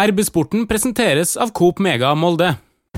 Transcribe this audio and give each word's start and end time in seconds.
RB-sporten 0.00 0.64
presenteres 0.64 1.34
av 1.36 1.50
Coop 1.52 1.80
Mega 1.84 2.14
Molde. 2.16 2.54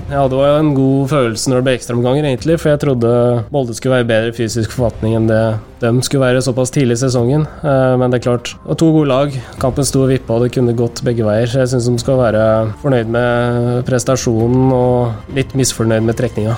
Ja, 0.07 0.21
det 0.29 0.37
var 0.37 0.59
en 0.59 0.69
god 0.77 1.09
følelse 1.11 1.49
når 1.49 1.59
det 1.59 1.65
ble 1.65 1.73
ekstraomganger, 1.75 2.27
egentlig. 2.29 2.55
For 2.61 2.71
jeg 2.71 2.79
trodde 2.83 3.09
Molde 3.51 3.75
skulle 3.75 3.97
være 3.97 4.07
bedre 4.07 4.35
fysisk 4.37 4.71
forfatning 4.71 5.15
enn 5.17 5.27
det 5.27 5.41
de 5.81 5.91
skulle 6.07 6.23
være 6.23 6.43
såpass 6.45 6.71
tidlig 6.71 6.95
i 6.95 7.01
sesongen. 7.03 7.43
Eh, 7.67 7.95
Men 7.99 8.13
det 8.13 8.21
er 8.21 8.25
klart, 8.29 8.53
det 8.63 8.77
to 8.79 8.93
gode 8.95 9.11
lag. 9.11 9.35
Kampen 9.59 9.83
sto 9.87 10.05
og 10.05 10.13
vippa, 10.13 10.37
og 10.37 10.45
det 10.45 10.53
kunne 10.55 10.77
gått 10.77 11.03
begge 11.03 11.27
veier. 11.27 11.51
Så 11.51 11.65
jeg 11.65 11.73
syns 11.73 11.89
de 11.91 11.99
skal 12.05 12.21
være 12.21 12.43
fornøyd 12.83 13.11
med 13.11 13.83
prestasjonen 13.89 14.71
og 14.71 15.35
litt 15.35 15.51
misfornøyd 15.51 16.05
med 16.07 16.15
trekninga. 16.15 16.55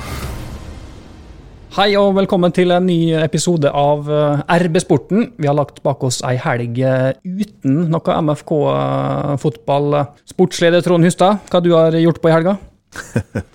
Hei 1.77 1.91
og 1.93 2.15
velkommen 2.17 2.49
til 2.57 2.71
en 2.73 2.87
ny 2.89 3.11
episode 3.21 3.69
av 3.69 4.07
eh, 4.09 4.39
RB 4.63 4.79
Sporten. 4.81 5.27
Vi 5.37 5.45
har 5.45 5.53
lagt 5.53 5.83
bak 5.85 6.01
oss 6.07 6.23
ei 6.25 6.33
helg 6.41 6.79
eh, 6.81 7.11
uten 7.21 7.83
noe 7.93 8.15
MFK-fotball. 8.23 9.99
Sportsleder 10.25 10.81
Trond 10.81 11.05
Hustad, 11.05 11.43
hva 11.51 11.61
du 11.61 11.69
har 11.75 11.93
gjort 12.01 12.21
på 12.23 12.31
i 12.31 12.35
helga? 12.37 12.57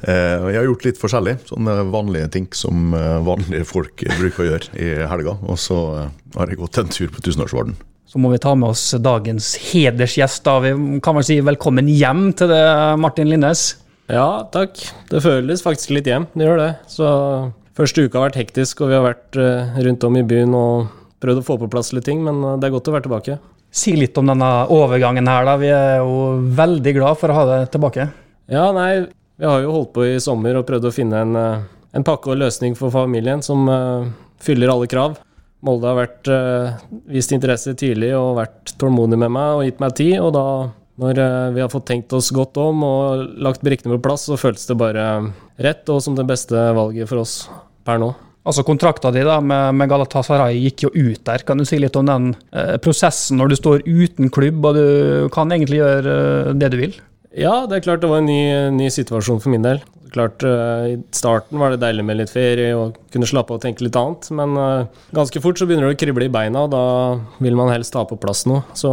Eh, 0.00 0.14
Jeg 0.48 0.56
har 0.56 0.64
gjort 0.64 0.84
litt 0.86 0.96
forskjellig. 0.96 1.34
Sånne 1.44 1.74
vanlige 1.92 2.30
ting 2.32 2.46
som 2.56 2.94
eh, 2.96 3.18
vanlige 3.20 3.66
folk 3.68 4.00
bruker 4.16 4.40
å 4.40 4.46
gjøre 4.46 4.70
i 4.80 4.86
helga. 5.10 5.34
Og 5.44 5.58
så 5.60 5.76
eh, 5.98 6.06
har 6.38 6.48
jeg 6.48 6.56
gått 6.56 6.78
en 6.80 6.88
tur 6.88 7.10
på 7.12 7.20
Tusenårsvarden. 7.26 7.74
Så 8.08 8.16
må 8.16 8.30
vi 8.32 8.40
ta 8.40 8.54
med 8.56 8.72
oss 8.72 8.86
dagens 8.96 9.50
hedersgjest. 9.60 10.40
da. 10.48 10.54
Vi 10.64 11.02
kan 11.04 11.18
vel 11.18 11.26
si 11.28 11.36
velkommen 11.44 11.92
hjem 11.92 12.30
til 12.32 12.48
det, 12.48 12.62
Martin 12.96 13.28
Linnes. 13.28 13.66
Ja, 14.10 14.42
takk. 14.50 14.80
Det 15.10 15.22
føles 15.22 15.62
faktisk 15.62 15.92
litt 15.94 16.08
hjem, 16.10 16.26
det 16.34 16.48
gjør 16.48 16.58
det. 16.58 16.70
Så 16.90 17.06
første 17.78 18.06
uka 18.06 18.18
har 18.18 18.30
vært 18.30 18.40
hektisk, 18.40 18.82
og 18.82 18.90
vi 18.90 18.98
har 18.98 19.06
vært 19.06 19.38
eh, 19.38 19.78
rundt 19.86 20.06
om 20.08 20.18
i 20.18 20.26
byen 20.26 20.56
og 20.58 20.90
prøvd 21.22 21.42
å 21.42 21.46
få 21.46 21.56
på 21.60 21.70
plass 21.70 21.92
litt 21.94 22.08
ting, 22.08 22.24
men 22.26 22.42
eh, 22.42 22.58
det 22.60 22.68
er 22.68 22.74
godt 22.74 22.90
å 22.90 22.96
være 22.96 23.06
tilbake. 23.06 23.38
Si 23.70 23.94
litt 23.94 24.18
om 24.18 24.26
denne 24.32 24.50
overgangen 24.74 25.30
her, 25.30 25.46
da. 25.46 25.54
Vi 25.60 25.70
er 25.70 26.00
jo 26.02 26.40
veldig 26.58 26.94
glad 26.96 27.20
for 27.20 27.30
å 27.30 27.38
ha 27.38 27.46
deg 27.52 27.70
tilbake. 27.76 28.08
Ja, 28.50 28.66
nei, 28.74 29.06
vi 29.38 29.46
har 29.46 29.62
jo 29.62 29.76
holdt 29.76 29.94
på 29.94 30.08
i 30.08 30.18
sommer 30.22 30.58
og 30.58 30.66
prøvd 30.68 30.90
å 30.90 30.94
finne 30.94 31.22
en, 31.24 31.36
eh, 31.38 31.68
en 31.96 32.06
pakke 32.06 32.32
og 32.32 32.40
løsning 32.42 32.74
for 32.78 32.92
familien 32.94 33.42
som 33.42 33.62
uh, 33.70 34.06
fyller 34.42 34.72
alle 34.72 34.90
krav. 34.90 35.16
Molde 35.66 35.88
har 35.88 35.96
vært, 35.98 36.28
uh, 36.28 36.82
vist 37.10 37.32
interesse 37.34 37.72
tidlig 37.78 38.12
og 38.18 38.36
vært 38.38 38.74
tålmodig 38.80 39.18
med 39.20 39.32
meg 39.34 39.56
og 39.56 39.64
gitt 39.66 39.80
meg 39.82 39.96
tid. 39.98 40.12
Og 40.20 40.34
da, 40.36 40.44
når 41.00 41.20
eh, 41.22 41.50
vi 41.54 41.62
har 41.62 41.70
fått 41.72 41.86
tenkt 41.90 42.12
oss 42.16 42.32
godt 42.34 42.58
om 42.60 42.82
og 42.86 43.28
lagt 43.42 43.62
brikkene 43.66 43.96
på 43.96 44.04
plass, 44.08 44.26
så 44.28 44.40
føltes 44.40 44.66
det 44.68 44.78
bare 44.80 45.06
rett 45.60 45.92
og 45.92 46.02
som 46.04 46.16
det 46.18 46.26
beste 46.28 46.56
valget 46.76 47.10
for 47.10 47.22
oss 47.22 47.44
per 47.86 48.00
nå. 48.02 48.10
Altså 48.40 48.64
Kontrakta 48.64 49.12
di 49.12 49.20
da 49.26 49.36
med, 49.44 49.76
med 49.76 49.90
Galatasaray 49.90 50.56
gikk 50.62 50.86
jo 50.86 50.90
ut 50.94 51.20
der. 51.28 51.44
Kan 51.44 51.60
du 51.60 51.66
si 51.68 51.78
litt 51.78 51.96
om 52.00 52.08
den 52.08 52.32
eh, 52.56 52.76
prosessen 52.82 53.38
når 53.40 53.52
du 53.52 53.56
står 53.60 53.86
uten 53.86 54.32
klubb 54.32 54.64
og 54.64 54.78
du 54.78 55.30
kan 55.34 55.52
egentlig 55.52 55.82
gjøre 55.82 56.18
eh, 56.48 56.52
det 56.56 56.72
du 56.72 56.80
vil? 56.80 56.98
Ja, 57.36 57.66
det 57.68 57.78
er 57.78 57.84
klart 57.84 58.02
det 58.02 58.10
var 58.10 58.24
en 58.24 58.30
ny, 58.30 58.42
ny 58.74 58.88
situasjon 58.90 59.42
for 59.42 59.52
min 59.52 59.66
del. 59.66 59.82
Klart, 60.10 60.42
eh, 60.42 60.86
I 60.94 60.96
starten 61.14 61.60
var 61.60 61.70
det 61.70 61.82
deilig 61.84 62.04
med 62.06 62.18
litt 62.18 62.32
ferie 62.32 62.72
og 62.74 62.96
kunne 63.12 63.28
slappe 63.28 63.54
av 63.54 63.60
og 63.60 63.64
tenke 63.64 63.84
litt 63.84 63.98
annet. 63.98 64.30
Men 64.34 64.56
eh, 64.58 65.02
ganske 65.14 65.42
fort 65.42 65.60
så 65.60 65.68
begynner 65.68 65.90
det 65.90 65.98
å 65.98 66.00
krible 66.00 66.26
i 66.26 66.32
beina, 66.32 66.64
og 66.64 66.72
da 66.74 66.84
vil 67.44 67.58
man 67.58 67.70
helst 67.72 67.94
ha 67.98 68.06
på 68.08 68.18
plass 68.20 68.46
noe. 68.50 68.64
Så 68.74 68.90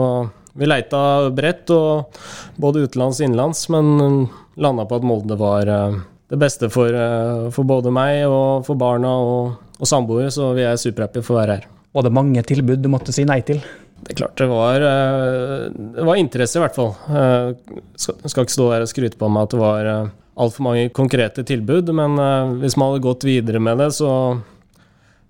vi 0.58 0.68
leita 0.70 1.00
bredt, 1.34 1.72
og 1.74 2.18
både 2.58 2.86
utenlands 2.88 3.22
og 3.22 3.28
innenlands, 3.28 3.64
men 3.74 4.28
landa 4.58 4.86
på 4.90 5.00
at 5.00 5.06
Molde 5.06 5.38
var 5.40 5.70
eh, 5.70 5.98
det 6.32 6.40
beste 6.42 6.70
for, 6.74 6.94
eh, 6.94 7.48
for 7.54 7.68
både 7.70 7.94
meg 7.94 8.26
og 8.26 8.66
for 8.68 8.80
barna 8.80 9.14
og, 9.22 9.58
og 9.78 9.90
samboer, 9.90 10.32
så 10.34 10.52
vi 10.58 10.66
er 10.68 10.80
superhappy 10.82 11.24
for 11.24 11.38
å 11.38 11.42
være 11.42 11.60
her. 11.60 11.68
Var 11.98 12.06
det 12.06 12.14
mange 12.14 12.44
tilbud 12.46 12.82
du 12.84 12.90
måtte 12.92 13.16
si 13.16 13.26
nei 13.28 13.40
til? 13.46 13.62
Det 13.98 14.14
er 14.14 14.20
klart 14.20 14.38
det 14.38 14.46
var 14.52 14.84
eh, 14.86 15.70
Det 15.74 16.04
var 16.06 16.20
interesse, 16.22 16.60
i 16.60 16.62
hvert 16.62 16.78
fall. 16.78 16.92
Jeg 17.10 18.30
Skal 18.30 18.46
ikke 18.46 18.58
stå 18.58 18.70
her 18.74 18.86
og 18.86 18.92
skryte 18.92 19.20
på 19.20 19.30
meg 19.32 19.48
at 19.48 19.56
det 19.56 19.62
var 19.62 19.90
altfor 20.38 20.68
mange 20.68 20.92
konkrete 20.94 21.42
tilbud, 21.48 21.90
men 21.98 22.20
hvis 22.62 22.78
man 22.78 22.92
hadde 22.92 23.06
gått 23.08 23.26
videre 23.26 23.62
med 23.64 23.82
det, 23.82 23.90
så, 23.98 24.12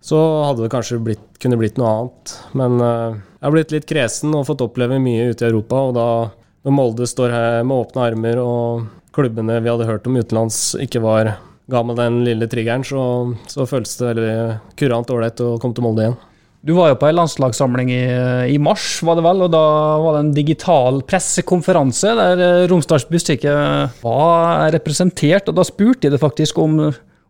så 0.04 0.20
hadde 0.46 0.66
det 0.66 0.72
kanskje 0.74 1.00
blitt, 1.04 1.24
kunne 1.42 1.60
blitt 1.60 1.80
noe 1.80 1.94
annet. 1.94 2.36
Men 2.58 2.78
eh, 2.84 3.18
jeg 3.38 3.48
har 3.48 3.56
blitt 3.56 3.74
litt 3.76 3.90
kresen 3.90 4.36
og 4.38 4.48
fått 4.50 4.64
oppleve 4.66 5.00
mye 5.02 5.32
ute 5.32 5.46
i 5.46 5.50
Europa, 5.52 5.82
og 5.90 5.98
da 5.98 6.08
når 6.68 6.76
Molde 6.76 7.08
står 7.08 7.34
her 7.34 7.66
med 7.68 7.86
åpne 7.86 8.06
armer, 8.10 8.40
og 8.44 8.88
klubbene 9.16 9.60
vi 9.64 9.72
hadde 9.72 9.88
hørt 9.88 10.08
om 10.10 10.18
utenlands, 10.20 10.62
ikke 10.84 11.02
var 11.04 11.36
ga 11.68 11.84
meg 11.84 12.00
den 12.00 12.22
lille 12.28 12.48
triggeren, 12.50 12.86
så, 12.88 13.02
så 13.52 13.68
føltes 13.68 13.98
det 14.00 14.10
veldig 14.12 14.34
kurant 14.80 15.12
ålreit 15.12 15.44
å 15.44 15.56
komme 15.62 15.76
til 15.76 15.86
Molde 15.86 16.06
igjen. 16.06 16.18
Du 16.68 16.74
var 16.76 16.90
jo 16.90 16.98
på 17.00 17.08
ei 17.08 17.14
landslagssamling 17.14 17.92
i, 17.94 18.04
i 18.52 18.58
mars, 18.60 18.98
var 19.06 19.20
det 19.20 19.24
vel, 19.24 19.44
og 19.46 19.52
da 19.54 19.64
var 20.04 20.16
det 20.16 20.22
en 20.26 20.32
digital 20.36 21.00
pressekonferanse 21.08 22.16
der 22.18 22.42
eh, 22.44 22.64
Romsdals 22.72 23.06
Bustikke 23.08 23.54
var 24.02 24.66
representert, 24.76 25.48
og 25.48 25.60
da 25.60 25.68
spurte 25.68 26.08
de 26.08 26.16
det 26.16 26.24
faktisk 26.24 26.60
om, 26.64 26.80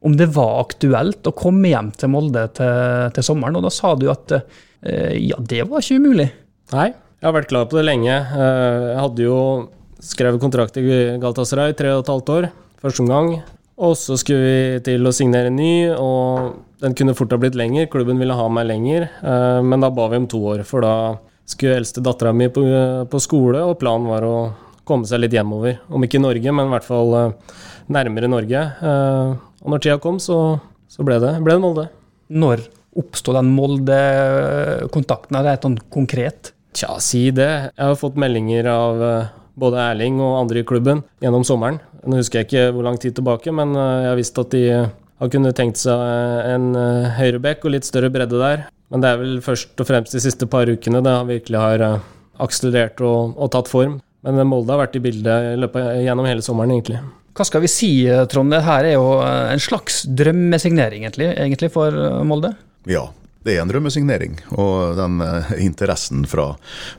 om 0.06 0.13
det 0.18 0.28
var 0.35 0.59
aktuelt 0.62 1.25
å 1.28 1.34
komme 1.35 1.72
hjem 1.72 1.91
til 1.97 2.12
Molde 2.13 2.44
til, 2.58 3.09
til 3.16 3.25
sommeren, 3.25 3.58
og 3.58 3.66
da 3.66 3.72
sa 3.74 3.96
du 3.97 4.08
at 4.13 4.35
eh, 4.38 5.16
ja, 5.30 5.38
det 5.40 5.63
var 5.69 5.81
ikke 5.81 5.97
umulig. 6.02 6.28
Nei, 6.75 6.90
jeg 6.91 7.25
har 7.25 7.34
vært 7.34 7.50
klar 7.50 7.66
på 7.72 7.80
det 7.80 7.85
lenge. 7.88 8.13
Eh, 8.13 8.88
Jeg 8.94 9.02
hadde 9.02 9.25
jo 9.25 9.38
skrevet 10.03 10.41
kontrakt 10.44 10.78
i 10.78 10.84
Galatasaray 11.18 11.74
tre 11.78 11.96
og 11.96 12.03
et 12.03 12.12
halvt 12.13 12.34
år, 12.36 12.50
første 12.84 13.02
omgang. 13.06 13.31
Og 13.78 13.94
så 13.97 14.16
skulle 14.18 14.41
vi 14.46 14.80
til 14.86 15.06
å 15.06 15.13
signere 15.13 15.50
ny, 15.53 15.90
og 15.94 16.53
den 16.81 16.94
kunne 16.97 17.13
fort 17.18 17.34
ha 17.34 17.38
blitt 17.41 17.57
lenger. 17.57 17.90
Klubben 17.94 18.18
ville 18.22 18.34
ha 18.38 18.46
meg 18.50 18.69
lenger, 18.69 19.07
eh, 19.22 19.59
men 19.66 19.81
da 19.81 19.90
ba 19.94 20.07
vi 20.13 20.22
om 20.22 20.30
to 20.30 20.41
år, 20.53 20.63
for 20.66 20.86
da 20.86 20.94
skulle 21.47 21.78
eldste 21.80 22.02
dattera 22.06 22.34
mi 22.36 22.50
på, 22.53 22.62
på 23.09 23.22
skole, 23.24 23.62
og 23.66 23.78
planen 23.81 24.09
var 24.12 24.25
å 24.28 24.38
komme 24.88 25.07
seg 25.09 25.22
litt 25.24 25.36
hjemover. 25.36 25.78
Om 25.90 26.06
ikke 26.06 26.22
Norge, 26.22 26.53
men 26.53 26.69
i 26.69 26.74
hvert 26.75 26.86
fall 26.88 27.13
eh, 27.18 27.57
nærmere 27.97 28.30
Norge. 28.30 28.63
Og 29.67 29.73
når 29.73 29.81
tida 29.83 29.97
kom, 30.00 30.16
så, 30.23 30.61
så 30.88 31.03
ble 31.03 31.17
det, 31.19 31.33
ble 31.44 31.57
det 31.57 31.59
Molde. 31.59 31.83
Når 32.31 32.61
oppstod 32.97 33.35
den 33.35 33.50
Molde-kontakten? 33.51 35.35
Er 35.35 35.44
det 35.44 35.57
sånn 35.59 35.75
konkret? 35.91 36.53
Tja, 36.72 36.94
si 37.03 37.25
det. 37.35 37.50
Jeg 37.73 37.83
har 37.83 38.00
fått 38.00 38.16
meldinger 38.16 38.69
av 38.72 39.03
eh, 39.03 39.33
både 39.59 39.81
Erling 39.89 40.22
og 40.23 40.38
andre 40.45 40.63
i 40.63 40.67
klubben 40.67 41.03
gjennom 41.19 41.44
sommeren. 41.47 41.81
Nå 42.07 42.22
husker 42.22 42.39
jeg 42.39 42.47
ikke 42.47 42.63
hvor 42.77 42.88
lang 42.88 42.95
tid 43.01 43.17
tilbake, 43.19 43.51
men 43.51 43.75
eh, 43.75 44.06
jeg 44.06 44.09
har 44.13 44.22
visst 44.22 44.39
at 44.39 44.56
de 44.56 44.63
har 44.72 45.33
kunnet 45.35 45.59
tenkt 45.59 45.83
seg 45.83 46.00
eh, 46.00 46.47
en 46.53 46.72
høyrebekk 47.19 47.67
og 47.67 47.75
litt 47.75 47.91
større 47.91 48.13
bredde 48.13 48.39
der. 48.39 48.69
Men 48.88 49.03
det 49.03 49.11
er 49.11 49.19
vel 49.19 49.38
først 49.44 49.83
og 49.83 49.91
fremst 49.91 50.16
de 50.16 50.23
siste 50.23 50.47
par 50.47 50.72
ukene 50.72 51.03
det 51.03 51.17
virkelig 51.27 51.59
har 51.59 51.88
akselerert 52.39 53.03
og, 53.03 53.35
og 53.35 53.51
tatt 53.51 53.67
form. 53.67 54.00
Men 54.23 54.39
Molde 54.47 54.72
har 54.72 54.85
vært 54.85 54.95
i 54.95 55.03
bildet 55.03 55.67
gjennom 56.07 56.31
hele 56.31 56.45
sommeren, 56.45 56.72
egentlig. 56.77 57.03
Hva 57.38 57.46
skal 57.46 57.62
vi 57.62 57.70
si, 57.70 57.92
Trond? 58.31 58.50
Det 58.50 58.64
her 58.66 58.88
er 58.90 58.96
jo 58.96 59.20
eh, 59.22 59.52
en 59.53 59.62
slags 59.62 60.02
drømmesignering 60.09 61.06
egentlig, 61.06 61.30
egentlig 61.36 61.70
for 61.75 61.94
eh, 61.94 62.24
Molde? 62.25 62.56
Ja, 62.90 63.03
det 63.46 63.53
er 63.53 63.62
en 63.62 63.70
drømmesignering. 63.70 64.40
Og 64.58 64.98
den 64.98 65.22
eh, 65.22 65.52
interessen 65.62 66.25
fra, 66.30 66.48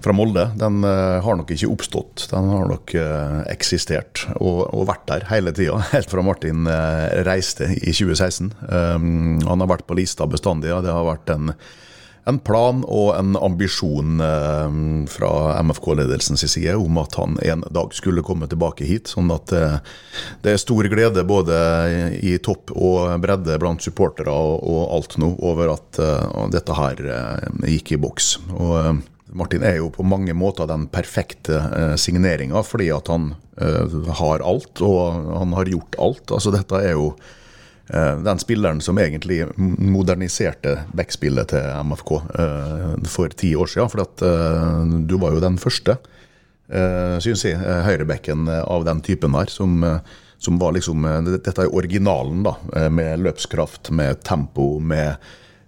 fra 0.04 0.14
Molde, 0.14 0.46
den 0.60 0.86
eh, 0.86 1.18
har 1.24 1.40
nok 1.40 1.50
ikke 1.56 1.72
oppstått. 1.72 2.28
Den 2.30 2.52
har 2.52 2.70
nok 2.70 2.94
eh, 2.94 3.40
eksistert 3.50 4.28
og, 4.36 4.62
og 4.70 4.86
vært 4.92 5.08
der 5.10 5.26
hele 5.32 5.52
tida, 5.56 5.82
helt 5.96 6.14
fra 6.14 6.22
Martin 6.24 6.70
eh, 6.70 7.18
reiste 7.26 7.72
i 7.74 7.90
2016. 7.90 8.54
Um, 8.70 9.42
han 9.42 9.66
har 9.66 9.74
vært 9.74 9.88
på 9.90 9.98
lista 9.98 10.28
bestandig, 10.30 10.70
og 10.76 10.86
det 10.86 10.94
har 10.94 11.08
vært 11.08 11.34
en 11.34 11.52
en 12.28 12.38
plan 12.44 12.82
og 12.84 13.14
en 13.16 13.36
ambisjon 13.40 14.20
eh, 14.20 14.78
fra 15.08 15.30
MFK-ledelsens 15.64 16.44
side 16.52 16.74
om 16.76 17.00
at 17.00 17.16
han 17.16 17.38
en 17.44 17.64
dag 17.72 17.94
skulle 17.96 18.24
komme 18.26 18.48
tilbake 18.50 18.86
hit. 18.88 19.08
Sånn 19.14 19.32
at 19.32 19.52
eh, 19.56 19.78
det 20.44 20.54
er 20.54 20.60
stor 20.62 20.88
glede 20.92 21.24
både 21.28 21.58
i 22.20 22.36
topp 22.44 22.74
og 22.76 23.14
bredde 23.24 23.58
blant 23.60 23.84
supportere 23.84 24.32
og, 24.32 24.80
alt 24.98 25.16
nå 25.20 25.32
over 25.44 25.72
at 25.76 26.00
eh, 26.02 26.42
dette 26.52 26.76
her 26.76 27.00
gikk 27.64 27.94
i 27.96 28.02
boks. 28.02 28.34
Og 28.58 29.00
Martin 29.38 29.64
er 29.64 29.78
jo 29.80 29.90
på 29.92 30.04
mange 30.08 30.36
måter 30.36 30.68
den 30.68 30.86
perfekte 30.92 31.60
signeringa, 32.00 32.62
fordi 32.64 32.88
at 32.94 33.10
han 33.12 33.34
har 34.20 34.40
alt, 34.46 34.80
og 34.86 35.32
han 35.34 35.52
har 35.52 35.68
gjort 35.68 35.98
alt. 36.00 36.32
Altså 36.32 36.52
Dette 36.54 36.80
er 36.80 36.94
jo 36.94 37.10
den 37.88 38.38
spilleren 38.42 38.80
som 38.84 38.98
egentlig 39.00 39.42
moderniserte 39.56 40.74
backspillet 40.92 41.48
til 41.54 41.68
MFK 41.88 42.10
eh, 42.38 42.94
for 43.08 43.32
ti 43.32 43.54
år 43.56 43.70
siden. 43.72 43.88
For 43.92 44.02
at, 44.04 44.22
eh, 44.28 44.82
du 45.08 45.16
var 45.22 45.32
jo 45.36 45.40
den 45.40 45.56
første, 45.62 45.96
syns 47.24 47.46
jeg, 47.46 47.56
eh, 47.56 47.82
høyrebekken 47.86 48.48
av 48.60 48.84
den 48.84 49.00
typen 49.00 49.32
her. 49.38 49.48
Som, 49.48 49.78
eh, 49.84 50.00
som 50.38 50.58
var 50.60 50.76
liksom 50.76 51.04
eh, 51.08 51.20
Dette 51.38 51.54
er 51.64 51.74
originalen, 51.74 52.42
da. 52.44 52.56
eh, 52.76 52.90
Med 52.92 53.18
løpskraft, 53.24 53.90
med 53.90 54.20
tempo, 54.22 54.78
med 54.78 55.16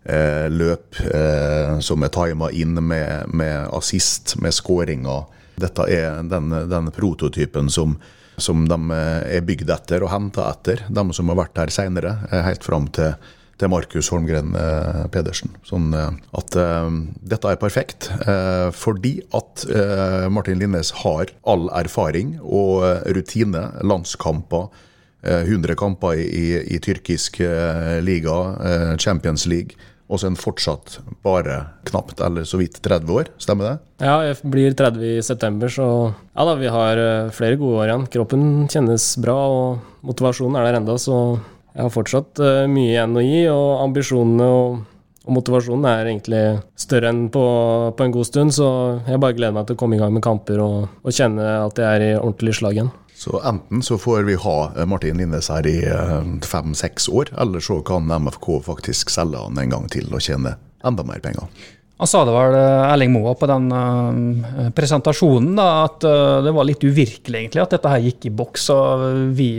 eh, 0.05 0.47
løp 0.53 1.01
eh, 1.01 1.79
som 1.81 2.03
er 2.05 2.13
tima 2.15 2.51
inn, 2.53 2.77
med, 2.85 3.33
med 3.33 3.69
assist, 3.73 4.37
med 4.41 4.53
skåringer. 4.53 5.25
Dette 5.61 5.89
er 5.93 6.23
den, 6.25 6.53
den 6.69 6.91
prototypen 6.93 7.71
som 7.73 7.97
som 8.43 8.65
de 8.69 8.79
eh, 8.97 9.37
er 9.39 9.45
bygd 9.47 9.71
etter 9.71 10.03
og 10.07 10.11
henta 10.15 10.49
etter, 10.51 10.87
de 10.89 11.05
som 11.17 11.31
har 11.33 11.39
vært 11.45 11.61
her 11.61 11.71
seinere, 11.75 12.17
helt 12.33 12.65
fram 12.67 12.89
til, 12.97 13.15
til 13.61 13.69
Markus 13.73 14.09
Holmgren 14.13 14.55
eh, 14.57 15.03
Pedersen. 15.13 15.53
Sånn 15.69 15.91
eh, 15.97 16.11
at 16.41 16.57
eh, 16.57 16.91
dette 17.33 17.51
er 17.53 17.61
perfekt, 17.61 18.11
eh, 18.25 18.69
fordi 18.73 19.19
at 19.37 19.67
eh, 19.69 20.29
Martin 20.33 20.61
Linnes 20.63 20.95
har 21.05 21.33
all 21.45 21.69
erfaring 21.77 22.39
og 22.41 22.85
rutine, 23.17 23.67
landskamper. 23.85 24.71
eh, 25.23 25.43
100 25.45 25.75
kamper 25.77 26.17
i, 26.17 26.27
i, 26.33 26.77
i 26.77 26.79
tyrkisk 26.81 27.41
eh, 27.45 28.01
liga, 28.01 28.37
eh, 28.65 28.97
Champions 28.97 29.47
League. 29.47 29.77
Og 30.11 30.19
så 30.19 30.27
er 30.27 30.33
han 30.33 30.41
fortsatt 30.41 30.97
bare 31.23 31.61
knapt 31.87 32.21
eller 32.27 32.47
så 32.49 32.59
vidt 32.59 32.81
30 32.83 33.15
år, 33.15 33.31
stemmer 33.39 33.69
det? 33.69 33.75
Ja, 34.03 34.17
jeg 34.27 34.41
blir 34.51 34.75
30 34.75 35.05
i 35.07 35.23
september, 35.23 35.71
så 35.71 35.87
ja 36.11 36.47
da, 36.49 36.57
vi 36.59 36.73
har 36.73 36.99
eh, 36.99 37.33
flere 37.35 37.59
gode 37.61 37.85
år 37.85 37.93
igjen. 37.93 38.07
Kroppen 38.17 38.45
kjennes 38.73 39.07
bra, 39.23 39.37
og 39.55 40.07
motivasjonen 40.07 40.59
er 40.59 40.67
der 40.67 40.81
enda, 40.81 40.97
så 40.99 41.21
jeg 41.71 41.85
har 41.85 41.93
fortsatt 41.95 42.43
eh, 42.43 42.65
mye 42.71 42.91
igjen 42.91 43.15
å 43.15 43.23
gi, 43.23 43.43
og 43.55 43.85
ambisjonene 43.85 44.49
og, 44.57 44.81
og 45.29 45.37
motivasjonen 45.37 45.87
er 45.93 46.11
egentlig 46.11 46.43
større 46.81 47.13
enn 47.15 47.29
på, 47.31 47.45
på 47.95 48.07
en 48.07 48.17
god 48.17 48.31
stund, 48.33 48.57
så 48.57 48.71
jeg 49.07 49.23
bare 49.23 49.39
gleder 49.39 49.55
meg 49.55 49.69
til 49.69 49.79
å 49.79 49.83
komme 49.85 49.95
i 49.95 50.03
gang 50.03 50.17
med 50.17 50.27
kamper 50.27 50.59
og, 50.65 50.91
og 51.05 51.15
kjenne 51.15 51.47
at 51.69 51.79
jeg 51.79 51.87
er 51.87 52.07
i 52.09 52.17
ordentlig 52.19 52.57
slag 52.59 52.81
igjen. 52.81 52.91
Så 53.21 53.37
enten 53.45 53.83
så 53.85 53.99
får 54.01 54.25
vi 54.29 54.39
ha 54.41 54.57
eh, 54.73 54.87
Martin 54.89 55.21
Linnes 55.21 55.51
her 55.53 55.67
i 55.69 55.77
fem-seks 56.47 57.11
år, 57.13 57.35
eller 57.43 57.61
så 57.61 57.83
kan 57.85 58.09
MFK 58.09 58.49
faktisk 58.65 59.13
selge 59.13 59.43
han 59.43 59.61
en 59.61 59.77
gang 59.77 59.91
til 59.93 60.09
og 60.09 60.25
tjene 60.25 60.57
enda 60.89 61.05
mer 61.05 61.21
penger. 61.21 61.51
Han 62.01 62.09
sa 62.09 62.23
det 62.25 62.33
vel, 62.33 62.55
eh, 62.57 62.93
Erling 62.95 63.11
Moa, 63.13 63.35
på 63.37 63.49
den 63.51 63.67
eh, 63.77 64.71
presentasjonen, 64.73 65.53
da, 65.59 65.67
at 65.85 66.07
eh, 66.09 66.39
det 66.47 66.55
var 66.57 66.65
litt 66.65 66.81
uvirkelig 66.81 67.43
egentlig 67.43 67.61
at 67.61 67.75
dette 67.77 67.93
her 67.93 68.07
gikk 68.07 68.25
i 68.31 68.33
boks. 68.39 68.71
og 68.73 69.05
Vi 69.37 69.51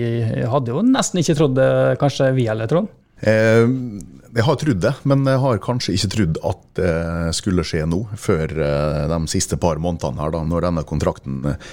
hadde 0.49 0.73
jo 0.73 0.81
nesten 0.81 1.21
ikke 1.21 1.37
trodd 1.37 1.53
det, 1.59 1.69
kanskje 2.01 2.31
vi 2.33 2.47
heller, 2.49 2.71
Trond? 2.71 2.89
Eh, 3.21 3.67
jeg 4.31 4.47
har 4.47 4.57
trodd 4.57 4.81
det, 4.81 4.93
men 5.05 5.21
jeg 5.27 5.41
har 5.43 5.61
kanskje 5.61 5.93
ikke 5.93 6.09
trodd 6.15 6.41
at 6.49 6.65
det 6.79 6.95
skulle 7.37 7.65
skje 7.67 7.83
nå, 7.89 8.01
før 8.17 8.55
eh, 8.57 9.05
de 9.11 9.21
siste 9.29 9.61
par 9.61 9.77
månedene 9.83 10.23
her, 10.23 10.33
da, 10.33 10.41
når 10.47 10.65
denne 10.65 10.85
kontrakten 10.87 11.43
eh, 11.51 11.71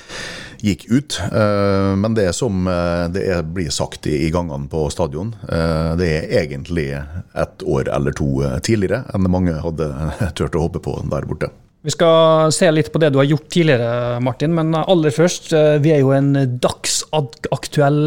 gikk 0.65 0.87
ut. 0.91 1.19
Eh, 1.33 1.93
men 1.99 2.17
det 2.17 2.29
er 2.29 2.35
som 2.37 2.67
eh, 2.71 3.07
det 3.15 3.25
er, 3.31 3.45
blir 3.47 3.71
sagt 3.75 4.09
i, 4.11 4.29
gangene 4.35 4.69
på 4.71 4.87
stadion, 4.93 5.35
eh, 5.49 5.95
det 6.01 6.09
er 6.17 6.35
egentlig 6.43 6.91
et 6.99 7.65
år 7.65 7.91
eller 7.95 8.17
to 8.17 8.43
tidligere 8.65 9.05
enn 9.15 9.31
mange 9.31 9.57
hadde 9.63 9.89
turt 10.39 10.59
å 10.59 10.67
håpe 10.67 10.83
på 10.85 10.99
der 11.11 11.29
borte. 11.29 11.53
Vi 11.87 11.93
skal 11.95 12.51
se 12.53 12.67
litt 12.75 12.91
på 12.93 12.99
det 13.01 13.13
du 13.15 13.21
har 13.21 13.29
gjort 13.29 13.47
tidligere, 13.55 14.19
Martin, 14.25 14.51
men 14.57 14.75
aller 14.81 15.15
først, 15.15 15.53
vi 15.81 15.93
er 15.95 16.03
jo 16.03 16.11
en 16.13 16.33
dagsaktuell 16.59 18.01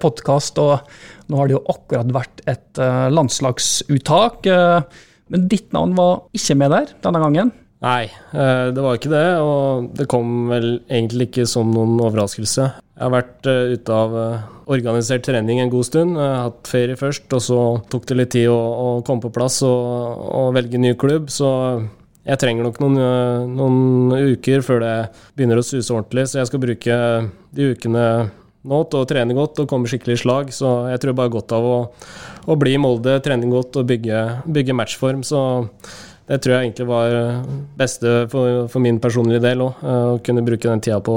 podkast, 0.00 0.58
og 0.58 1.28
nå 1.28 1.38
har 1.38 1.50
det 1.50 1.58
jo 1.58 1.60
akkurat 1.68 2.14
vært 2.16 2.40
et 2.50 2.80
landslagsuttak. 3.12 4.48
Men 5.30 5.46
ditt 5.52 5.68
navn 5.76 5.92
var 6.00 6.24
ikke 6.34 6.56
med 6.64 6.72
der 6.72 6.94
denne 7.04 7.22
gangen. 7.22 7.52
Nei, 7.80 8.10
eh, 8.12 8.66
det 8.76 8.82
var 8.84 8.98
ikke 8.98 9.12
det, 9.12 9.26
og 9.40 9.86
det 9.96 10.04
kom 10.12 10.50
vel 10.50 10.66
egentlig 10.84 11.30
ikke 11.30 11.46
som 11.48 11.70
noen 11.72 11.94
overraskelse. 11.96 12.66
Jeg 12.76 13.06
har 13.06 13.14
vært 13.14 13.48
eh, 13.48 13.72
ute 13.72 13.94
av 13.96 14.16
eh, 14.20 14.42
organisert 14.74 15.24
trening 15.24 15.62
en 15.62 15.72
god 15.72 15.88
stund. 15.88 16.18
Jeg 16.20 16.28
har 16.28 16.50
hatt 16.50 16.68
ferie 16.68 16.98
først, 17.00 17.24
og 17.32 17.40
så 17.46 17.60
tok 17.88 18.04
det 18.10 18.18
litt 18.18 18.34
tid 18.36 18.50
å, 18.52 18.58
å 18.58 18.90
komme 19.06 19.24
på 19.24 19.32
plass 19.32 19.62
og, 19.64 20.26
og 20.28 20.52
velge 20.58 20.80
ny 20.82 20.92
klubb. 21.00 21.32
Så 21.32 21.48
jeg 22.28 22.42
trenger 22.42 22.68
nok 22.68 22.82
noen, 22.84 23.00
noen 23.56 24.12
uker 24.34 24.60
før 24.66 24.84
det 24.84 24.94
begynner 25.32 25.62
å 25.62 25.64
suse 25.64 25.88
ordentlig, 25.96 26.26
så 26.28 26.42
jeg 26.42 26.50
skal 26.50 26.62
bruke 26.66 27.00
de 27.56 27.70
ukene 27.72 28.04
nå 28.60 28.82
til 28.92 29.00
å 29.00 29.08
trene 29.08 29.32
godt 29.32 29.62
og 29.62 29.70
komme 29.70 29.88
skikkelig 29.88 30.18
i 30.18 30.20
slag. 30.20 30.52
Så 30.52 30.74
jeg 30.92 31.00
tror 31.00 31.16
bare 31.16 31.32
godt 31.32 31.56
av 31.56 31.64
å, 31.64 31.78
å 32.44 32.60
bli 32.60 32.76
i 32.76 32.82
Molde, 32.82 33.16
trene 33.24 33.48
godt 33.48 33.80
og 33.80 33.88
bygge, 33.88 34.20
bygge 34.44 34.76
matchform. 34.76 35.24
Så 35.24 35.40
det 36.30 36.38
tror 36.38 36.54
jeg 36.54 36.68
egentlig 36.68 36.86
var 36.86 37.14
beste 37.78 38.14
for, 38.30 38.68
for 38.70 38.82
min 38.84 39.00
personlige 39.02 39.42
del 39.42 39.64
òg. 39.64 39.82
Å 39.82 40.20
kunne 40.22 40.44
bruke 40.46 40.70
den 40.70 40.82
tida 40.84 41.00
på, 41.02 41.16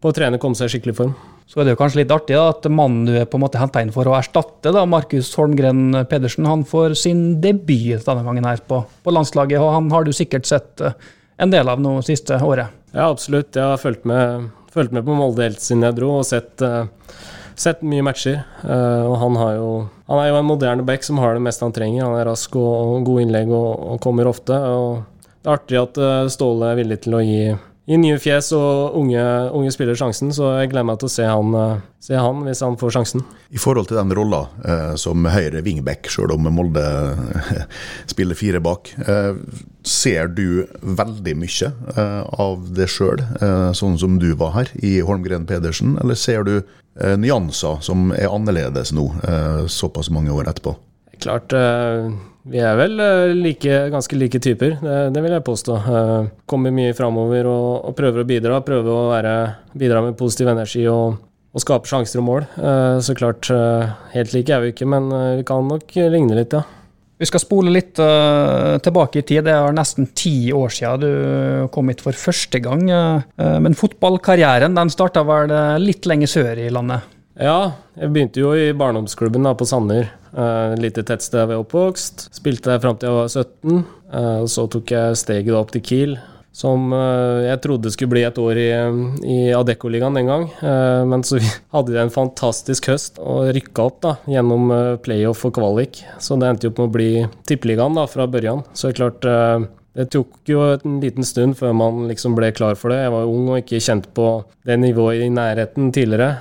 på 0.00 0.08
å 0.08 0.16
trene, 0.16 0.40
komme 0.40 0.56
seg 0.56 0.70
i 0.70 0.76
skikkelig 0.76 0.96
form. 0.96 1.12
Så 1.44 1.60
er 1.60 1.66
det 1.66 1.74
jo 1.74 1.80
kanskje 1.82 2.00
litt 2.00 2.12
artig 2.14 2.38
da, 2.38 2.46
at 2.54 2.64
mannen 2.72 3.04
du 3.04 3.12
er 3.20 3.26
på 3.28 3.36
en 3.36 3.42
måte 3.44 3.60
henta 3.60 3.82
inn 3.84 3.92
for 3.92 4.08
å 4.08 4.14
erstatte, 4.16 4.72
da, 4.72 4.86
Markus 4.88 5.28
Holmgren 5.36 6.06
Pedersen, 6.08 6.48
han 6.48 6.64
får 6.68 6.96
sin 6.96 7.20
debut 7.44 8.00
denne 8.06 8.24
gangen 8.24 8.48
her 8.48 8.62
på, 8.64 8.80
på 9.04 9.12
landslaget. 9.12 9.60
og 9.60 9.74
Han 9.76 9.92
har 9.92 10.08
du 10.08 10.12
sikkert 10.16 10.48
sett 10.48 10.80
eh, 10.80 10.96
en 11.44 11.52
del 11.52 11.68
av 11.68 11.82
nå 11.84 11.98
siste 12.06 12.40
året. 12.40 12.72
Ja, 12.94 13.10
absolutt. 13.10 13.52
Jeg 13.52 13.74
har 13.74 13.82
fulgt 13.82 14.08
med, 14.08 14.48
fulgt 14.72 14.96
med 14.96 15.04
på 15.04 15.18
Molde 15.18 15.44
helt 15.44 15.60
siden 15.60 15.84
jeg 15.84 15.98
dro, 15.98 16.14
og 16.22 16.26
sett, 16.28 16.64
uh, 16.64 16.88
sett 17.60 17.82
mye 17.86 18.04
matcher. 18.04 18.42
Uh, 18.62 19.04
og 19.10 19.16
han, 19.20 19.36
har 19.40 19.52
jo, 19.58 19.68
han 20.10 20.20
er 20.22 20.30
jo 20.30 20.38
en 20.40 20.48
moderne 20.48 20.86
back 20.86 21.06
som 21.06 21.20
har 21.22 21.36
det 21.36 21.44
meste 21.44 21.66
han 21.66 21.74
trenger. 21.74 22.06
Han 22.06 22.18
er 22.18 22.28
rask 22.30 22.56
og, 22.58 22.70
og 22.70 23.06
gode 23.08 23.26
innlegg 23.26 23.52
og, 23.52 23.70
og, 23.94 24.00
kommer 24.04 24.30
ofte. 24.30 24.56
og 24.56 25.28
Det 25.40 25.50
er 25.50 25.54
artig 25.58 25.80
at 25.80 26.00
uh, 26.02 26.32
Ståle 26.32 26.72
er 26.72 26.80
villig 26.82 27.00
til 27.04 27.18
å 27.18 27.22
gi, 27.24 27.40
gi 27.84 27.98
nye 28.00 28.16
fjes 28.20 28.48
og 28.56 28.96
unge, 28.96 29.22
unge 29.52 29.72
spiller 29.74 29.96
sjansen, 29.98 30.30
så 30.32 30.54
jeg 30.58 30.70
gleder 30.72 30.86
meg 30.88 31.00
til 31.00 31.10
å 31.10 31.12
se 31.12 31.26
han, 31.28 31.56
se 32.00 32.16
han 32.16 32.40
hvis 32.46 32.62
han 32.64 32.78
får 32.80 32.94
sjansen. 32.96 33.24
I 33.52 33.60
forhold 33.60 33.90
til 33.90 33.98
den 34.00 34.14
rolla 34.16 34.46
eh, 34.64 34.94
som 35.00 35.26
høyre 35.28 35.60
wingback, 35.66 36.08
sjøl 36.08 36.32
om 36.34 36.48
Molde 36.54 36.84
spiller 38.10 38.38
fire 38.38 38.62
bak, 38.64 38.88
eh, 39.04 39.36
ser 39.84 40.32
du 40.32 40.64
veldig 40.80 41.36
mye 41.36 41.70
eh, 41.94 42.22
av 42.40 42.64
det 42.74 42.88
sjøl, 42.92 43.20
sånn 43.76 43.98
som 44.00 44.18
du 44.22 44.30
var 44.40 44.54
her 44.56 44.72
i 44.80 44.96
Holmgren 45.04 45.44
Pedersen, 45.48 45.98
eller 46.00 46.18
ser 46.18 46.48
du 46.48 46.56
nyanser 46.94 47.80
som 47.82 48.12
er 48.14 48.30
annerledes 48.30 48.92
nå, 48.94 49.08
såpass 49.66 50.12
mange 50.14 50.30
år 50.32 50.46
etterpå? 50.52 50.76
Klart, 51.20 51.52
vi 52.44 52.60
er 52.60 52.76
vel 52.76 53.00
like, 53.38 53.76
ganske 53.92 54.18
like 54.18 54.40
typer, 54.42 54.76
det, 54.82 54.96
det, 55.14 55.22
vil 55.24 55.32
jeg 55.32 55.44
påstå. 55.46 55.78
Kommer 56.50 56.74
mye 56.76 56.92
framover 56.96 57.48
og, 57.48 57.68
og, 57.88 57.94
prøver 57.96 58.20
å 58.20 58.28
bidra. 58.28 58.60
Prøver 58.66 58.92
å 58.92 59.10
være, 59.14 59.34
bidra 59.72 60.02
med 60.04 60.18
positiv 60.18 60.50
energi 60.52 60.84
og, 60.92 61.16
og 61.54 61.64
skape 61.64 61.88
sjanser 61.88 62.20
og 62.20 62.26
mål. 62.28 62.48
Så 63.04 63.16
klart, 63.16 63.48
helt 64.12 64.36
like 64.36 64.52
er 64.52 64.64
vi 64.64 64.74
ikke, 64.74 64.88
men 64.92 65.08
vi 65.40 65.46
kan 65.48 65.64
nok 65.70 65.96
ligne 65.96 66.36
litt, 66.36 66.56
ja. 66.56 66.64
Vi 67.14 67.28
skal 67.30 67.40
spole 67.40 67.70
litt 67.70 67.94
tilbake 67.94 69.20
i 69.20 69.24
tid. 69.24 69.46
Det 69.46 69.54
er 69.54 69.76
nesten 69.76 70.10
ti 70.18 70.50
år 70.52 70.72
siden 70.74 71.00
du 71.00 71.68
kom 71.72 71.88
hit 71.88 72.02
for 72.04 72.18
første 72.18 72.60
gang. 72.60 72.82
Men 73.38 73.78
fotballkarrieren 73.78 74.76
den 74.76 74.92
starta 74.92 75.22
vel 75.24 75.54
litt 75.80 76.10
lenger 76.10 76.32
sør 76.34 76.60
i 76.66 76.68
landet? 76.74 77.13
Ja, 77.34 77.74
jeg 77.98 78.12
begynte 78.14 78.42
jo 78.42 78.52
i 78.54 78.68
barndomsklubben 78.76 79.46
da, 79.46 79.54
på 79.58 79.66
Sanner. 79.66 80.12
Et 80.34 80.78
lite 80.82 81.02
tettsted 81.06 81.40
jeg 81.40 81.50
var 81.50 81.64
oppvokst. 81.64 82.28
Spilte 82.34 82.70
der 82.70 82.82
fram 82.82 82.98
til 82.98 83.10
jeg 83.10 83.18
var 83.18 83.32
17. 83.32 83.82
og 84.44 84.46
så 84.50 84.68
tok 84.70 84.94
jeg 84.94 85.18
steget 85.18 85.58
opp 85.58 85.74
til 85.74 85.84
Kiel 85.84 86.16
som 86.54 86.92
jeg 86.94 87.58
trodde 87.64 87.90
skulle 87.90 88.12
bli 88.12 88.22
et 88.22 88.36
år 88.38 88.58
i, 88.62 88.68
i 89.26 89.38
Adecco-ligaen 89.58 90.14
den 90.14 90.28
gang. 90.30 90.44
Men 91.10 91.24
så 91.26 91.40
hadde 91.74 91.90
de 91.90 91.98
en 92.04 92.14
fantastisk 92.14 92.92
høst 92.92 93.18
og 93.18 93.50
rykka 93.56 93.88
opp 93.88 93.98
da, 94.04 94.12
gjennom 94.30 94.70
playoff 95.02 95.42
og 95.48 95.56
kvalik. 95.58 96.04
Så 96.22 96.38
det 96.38 96.52
endte 96.52 96.68
jo 96.68 96.74
opp 96.74 96.84
med 96.84 96.92
å 96.92 96.94
bli 96.94 97.10
tippeligaen 97.50 97.98
da, 97.98 98.06
fra 98.10 98.28
børjan. 98.30 98.62
Så 98.70 98.86
det 98.86 98.94
er 98.94 99.00
klart 99.02 99.26
det 99.94 100.08
tok 100.10 100.50
jo 100.50 100.62
en 100.72 100.96
liten 100.98 101.22
stund 101.26 101.54
før 101.54 101.74
man 101.76 102.08
liksom 102.10 102.34
ble 102.34 102.48
klar 102.54 102.74
for 102.78 102.90
det. 102.90 102.98
Jeg 103.04 103.12
var 103.14 103.22
jo 103.22 103.34
ung 103.36 103.50
og 103.52 103.60
ikke 103.60 103.78
kjent 103.82 104.08
på 104.16 104.26
det 104.66 104.74
nivået 104.82 105.22
i 105.22 105.28
nærheten 105.30 105.92
tidligere. 105.94 106.40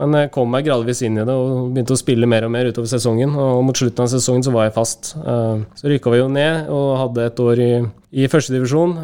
Men 0.00 0.16
jeg 0.18 0.32
kom 0.34 0.50
meg 0.50 0.66
gradvis 0.66 1.04
inn 1.06 1.20
i 1.20 1.26
det 1.26 1.36
og 1.38 1.68
begynte 1.70 1.94
å 1.94 2.00
spille 2.00 2.26
mer 2.26 2.48
og 2.48 2.50
mer 2.50 2.66
utover 2.72 2.90
sesongen. 2.90 3.36
Og 3.38 3.62
mot 3.62 3.78
slutten 3.78 4.02
av 4.02 4.10
sesongen 4.10 4.42
så 4.42 4.54
var 4.54 4.66
jeg 4.66 4.74
fast. 4.74 5.12
Så 5.14 5.92
rykka 5.92 6.10
vi 6.10 6.18
jo 6.18 6.26
ned 6.34 6.72
og 6.74 6.88
hadde 7.04 7.28
et 7.28 7.42
år 7.44 7.62
i, 7.62 7.72
i 8.18 8.26
førstedivisjon 8.32 8.96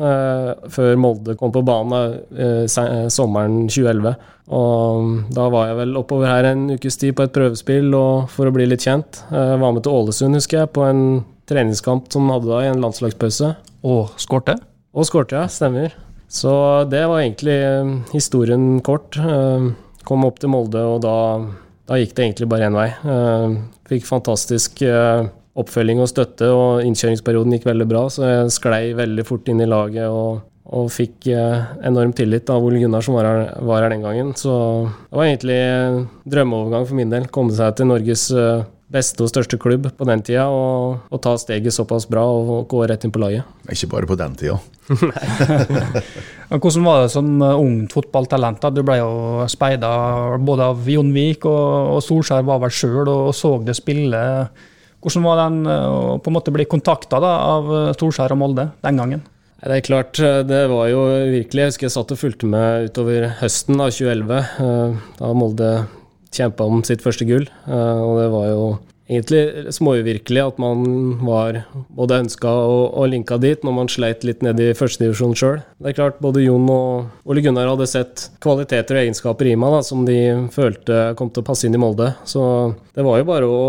før 0.75 0.99
Molde 0.99 1.37
kom 1.39 1.55
på 1.55 1.63
banen 1.63 2.19
sommeren 3.15 3.69
2011. 3.69 4.17
Og 4.51 5.31
da 5.37 5.47
var 5.53 5.71
jeg 5.71 5.79
vel 5.79 5.95
oppover 6.01 6.27
her 6.29 6.49
en 6.51 6.67
ukes 6.75 6.99
tid 6.99 7.15
på 7.15 7.29
et 7.29 7.37
prøvespill 7.39 7.95
og 7.95 8.27
for 8.35 8.51
å 8.51 8.57
bli 8.57 8.67
litt 8.67 8.83
kjent. 8.83 9.23
Jeg 9.31 9.63
var 9.63 9.79
med 9.79 9.87
til 9.87 9.95
Ålesund, 9.95 10.41
husker 10.41 10.65
jeg, 10.65 10.73
på 10.75 10.83
en 10.89 11.05
treningskamp 11.51 12.09
som 12.13 12.29
han 12.29 12.39
hadde 12.39 12.51
da 12.53 12.63
i 12.65 12.71
en 12.73 12.83
landslagspause. 12.85 13.53
Og 13.85 14.17
skårte? 14.21 14.57
Og 14.95 15.09
skårte, 15.09 15.43
ja. 15.43 15.51
Stemmer. 15.51 15.95
Så 16.31 16.51
det 16.91 17.05
var 17.07 17.21
egentlig 17.21 17.59
historien 18.15 18.81
kort. 18.83 19.19
Kom 20.05 20.27
opp 20.27 20.41
til 20.43 20.51
Molde, 20.53 20.81
og 20.83 21.03
da, 21.05 21.17
da 21.89 21.99
gikk 22.01 22.17
det 22.17 22.25
egentlig 22.27 22.49
bare 22.51 22.69
én 22.69 22.79
vei. 22.79 22.89
Fikk 23.91 24.09
fantastisk 24.09 24.83
oppfølging 25.55 26.01
og 26.03 26.11
støtte, 26.11 26.49
og 26.51 26.83
innkjøringsperioden 26.89 27.55
gikk 27.55 27.69
veldig 27.69 27.87
bra, 27.87 28.09
så 28.11 28.27
jeg 28.27 28.57
sklei 28.57 28.83
veldig 28.99 29.25
fort 29.29 29.47
inn 29.53 29.63
i 29.63 29.69
laget 29.71 30.11
og, 30.11 30.41
og 30.75 30.89
fikk 30.91 31.29
enorm 31.31 32.15
tillit 32.17 32.51
av 32.51 32.65
Ole 32.67 32.81
Gunnar, 32.83 33.05
som 33.07 33.15
var 33.15 33.29
her, 33.29 33.45
var 33.63 33.85
her, 33.85 33.95
den 33.95 34.03
gangen. 34.03 34.33
Så 34.35 34.55
det 34.91 35.21
var 35.21 35.29
egentlig 35.29 35.61
drømmeovergang 36.35 36.89
for 36.89 36.99
min 36.99 37.13
del. 37.15 37.29
Komme 37.31 37.55
seg 37.55 37.77
til 37.79 37.93
Norges 37.93 38.27
beste 38.93 39.25
og 39.25 39.31
største 39.31 39.59
klubb 39.61 39.89
på 39.97 40.07
den 40.09 40.23
tida, 40.25 40.45
og, 40.53 41.07
og, 41.09 41.21
ta 41.25 41.35
steget 41.41 41.75
såpass 41.75 42.07
bra 42.11 42.23
og 42.25 42.67
gå 42.71 42.85
rett 42.89 43.07
inn 43.07 43.13
på 43.15 43.23
laget. 43.23 43.49
Ikke 43.73 43.91
bare 43.95 44.09
på 44.11 44.19
den 44.21 44.37
tida. 44.39 44.59
Hvordan 46.61 46.85
var 46.85 47.03
det 47.03 47.11
som 47.15 47.31
ungt 47.41 47.97
fotballtalent? 47.97 48.69
Du 48.77 48.83
ble 48.85 49.01
jo 49.01 49.49
speida 49.51 49.91
både 50.39 50.71
av 50.75 50.89
Jon 50.91 51.13
Vik 51.17 51.49
og, 51.49 51.97
og 51.97 52.05
Solskjær 52.05 52.45
var 52.47 52.61
vel 52.65 52.75
sjøl 52.75 53.09
og 53.09 53.33
så 53.37 53.57
det 53.65 53.77
spille. 53.79 54.21
Hvordan 55.05 55.27
var 55.27 55.45
den 55.47 55.63
å 55.69 56.19
på 56.21 56.31
en 56.31 56.37
måte 56.39 56.53
bli 56.55 56.69
kontakta 56.69 57.21
av 57.25 57.73
Storskjær 57.97 58.37
og 58.37 58.41
Molde 58.45 58.69
den 58.85 59.01
gangen? 59.01 59.25
Det 59.65 59.79
er 59.79 59.85
klart, 59.87 60.19
det 60.45 60.65
var 60.69 60.89
jo 60.91 61.07
virkelig 61.33 61.63
Jeg 61.63 61.71
husker 61.71 61.87
jeg 61.87 61.93
satt 61.95 62.11
og 62.13 62.19
fulgte 62.21 62.49
med 62.53 62.91
utover 62.91 63.31
høsten 63.39 63.81
av 63.81 63.95
2011, 63.97 64.41
da 65.17 65.31
Molde 65.33 65.71
kjempa 66.35 66.67
om 66.67 66.83
sitt 66.87 67.05
første 67.05 67.27
gull. 67.29 67.47
Og 67.71 68.19
det 68.19 68.27
var 68.33 68.51
jo 68.51 68.67
egentlig 69.11 69.73
småuvirkelig 69.75 70.43
at 70.43 70.61
man 70.63 70.85
var 71.25 71.61
både 71.93 72.23
ønska 72.25 72.49
og, 72.49 72.85
og, 72.95 73.09
linka 73.13 73.37
dit 73.41 73.65
når 73.65 73.77
man 73.77 73.91
sleit 73.93 74.25
litt 74.25 74.43
ned 74.45 74.61
i 74.63 74.73
førstedivisjon 74.77 75.37
sjøl. 75.39 75.61
Det 75.79 75.93
er 75.93 75.99
klart 75.99 76.21
både 76.25 76.45
Jon 76.45 76.67
og 76.73 77.29
Ole 77.29 77.45
Gunnar 77.45 77.69
hadde 77.75 77.89
sett 77.91 78.29
kvaliteter 78.45 78.99
og 78.99 79.05
egenskaper 79.05 79.51
i 79.51 79.57
meg 79.61 79.77
da, 79.77 79.83
som 79.85 80.07
de 80.09 80.19
følte 80.55 81.11
kom 81.19 81.33
til 81.33 81.45
å 81.45 81.49
passe 81.51 81.69
inn 81.69 81.77
i 81.77 81.81
Molde. 81.81 82.15
Så 82.29 82.43
det 82.97 83.05
var 83.05 83.21
jo 83.21 83.29
bare 83.29 83.51
å, 83.51 83.67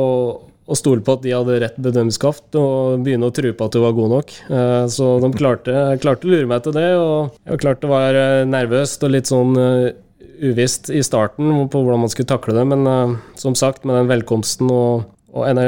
å 0.66 0.80
stole 0.80 1.04
på 1.04 1.18
at 1.18 1.26
de 1.26 1.36
hadde 1.36 1.60
rett 1.66 1.84
bedømmerskraft 1.84 2.56
og 2.62 3.04
begynne 3.04 3.28
å 3.28 3.36
true 3.36 3.58
på 3.58 3.68
at 3.68 3.76
du 3.76 3.84
var 3.84 3.98
god 3.98 4.16
nok. 4.16 4.34
Eh, 4.48 4.88
så 4.96 5.18
de 5.24 5.34
klarte, 5.36 5.76
klarte, 6.04 6.30
å 6.30 6.32
lure 6.32 6.50
meg 6.50 6.64
til 6.64 6.80
det, 6.80 6.90
og 6.96 7.36
jeg 7.44 7.64
klart 7.66 7.84
det 7.84 7.92
var 7.92 8.22
eh, 8.22 8.48
nervøst 8.48 9.04
og 9.04 9.16
litt 9.18 9.32
sånn 9.32 9.60
eh, 9.60 9.94
uvisst 10.42 10.90
i 10.94 11.04
starten 11.06 11.68
på 11.72 11.82
hvordan 11.82 12.06
man 12.06 12.12
skulle 12.12 12.30
takle 12.30 12.56
det, 12.58 12.66
men 12.70 13.20
som 13.40 13.56
sagt, 13.58 13.86
med 13.86 14.00
den 14.00 14.12
velkomsten 14.12 14.72
og 14.74 15.12
og, 15.36 15.60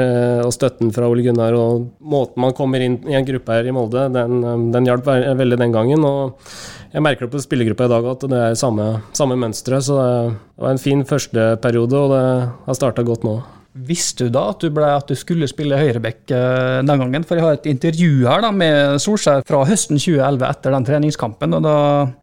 og, 0.46 0.52
støtten 0.54 0.92
fra 0.96 1.08
Ole 1.10 1.26
Gunnar 1.26 1.52
og 1.58 1.90
måten 2.00 2.40
man 2.40 2.54
kommer 2.56 2.80
inn 2.80 2.96
i 3.08 3.16
en 3.18 3.26
gruppe 3.28 3.52
her 3.52 3.68
i 3.68 3.74
Molde, 3.76 4.06
den, 4.14 4.40
den 4.72 4.88
hjalp 4.88 5.10
veldig 5.10 5.58
den 5.60 5.74
gangen. 5.74 6.06
Og 6.08 6.38
jeg 6.94 7.04
merker 7.04 7.26
det 7.26 7.34
på 7.34 7.42
spillergruppa 7.44 7.84
i 7.84 7.92
dag 7.92 8.08
at 8.14 8.24
det 8.32 8.40
er 8.46 8.56
samme, 8.56 8.88
samme 9.16 9.36
mønstre. 9.36 9.82
Så 9.84 9.98
det 10.00 10.64
var 10.64 10.72
en 10.72 10.80
fin 10.80 11.04
første 11.08 11.50
periode, 11.60 12.00
og 12.00 12.14
det 12.14 12.24
har 12.64 12.80
starta 12.80 13.04
godt 13.04 13.28
nå. 13.28 13.36
Visste 13.86 14.26
du 14.26 14.32
da 14.34 14.48
at 14.50 14.62
du, 14.64 14.70
ble, 14.74 14.86
at 14.90 15.06
du 15.06 15.14
skulle 15.18 15.46
spille 15.50 15.78
høyreback 15.78 16.32
eh, 16.34 16.78
den 16.82 17.02
gangen? 17.02 17.26
For 17.28 17.38
jeg 17.38 17.44
har 17.44 17.58
et 17.58 17.68
intervju 17.70 18.24
her 18.26 18.42
da 18.42 18.50
med 18.54 18.98
Solskjær 19.02 19.44
fra 19.46 19.62
høsten 19.68 20.00
2011 20.00 20.46
etter 20.48 20.74
den 20.74 20.88
treningskampen. 20.88 21.54
og 21.58 21.66
Da 21.66 21.76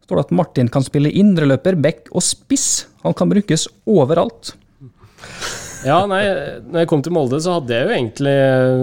står 0.04 0.20
det 0.20 0.26
at 0.26 0.36
Martin 0.42 0.72
kan 0.72 0.84
spille 0.84 1.12
indreløper, 1.12 1.78
back 1.80 2.10
og 2.12 2.24
spiss. 2.26 2.86
Han 3.06 3.16
kan 3.16 3.32
brukes 3.32 3.68
overalt. 3.88 4.52
Ja, 5.86 6.00
nei, 6.10 6.22
når 6.66 6.82
jeg 6.82 6.90
kom 6.90 7.04
til 7.04 7.14
Molde, 7.14 7.38
så 7.40 7.60
hadde 7.60 7.76
jeg 7.76 7.86
jo 7.86 7.94
egentlig 7.94 8.36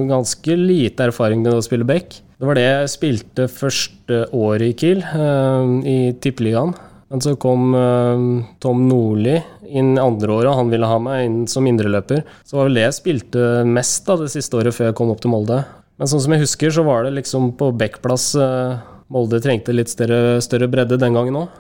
ganske 0.10 0.58
lite 0.58 1.10
erfaring 1.12 1.44
med 1.44 1.58
å 1.58 1.66
spille 1.66 1.88
back. 1.88 2.16
Det 2.40 2.48
var 2.48 2.58
det 2.58 2.64
jeg 2.64 2.92
spilte 2.94 3.50
første 3.52 4.24
året 4.36 4.72
i 4.72 4.76
Kiel, 4.80 5.04
uh, 5.14 5.80
i 5.84 6.14
Tippeligaen. 6.24 6.74
Men 7.12 7.22
så 7.22 7.36
kom 7.38 7.76
uh, 7.76 8.24
Tom 8.64 8.88
Nordli 8.88 9.38
inn 9.68 9.96
andre 10.02 10.32
året, 10.34 10.56
han 10.58 10.72
ville 10.72 10.90
ha 10.90 11.00
meg 11.02 11.26
inn 11.28 11.40
som 11.52 11.68
indreløper. 11.70 12.24
Så 12.48 12.58
var 12.58 12.70
vel 12.70 12.80
det 12.80 12.88
jeg 12.88 12.98
spilte 13.00 13.48
mest 13.68 14.08
da, 14.08 14.18
det 14.22 14.32
siste 14.34 14.60
året 14.60 14.76
før 14.76 14.90
jeg 14.90 14.98
kom 15.00 15.14
opp 15.14 15.24
til 15.24 15.34
Molde. 15.34 15.62
Men 16.02 16.10
sånn 16.10 16.24
som 16.24 16.34
jeg 16.36 16.44
husker, 16.44 16.74
så 16.74 16.86
var 16.88 17.06
det 17.06 17.14
liksom 17.20 17.52
på 17.60 17.70
backplass 17.80 18.32
uh, 18.40 18.82
Molde 19.14 19.38
trengte 19.44 19.76
litt 19.76 19.92
større, 19.92 20.40
større 20.42 20.70
bredde 20.72 20.98
den 20.98 21.14
gangen 21.14 21.36
òg. 21.38 21.52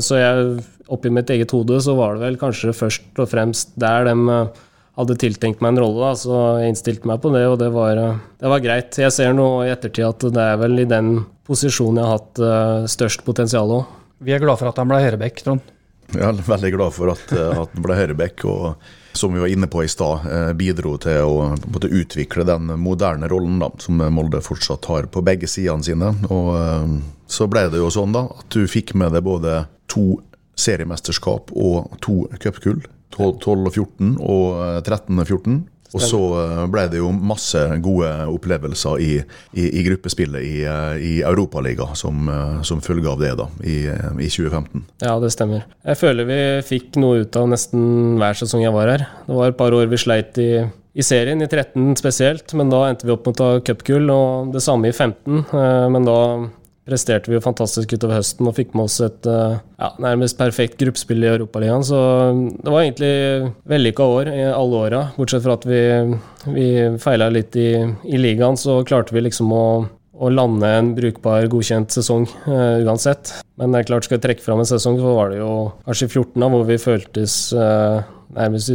Så 0.00 0.16
jeg, 0.16 0.46
oppi 0.88 1.10
mitt 1.12 1.28
eget 1.34 1.52
hode, 1.52 1.76
så 1.84 1.92
var 1.98 2.14
det 2.14 2.22
vel 2.22 2.38
kanskje 2.40 2.72
først 2.72 3.20
og 3.20 3.28
fremst 3.28 3.74
der 3.76 4.06
de 4.08 4.14
hadde 4.96 5.16
tiltenkt 5.20 5.60
meg 5.60 5.74
en 5.74 5.82
rolle, 5.82 6.06
da, 6.06 6.14
så 6.16 6.38
jeg 6.62 6.72
innstilte 6.72 7.10
meg 7.10 7.20
på 7.20 7.34
det, 7.34 7.42
og 7.50 7.58
det 7.60 7.68
var, 7.74 8.00
det 8.40 8.48
var, 8.48 8.64
greit. 8.64 8.96
Jeg 8.96 9.12
ser 9.12 9.36
nå 9.36 9.50
i 9.66 9.72
ettertid 9.74 10.06
at 10.08 10.24
det 10.38 10.46
er 10.54 10.56
vel 10.62 10.80
i 10.80 10.88
den 10.88 11.18
posisjonen 11.44 12.00
jeg 12.00 12.08
har 12.08 12.16
hatt 12.16 12.88
størst 12.94 13.26
potensial 13.28 13.76
òg. 13.82 13.92
Vi 14.24 14.32
er 14.32 14.40
glad 14.40 14.56
for 14.56 14.70
at 14.70 14.80
han 14.80 14.88
ble 14.88 15.02
Hørebekk, 15.04 15.44
Trond. 15.44 15.75
Ja, 16.14 16.30
veldig 16.32 16.70
glad 16.74 16.94
for 16.94 17.10
at, 17.10 17.32
eh, 17.32 17.50
at 17.50 17.72
han 17.74 17.82
ble 17.82 17.96
høyrebekk, 17.98 18.44
og 18.46 19.16
som 19.16 19.34
vi 19.34 19.42
var 19.42 19.50
inne 19.50 19.66
på 19.66 19.82
i 19.82 19.90
stad, 19.90 20.26
eh, 20.30 20.52
bidro 20.54 20.94
til 21.02 21.24
å 21.24 21.48
måte, 21.66 21.90
utvikle 21.90 22.46
den 22.46 22.70
moderne 22.78 23.28
rollen 23.32 23.58
da, 23.58 23.70
som 23.82 23.98
Molde 24.14 24.42
fortsatt 24.44 24.86
har 24.86 25.08
på 25.10 25.24
begge 25.24 25.48
sidene 25.50 25.82
sine. 25.82 26.12
Og 26.30 27.00
så 27.26 27.48
ble 27.50 27.66
det 27.72 27.80
jo 27.82 27.90
sånn 27.90 28.12
da, 28.14 28.26
at 28.38 28.48
du 28.54 28.66
fikk 28.70 28.94
med 28.94 29.12
deg 29.12 29.24
både 29.26 29.66
to 29.88 30.20
seriemesterskap 30.56 31.50
og 31.56 31.96
to 32.00 32.26
cupkull. 32.38 32.84
12 33.16 33.66
og 33.66 33.72
14 33.72 34.16
og 34.20 34.82
13 34.84 35.18
og 35.18 35.26
14. 35.26 35.60
Og 35.94 36.02
så 36.02 36.20
eh, 36.40 36.62
ble 36.72 36.86
det 36.90 37.00
jo 37.00 37.10
masse 37.14 37.60
gode 37.84 38.08
opplevelser 38.32 39.02
i, 39.02 39.12
i, 39.54 39.66
i 39.66 39.84
gruppespillet 39.86 40.46
i, 40.46 40.54
eh, 40.66 40.96
i 40.98 41.12
Europaligaen 41.26 41.98
som, 41.98 42.26
eh, 42.32 42.58
som 42.66 42.82
følge 42.84 43.10
av 43.12 43.22
det 43.22 43.34
da, 43.38 43.48
i, 43.62 43.78
i, 43.86 44.30
2015. 44.32 44.86
Ja, 45.04 45.16
det 45.22 45.32
stemmer. 45.34 45.66
Jeg 45.86 46.00
føler 46.00 46.28
vi 46.28 46.40
fikk 46.66 46.98
noe 47.02 47.22
ut 47.24 47.38
av 47.38 47.48
nesten 47.52 48.16
hver 48.20 48.38
sesong 48.38 48.64
jeg 48.64 48.74
var 48.74 48.92
her. 48.92 49.06
Det 49.28 49.38
var 49.38 49.52
et 49.52 49.60
par 49.60 49.76
år 49.76 49.88
vi 49.92 50.00
sleit 50.00 50.38
i, 50.42 50.50
i 50.96 51.06
serien, 51.06 51.42
i 51.42 51.48
13 51.50 51.94
spesielt, 52.00 52.56
men 52.58 52.72
da 52.72 52.86
endte 52.90 53.08
vi 53.08 53.14
opp 53.14 53.28
med 53.28 53.36
å 53.36 53.40
ta 53.42 53.64
cupgull, 53.70 54.10
og 54.12 54.54
det 54.56 54.64
samme 54.64 54.90
i 54.90 54.96
15. 54.96 55.44
Men 55.92 56.08
da 56.08 56.20
presterte 56.86 57.30
vi 57.30 57.36
jo 57.36 57.42
fantastisk 57.42 57.96
utover 57.96 58.20
høsten 58.20 58.46
og 58.46 58.54
fikk 58.56 58.74
med 58.76 58.86
oss 58.86 59.00
et 59.04 59.26
eh, 59.26 59.58
ja, 59.58 59.90
nærmest 60.02 60.38
perfekt 60.38 60.78
gruppespill 60.80 61.24
i 61.24 61.32
Europaligaen. 61.32 61.84
Så 61.86 61.98
det 62.62 62.72
var 62.72 62.84
egentlig 62.84 63.50
vellykka 63.66 64.06
år 64.06 64.30
i 64.30 64.44
alle 64.46 64.82
åra. 64.86 65.02
Bortsett 65.18 65.44
fra 65.44 65.56
at 65.58 65.66
vi, 65.66 65.82
vi 66.54 66.68
feila 67.02 67.28
litt 67.34 67.58
i, 67.58 67.70
i, 68.06 68.20
ligaen, 68.20 68.58
så 68.60 68.78
klarte 68.86 69.16
vi 69.16 69.24
liksom 69.26 69.50
å, 69.52 69.66
å 70.14 70.30
lande 70.30 70.70
en 70.78 70.92
brukbar, 70.96 71.48
godkjent 71.50 71.98
sesong 71.98 72.28
uh, 72.46 72.78
uansett. 72.86 73.34
Men 73.58 73.74
det 73.74 73.82
er 73.82 73.90
klart, 73.90 74.06
skal 74.06 74.20
vi 74.20 74.26
trekke 74.28 74.46
fram 74.46 74.62
en 74.62 74.70
sesong, 74.70 75.00
så 75.02 75.18
var 75.18 75.34
det 75.34 75.42
jo 75.42 75.52
kanskje 75.88 76.12
14 76.12 76.46
av 76.46 76.54
hvor 76.54 76.70
vi 76.70 76.78
føltes 76.80 77.40
uh, 77.58 78.06
nærmest 78.36 78.70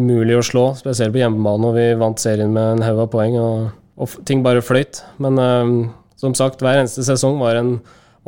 umulig 0.00 0.38
å 0.38 0.46
slå, 0.46 0.66
spesielt 0.80 1.12
på 1.12 1.20
hjemmebane, 1.20 1.68
og 1.68 1.76
vi 1.76 1.88
vant 2.00 2.20
serien 2.22 2.52
med 2.54 2.78
en 2.78 2.84
haug 2.88 3.04
av 3.04 3.12
poeng. 3.12 3.36
og, 3.36 3.70
og 4.00 4.20
ting 4.24 4.40
bare 4.40 4.64
fløyt. 4.64 5.04
Men 5.20 5.36
uh, 5.36 5.99
som 6.20 6.36
sagt, 6.36 6.60
hver 6.60 6.82
eneste 6.82 7.04
sesong 7.06 7.38
var, 7.40 7.56
en, 7.56 7.78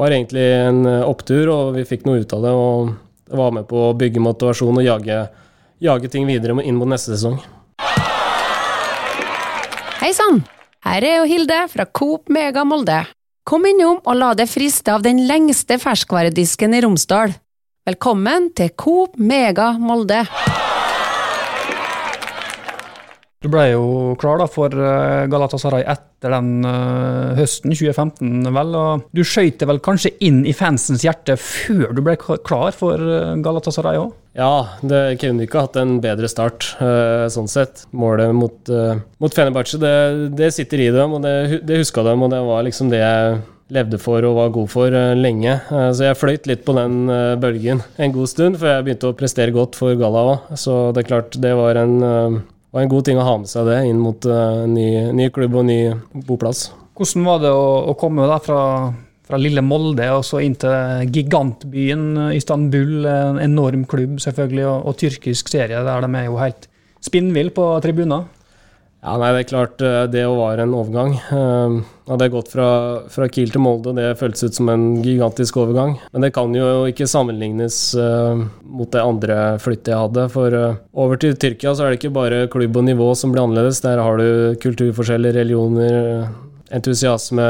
var 0.00 0.14
egentlig 0.14 0.44
en 0.56 0.84
eh, 0.88 1.04
opptur, 1.04 1.50
og 1.52 1.74
vi 1.76 1.86
fikk 1.88 2.06
noe 2.08 2.22
ut 2.22 2.32
av 2.36 2.46
det. 2.46 2.52
Og 2.56 3.36
var 3.36 3.52
med 3.56 3.68
på 3.68 3.88
å 3.88 3.96
bygge 3.96 4.22
motivasjon 4.22 4.80
og 4.80 4.86
jage, 4.86 5.18
jage 5.82 6.12
ting 6.12 6.28
videre 6.28 6.56
inn 6.64 6.78
mot 6.80 6.90
neste 6.90 7.14
sesong. 7.16 7.38
Hei 10.02 10.12
sann! 10.16 10.42
Her 10.82 11.04
er 11.06 11.20
jo 11.20 11.26
Hilde 11.30 11.60
fra 11.70 11.86
Coop 11.86 12.32
Mega 12.32 12.64
Molde. 12.66 13.04
Kom 13.46 13.66
innom 13.68 14.00
og 14.02 14.18
la 14.18 14.32
deg 14.38 14.50
friste 14.50 14.90
av 14.90 15.04
den 15.04 15.20
lengste 15.28 15.78
ferskvaredisken 15.78 16.74
i 16.74 16.82
Romsdal. 16.82 17.36
Velkommen 17.86 18.50
til 18.58 18.72
Coop 18.78 19.14
Mega 19.18 19.72
Molde. 19.78 20.24
Du 23.42 23.48
ble 23.50 23.64
jo 23.72 23.84
klar 24.22 24.38
da 24.38 24.46
for 24.50 24.70
eh, 24.70 25.26
Galatasaray 25.30 25.82
etter 25.90 26.30
den 26.30 26.62
uh, 26.62 27.34
høsten 27.34 27.72
2015, 27.74 28.46
vel. 28.54 28.74
og 28.78 29.08
Du 29.10 29.24
skøyt 29.26 29.58
det 29.58 29.66
vel 29.66 29.80
kanskje 29.82 30.12
inn 30.22 30.44
i 30.46 30.54
fansens 30.54 31.02
hjerte 31.02 31.34
før 31.40 31.90
du 31.96 32.04
ble 32.06 32.14
klar 32.20 32.70
for 32.76 33.02
uh, 33.02 33.34
Galatasaray 33.42 33.98
òg? 33.98 34.12
Ja, 34.38 34.78
det 34.86 35.18
kunne 35.20 35.42
ikke 35.48 35.64
hatt 35.66 35.80
en 35.80 35.96
bedre 36.04 36.30
start, 36.30 36.70
uh, 36.78 37.26
sånn 37.34 37.50
sett. 37.50 37.82
Målet 37.90 38.30
mot, 38.36 38.70
mot 39.18 39.34
Fenerbahçe, 39.34 39.82
det, 39.82 39.96
det, 40.38 40.52
sitter 40.54 40.86
i 40.86 40.92
dem, 40.94 41.18
og 41.18 41.26
det, 41.26 41.64
det 41.66 41.82
huska 41.82 42.06
dem, 42.06 42.22
og 42.22 42.30
det 42.30 42.44
var 42.46 42.62
liksom 42.68 42.94
det 42.94 43.02
jeg 43.02 43.42
levde 43.72 43.98
for 43.98 44.22
og 44.28 44.38
var 44.38 44.54
god 44.54 44.68
for 44.68 44.94
lenge. 45.16 45.54
Så 45.96 46.04
jeg 46.04 46.18
fløyt 46.20 46.48
litt 46.50 46.64
på 46.66 46.74
den 46.76 47.06
bølgen 47.40 47.80
en 47.96 48.12
god 48.12 48.28
stund 48.28 48.58
før 48.60 48.74
jeg 48.74 48.84
begynte 48.84 49.08
å 49.08 49.16
prestere 49.16 49.54
godt 49.54 49.78
for 49.80 49.96
Galla 49.96 50.26
òg. 50.34 50.50
Så 50.60 50.74
det 50.92 51.02
er 51.02 51.08
klart, 51.08 51.38
det 51.40 51.54
var 51.56 51.80
en 51.80 51.94
var 52.72 52.84
en 52.84 52.92
god 52.92 53.06
ting 53.06 53.20
å 53.20 53.26
ha 53.26 53.38
med 53.40 53.50
seg 53.50 53.68
det 53.68 53.78
inn 53.88 54.00
mot 54.00 54.28
uh, 54.28 54.64
ny, 54.68 54.88
ny, 55.12 55.28
klubb 55.34 55.58
og 55.60 55.66
ny 55.68 55.78
boplass. 56.26 56.70
Hvordan 56.96 57.26
var 57.28 57.40
det 57.44 57.52
å, 57.52 57.66
å 57.92 57.96
komme 58.00 58.26
da 58.28 58.38
fra, 58.42 58.60
fra, 59.28 59.40
lille 59.40 59.64
Molde 59.64 60.08
og 60.16 60.24
så 60.28 60.42
inn 60.44 60.56
til 60.60 61.08
gigantbyen 61.12 62.34
Istanbul, 62.36 63.06
en 63.08 63.40
enorm 63.42 63.84
klubb 63.88 64.20
selvfølgelig, 64.24 64.66
og, 64.68 64.86
og 64.88 65.00
tyrkisk 65.00 65.52
serie 65.52 65.84
der 65.84 66.06
de 66.06 66.12
er 66.20 66.28
jo 66.28 66.40
helt 66.40 66.68
spinnville 67.02 67.54
på 67.54 67.68
tribuner? 67.84 68.28
Ja, 69.02 69.16
nei, 69.18 69.32
det 69.34 69.38
er 69.40 69.48
klart 69.50 69.80
det 69.82 70.12
det 70.12 70.22
var 70.30 70.60
en 70.62 70.74
overgang. 70.78 71.16
Hadde 72.06 72.26
jeg 72.28 72.32
gått 72.36 72.52
fra, 72.52 72.66
fra, 73.10 73.26
Kiel 73.34 73.50
til 73.50 73.64
Molde, 73.64 73.96
det 73.96 74.12
føltes 74.20 74.46
ut 74.46 74.58
som 74.60 74.68
en 74.70 74.84
gigantisk 75.02 75.56
overgang. 75.58 75.96
Men 76.14 76.22
det 76.22 76.30
kan 76.36 76.54
jo 76.54 76.84
ikke 76.86 77.08
sammenlignes 77.10 77.78
uh, 77.98 78.44
mot 78.62 78.92
det 78.94 79.02
andre 79.02 79.38
flyttet 79.62 79.90
jeg 79.90 80.04
hadde. 80.04 80.28
For 80.30 80.54
over 80.94 81.18
til 81.18 81.34
Tyrkia 81.34 81.74
så 81.74 81.88
er 81.88 81.90
det 81.90 81.98
ikke 81.98 82.14
bare 82.14 82.44
klubb 82.52 82.78
og 82.78 82.86
nivå 82.86 83.08
som 83.18 83.34
blir 83.34 83.42
annerledes. 83.42 83.82
Der 83.82 83.98
har 83.98 84.22
du 84.22 84.54
kulturforskjeller, 84.62 85.34
religioner, 85.34 86.28
entusiasme, 86.70 87.48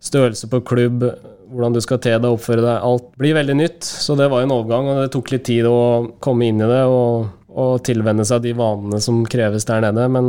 størrelse 0.00 0.48
på 0.48 0.62
klubb, 0.64 1.04
hvordan 1.52 1.76
du 1.76 1.82
skal 1.84 2.00
te 2.00 2.16
deg, 2.16 2.30
oppføre 2.30 2.64
deg. 2.64 2.80
Alt 2.88 3.12
blir 3.20 3.36
veldig 3.36 3.58
nytt. 3.60 3.84
Så 3.84 4.16
det 4.16 4.30
var 4.32 4.48
en 4.48 4.56
overgang, 4.56 4.88
og 4.88 5.04
det 5.04 5.12
tok 5.12 5.34
litt 5.34 5.44
tid 5.52 5.68
å 5.68 5.76
komme 6.24 6.48
inn 6.48 6.64
i 6.64 6.72
det. 6.72 6.86
og 6.88 7.34
og 7.56 7.78
tilvenne 7.88 8.24
seg 8.28 8.42
de 8.44 8.50
vanene 8.52 8.98
som 9.00 9.22
kreves 9.32 9.64
der 9.64 9.80
nede. 9.80 10.02
Men 10.12 10.26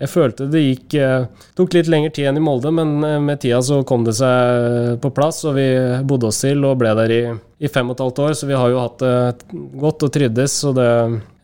jeg 0.00 0.08
følte 0.08 0.46
det 0.48 0.60
gikk 0.62 0.94
eh, 0.96 1.26
tok 1.58 1.74
litt 1.76 1.88
lengre 1.92 2.12
tid 2.16 2.30
enn 2.30 2.38
i 2.40 2.42
Molde, 2.42 2.70
men 2.72 3.04
eh, 3.04 3.18
med 3.20 3.42
tida 3.42 3.58
så 3.64 3.82
kom 3.84 4.06
det 4.06 4.14
seg 4.16 4.96
på 5.02 5.10
plass, 5.12 5.42
og 5.44 5.58
vi 5.58 5.66
bodde 6.08 6.30
oss 6.30 6.40
til 6.40 6.64
og 6.64 6.78
ble 6.80 6.94
der 6.96 7.12
i, 7.12 7.20
i 7.60 7.68
fem 7.68 7.90
og 7.90 7.98
et 7.98 8.04
halvt 8.06 8.22
år. 8.24 8.36
Så 8.38 8.48
vi 8.48 8.56
har 8.56 8.72
jo 8.72 8.80
hatt 8.80 9.04
det 9.04 9.58
godt 9.82 10.06
og 10.08 10.14
tryddes, 10.14 10.54
så 10.62 10.72
det, 10.76 10.88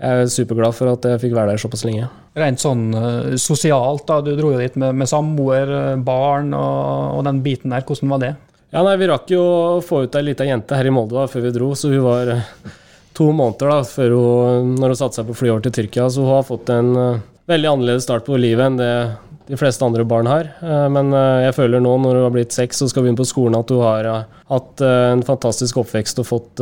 jeg 0.00 0.22
er 0.22 0.32
superglad 0.32 0.78
for 0.78 0.94
at 0.94 1.04
jeg 1.10 1.20
fikk 1.26 1.36
være 1.36 1.52
der 1.52 1.60
såpass 1.60 1.84
lenge. 1.84 2.08
Rent 2.36 2.64
sånn 2.64 2.88
uh, 2.96 3.36
sosialt, 3.40 4.06
da. 4.08 4.22
Du 4.24 4.32
dro 4.36 4.54
jo 4.54 4.60
dit 4.60 4.80
med, 4.80 4.96
med 5.04 5.12
samboer, 5.12 5.76
barn 6.04 6.56
og, 6.56 7.12
og, 7.18 7.22
den 7.28 7.44
biten 7.44 7.76
der. 7.76 7.84
Hvordan 7.84 8.16
var 8.16 8.24
det? 8.24 8.34
Ja, 8.72 8.80
nei, 8.80 8.96
Vi 9.00 9.12
rakk 9.12 9.30
jo 9.36 9.44
å 9.44 9.78
få 9.84 10.06
ut 10.06 10.16
ei 10.16 10.24
lita 10.30 10.48
jente 10.48 10.80
her 10.80 10.88
i 10.88 10.96
Molde 10.96 11.20
da, 11.20 11.28
før 11.28 11.44
vi 11.44 11.54
dro, 11.60 11.70
så 11.76 11.92
hun 11.92 12.08
var 12.08 12.34
to 13.16 13.30
måneder 13.36 13.76
da, 13.76 13.78
før 13.88 14.16
hun, 14.16 14.76
når 14.80 14.92
hun 14.92 15.00
satte 15.04 15.20
seg 15.20 15.28
på 15.28 15.36
flyet 15.36 15.58
over 15.58 15.68
til 15.68 15.76
Tyrkia. 15.76 16.08
Så 16.08 16.24
hun 16.24 16.38
har 16.38 16.48
fått 16.48 16.72
en 16.72 16.92
veldig 17.50 17.70
annerledes 17.70 18.06
start 18.06 18.26
på 18.26 18.38
livet 18.40 18.66
enn 18.66 18.80
det 18.80 18.92
de 19.46 19.58
fleste 19.58 19.84
andre 19.86 20.04
barn 20.04 20.26
har. 20.26 20.50
Uh, 20.62 20.88
men 20.92 21.12
uh, 21.14 21.44
jeg 21.44 21.54
føler 21.56 21.82
nå, 21.82 21.94
når 22.02 22.18
hun 22.18 22.26
har 22.26 22.34
blitt 22.34 22.56
seks 22.56 22.82
og 22.82 22.90
skal 22.90 23.04
begynne 23.04 23.20
på 23.20 23.28
skolen, 23.28 23.58
at 23.58 23.70
hun 23.70 23.84
har 23.84 24.10
hatt 24.50 24.82
en 24.86 25.22
fantastisk 25.26 25.80
oppvekst 25.82 26.20
og 26.22 26.28
fått, 26.28 26.60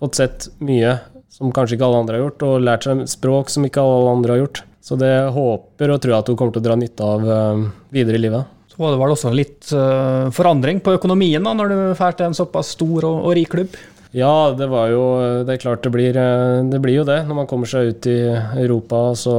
fått, 0.00 0.16
sett 0.16 0.46
mye 0.64 0.94
som 1.32 1.52
kanskje 1.52 1.76
ikke 1.76 1.88
alle 1.88 2.00
andre 2.04 2.16
har 2.16 2.22
gjort, 2.26 2.44
og 2.46 2.64
lært 2.64 2.86
seg 2.86 3.02
språk 3.10 3.52
som 3.52 3.66
ikke 3.66 3.82
alle 3.82 4.14
andre 4.14 4.34
har 4.34 4.40
gjort. 4.44 4.62
Så 4.84 4.96
det 5.00 5.12
håper 5.34 5.92
og 5.92 6.00
tror 6.00 6.14
jeg 6.14 6.22
at 6.22 6.30
hun 6.30 6.38
kommer 6.40 6.54
til 6.54 6.62
å 6.62 6.66
dra 6.68 6.76
nytte 6.80 7.08
av 7.08 7.26
videre 7.92 8.16
i 8.16 8.22
livet. 8.22 8.52
Så 8.72 8.80
var 8.80 8.94
det 8.94 9.00
vel 9.02 9.14
også 9.14 9.32
litt 9.36 9.68
forandring 10.36 10.80
på 10.84 10.94
økonomien 10.96 11.44
da, 11.44 11.52
når 11.56 11.72
du 11.72 11.76
drar 11.96 12.16
til 12.16 12.30
en 12.30 12.36
såpass 12.36 12.72
stor 12.76 13.04
og, 13.08 13.20
og 13.20 13.36
rik 13.36 13.52
klubb? 13.52 13.76
Ja, 14.14 14.54
det 14.56 14.70
var 14.70 14.92
jo 14.94 15.04
Det 15.44 15.56
er 15.56 15.62
klart 15.64 15.84
det 15.84 15.92
blir, 15.92 16.16
det 16.70 16.80
blir 16.80 17.00
jo 17.02 17.08
det. 17.08 17.20
Når 17.28 17.40
man 17.42 17.50
kommer 17.50 17.68
seg 17.68 17.92
ut 17.92 18.08
i 18.08 18.18
Europa, 18.64 19.10
så, 19.18 19.36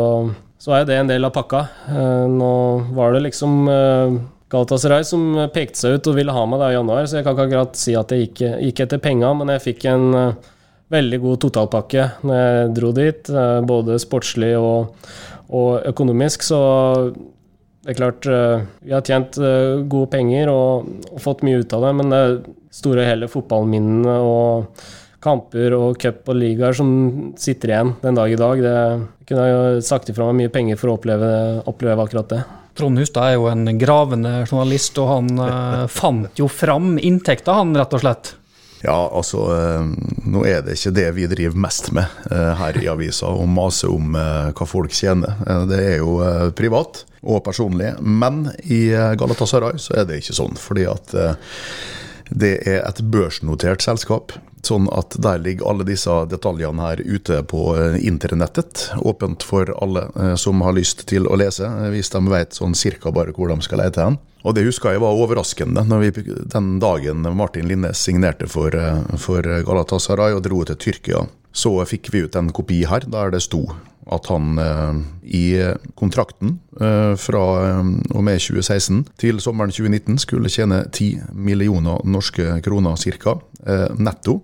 så 0.65 0.73
er 0.79 0.87
det 0.87 0.95
en 0.97 1.09
del 1.09 1.27
av 1.27 1.33
pakka. 1.35 1.59
Eh, 1.93 2.23
nå 2.31 2.53
var 2.97 3.13
det 3.13 3.27
liksom 3.27 3.67
eh, 3.69 4.15
Galatasaray 4.49 5.05
som 5.05 5.27
pekte 5.53 5.77
seg 5.77 5.97
ut 5.97 6.09
og 6.09 6.17
ville 6.17 6.33
ha 6.33 6.45
meg 6.49 6.61
da 6.61 6.71
i 6.71 6.77
januar, 6.77 7.05
så 7.05 7.19
jeg 7.19 7.27
kan 7.27 7.35
ikke 7.35 7.45
akkurat 7.49 7.77
si 7.77 7.93
at 7.97 8.13
jeg 8.13 8.23
gikk, 8.23 8.41
gikk 8.63 8.81
etter 8.85 9.01
penga, 9.03 9.29
men 9.37 9.53
jeg 9.53 9.63
fikk 9.67 9.85
en 9.91 10.07
eh, 10.17 10.49
veldig 10.95 11.21
god 11.21 11.43
totalpakke 11.45 12.07
når 12.25 12.41
jeg 12.41 12.73
dro 12.79 12.91
dit, 12.97 13.31
både 13.65 13.97
sportslig 14.01 14.51
og, 14.57 15.07
og 15.49 15.87
økonomisk. 15.89 16.45
Så 16.45 16.59
det 17.85 17.93
er 17.93 17.97
klart, 17.97 18.27
vi 18.85 18.93
har 18.93 19.01
tjent 19.05 19.39
gode 19.89 20.11
penger 20.13 20.51
og, 20.53 20.91
og, 21.09 21.17
fått 21.25 21.41
mye 21.45 21.63
ut 21.63 21.73
av 21.73 21.87
det, 21.87 21.91
men 21.97 22.13
det 22.13 22.21
store 22.73 23.05
hele 23.09 23.29
fotballminnene 23.33 24.19
og 24.29 24.85
kamper 25.25 25.73
og 25.77 25.97
cup 26.01 26.29
og 26.31 26.37
ligaer 26.37 26.77
som 26.77 26.91
sitter 27.39 27.73
igjen 27.73 27.95
den 28.03 28.19
dag 28.19 28.31
i 28.31 28.39
dag. 28.39 28.61
Det 28.61 29.25
kunne 29.25 29.47
jeg 29.47 29.55
jo 29.55 29.81
sagt 29.85 30.11
ifra 30.13 30.29
meg 30.29 30.43
mye 30.43 30.53
penger 30.53 30.79
for 30.79 30.91
å 30.91 30.99
oppleve, 30.99 31.31
oppleve 31.65 32.05
akkurat 32.05 32.31
det. 32.35 32.43
Trond 32.75 32.99
Hustad 32.99 33.29
er 33.29 33.37
jo 33.37 33.47
en 33.47 33.69
gravende 33.79 34.41
journalist, 34.43 34.97
og 34.99 35.07
han 35.07 35.29
eh, 35.39 35.85
fant 35.91 36.39
jo 36.39 36.49
fram 36.51 36.97
inntekta, 36.99 37.55
han, 37.61 37.71
rett 37.77 37.95
og 37.95 38.03
slett. 38.03 38.33
Ja, 38.85 38.97
altså 39.07 39.47
uh, 39.49 39.85
Nå 40.29 40.43
er 40.45 40.59
det 40.61 40.75
ikke 40.75 40.91
det 40.93 41.05
vi 41.15 41.25
driver 41.31 41.57
mest 41.63 41.87
med 41.95 42.11
uh, 42.29 42.51
her 42.59 42.77
i 42.77 42.89
avisa, 42.91 43.31
å 43.31 43.47
mase 43.49 43.89
om 43.89 44.13
hva 44.13 44.67
folk 44.69 44.93
tjener. 44.93 45.39
det 45.71 45.79
er 45.79 45.97
jo 46.03 46.19
privat 46.57 47.05
og 47.23 47.41
personlig. 47.47 47.95
Men 48.03 48.43
i 48.69 48.89
Galatasaray 48.91 49.79
så 49.81 49.95
er 50.01 50.09
det 50.09 50.19
ikke 50.21 50.37
sånn, 50.37 50.59
fordi 50.59 50.85
at 50.91 51.15
det 52.29 52.57
er 52.67 52.83
et 52.83 53.01
børsnotert 53.11 53.85
selskap. 53.85 54.35
Sånn 54.65 54.87
at 54.97 55.13
der 55.21 55.41
ligger 55.43 55.69
alle 55.69 55.85
disse 55.85 56.13
detaljene 56.29 56.81
her 56.87 57.01
ute 57.05 57.41
på 57.45 57.67
eh, 57.77 57.99
internettet. 58.07 58.87
Åpent 58.97 59.45
for 59.45 59.69
alle 59.81 60.07
eh, 60.15 60.33
som 60.41 60.63
har 60.65 60.73
lyst 60.73 61.05
til 61.11 61.29
å 61.29 61.37
lese, 61.37 61.69
eh, 61.69 61.91
hvis 61.93 62.09
de 62.15 62.23
vet 62.31 62.57
sånn 62.57 62.73
cirka 62.77 63.13
bare 63.13 63.35
hvor 63.35 63.53
de 63.53 63.59
skal 63.65 63.83
lete 63.83 64.01
hen. 64.01 64.17
Og 64.45 64.57
det 64.57 64.65
husker 64.65 64.93
jeg 64.93 65.01
var 65.01 65.17
overraskende 65.17 65.85
vi, 66.01 66.11
den 66.53 66.75
dagen 66.81 67.25
Martin 67.37 67.69
Linnes 67.69 68.01
signerte 68.01 68.49
for, 68.49 68.73
for 69.21 69.41
Galatasaray 69.41 70.37
og 70.37 70.43
dro 70.45 70.61
til 70.69 70.77
Tyrkia. 70.81 71.23
Så 71.55 71.71
fikk 71.87 72.11
vi 72.11 72.25
ut 72.25 72.35
en 72.35 72.51
kopi 72.51 72.83
her 72.87 73.05
der 73.07 73.31
det 73.31 73.45
sto 73.45 73.63
at 74.05 74.27
han 74.29 74.57
eh, 74.61 74.97
i 75.23 75.45
kontrakten 75.97 76.59
eh, 76.81 77.13
fra 77.17 77.45
eh, 77.65 77.93
og 78.13 78.25
med 78.25 78.41
2016 78.41 79.05
til 79.21 79.39
sommeren 79.41 79.73
2019 79.73 80.19
skulle 80.21 80.51
tjene 80.51 80.83
10 80.91 81.31
millioner 81.33 82.03
norske 82.05 82.59
kroner 82.65 82.99
ca. 83.01 83.39
netto. 83.97 84.41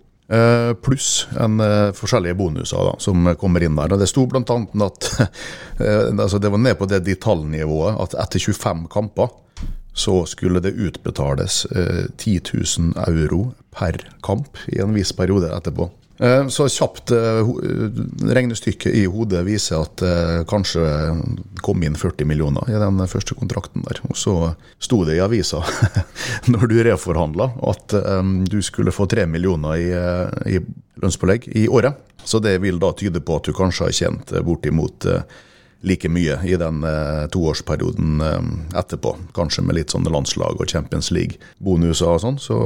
Pluss 0.82 1.26
en 1.44 1.60
forskjellige 1.92 2.38
bonuser 2.40 2.86
da, 2.88 2.94
som 3.04 3.26
kommer 3.36 3.66
inn 3.66 3.76
der. 3.76 3.92
Og 3.92 4.00
Det 4.00 4.08
sto 4.08 4.24
bl.a. 4.32 4.56
at 4.86 5.10
altså 6.24 6.40
det 6.40 6.52
var 6.54 6.62
ned 6.64 6.78
på 6.80 6.88
det 6.88 7.02
detaljnivået 7.04 8.00
at 8.00 8.16
etter 8.24 8.40
25 8.40 8.86
kamper 8.94 9.28
så 9.92 10.22
skulle 10.24 10.64
det 10.64 10.72
utbetales 10.80 11.66
10 11.68 12.40
000 12.48 12.96
euro 13.12 13.42
per 13.76 14.00
kamp 14.24 14.56
i 14.72 14.80
en 14.80 14.96
viss 14.96 15.12
periode 15.12 15.52
etterpå. 15.52 15.90
Eh, 16.22 16.48
så 16.48 16.68
kjapt 16.70 17.12
eh, 17.12 17.48
regnestykket 18.30 18.94
i 18.94 19.08
hodet 19.10 19.42
viser 19.48 19.82
at 19.82 20.04
det 20.04 20.12
eh, 20.12 20.44
kanskje 20.50 20.84
kom 21.66 21.82
inn 21.82 21.98
40 21.98 22.28
millioner 22.30 22.70
i 22.70 22.78
den 22.78 23.02
første 23.10 23.34
kontrakten 23.38 23.82
der. 23.88 24.04
Og 24.06 24.18
så 24.18 24.36
sto 24.78 25.02
det 25.08 25.18
i 25.18 25.24
avisa 25.24 25.64
når 26.54 26.68
du 26.70 26.78
reforhandla 26.86 27.50
at 27.72 27.96
du 28.50 28.60
skulle 28.66 28.94
få 28.94 29.08
3 29.10 29.26
millioner 29.30 29.82
i, 29.82 29.90
i 30.54 30.62
lønnspålegg 31.02 31.50
i 31.58 31.68
året. 31.70 31.98
Så 32.24 32.42
det 32.42 32.60
vil 32.62 32.78
da 32.82 32.92
tyde 32.94 33.22
på 33.26 33.40
at 33.40 33.50
du 33.50 33.56
kanskje 33.58 33.88
har 33.88 33.98
tjent 33.98 34.34
bortimot 34.46 35.10
like 35.82 36.10
mye 36.10 36.38
i 36.46 36.58
den 36.62 36.84
eh, 36.84 37.28
toårsperioden 37.34 38.22
eh, 38.22 38.42
etterpå. 38.80 39.16
Kanskje 39.34 39.66
med 39.66 39.80
litt 39.80 39.94
sånne 39.94 40.14
landslag 40.14 40.62
og 40.62 40.70
Champions 40.70 41.12
League-bonuser 41.14 42.16
og 42.16 42.22
sånn, 42.26 42.42
så 42.42 42.60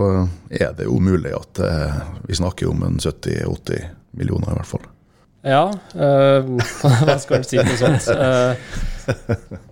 er 0.49 0.75
det 0.77 0.89
jo 0.89 0.99
mulig 0.99 1.35
at 1.35 1.61
eh, 1.63 2.01
vi 2.27 2.37
snakker 2.37 2.71
om 2.71 2.83
en 2.87 2.99
70-80 2.99 3.87
millioner 4.19 4.51
i 4.51 4.59
hvert 4.59 4.73
fall. 4.75 4.85
Ja, 5.45 5.69
uh, 5.69 6.47
hva 7.05 7.15
skal 7.21 7.37
en 7.39 7.45
si 7.45 7.59
til 7.59 7.75
sånt? 7.77 8.07
Uh, 8.09 8.57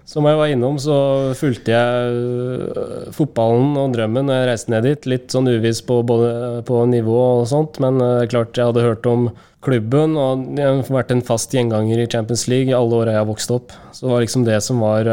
som 0.06 0.28
jeg 0.30 0.38
var 0.38 0.52
innom, 0.54 0.78
så 0.82 0.96
fulgte 1.38 1.74
jeg 1.74 2.20
uh, 2.78 3.08
fotballen 3.16 3.74
og 3.82 3.96
drømmen 3.96 4.30
når 4.30 4.38
jeg 4.38 4.50
reiste 4.52 4.74
ned 4.74 4.86
dit. 4.86 5.08
Litt 5.10 5.34
sånn 5.34 5.50
uviss 5.50 5.82
på, 5.88 6.04
både 6.06 6.62
på 6.68 6.84
nivå 6.92 7.18
og 7.40 7.48
sånt, 7.50 7.82
men 7.82 7.98
klart 8.30 8.60
jeg 8.60 8.70
hadde 8.70 8.86
hørt 8.86 9.10
om 9.10 9.32
klubben, 9.64 10.14
og 10.20 10.46
jeg 10.60 10.68
har 10.68 10.94
vært 10.94 11.16
en 11.16 11.26
fast 11.26 11.56
gjenganger 11.56 12.04
i 12.04 12.10
Champions 12.12 12.46
League 12.52 12.70
i 12.70 12.78
alle 12.78 13.00
åra 13.00 13.16
jeg 13.16 13.24
har 13.24 13.32
vokst 13.32 13.56
opp. 13.56 13.74
Så 13.96 14.06
det 14.06 14.14
var 14.14 14.26
liksom 14.26 14.46
det 14.46 14.60
som 14.66 14.84
var 14.84 15.10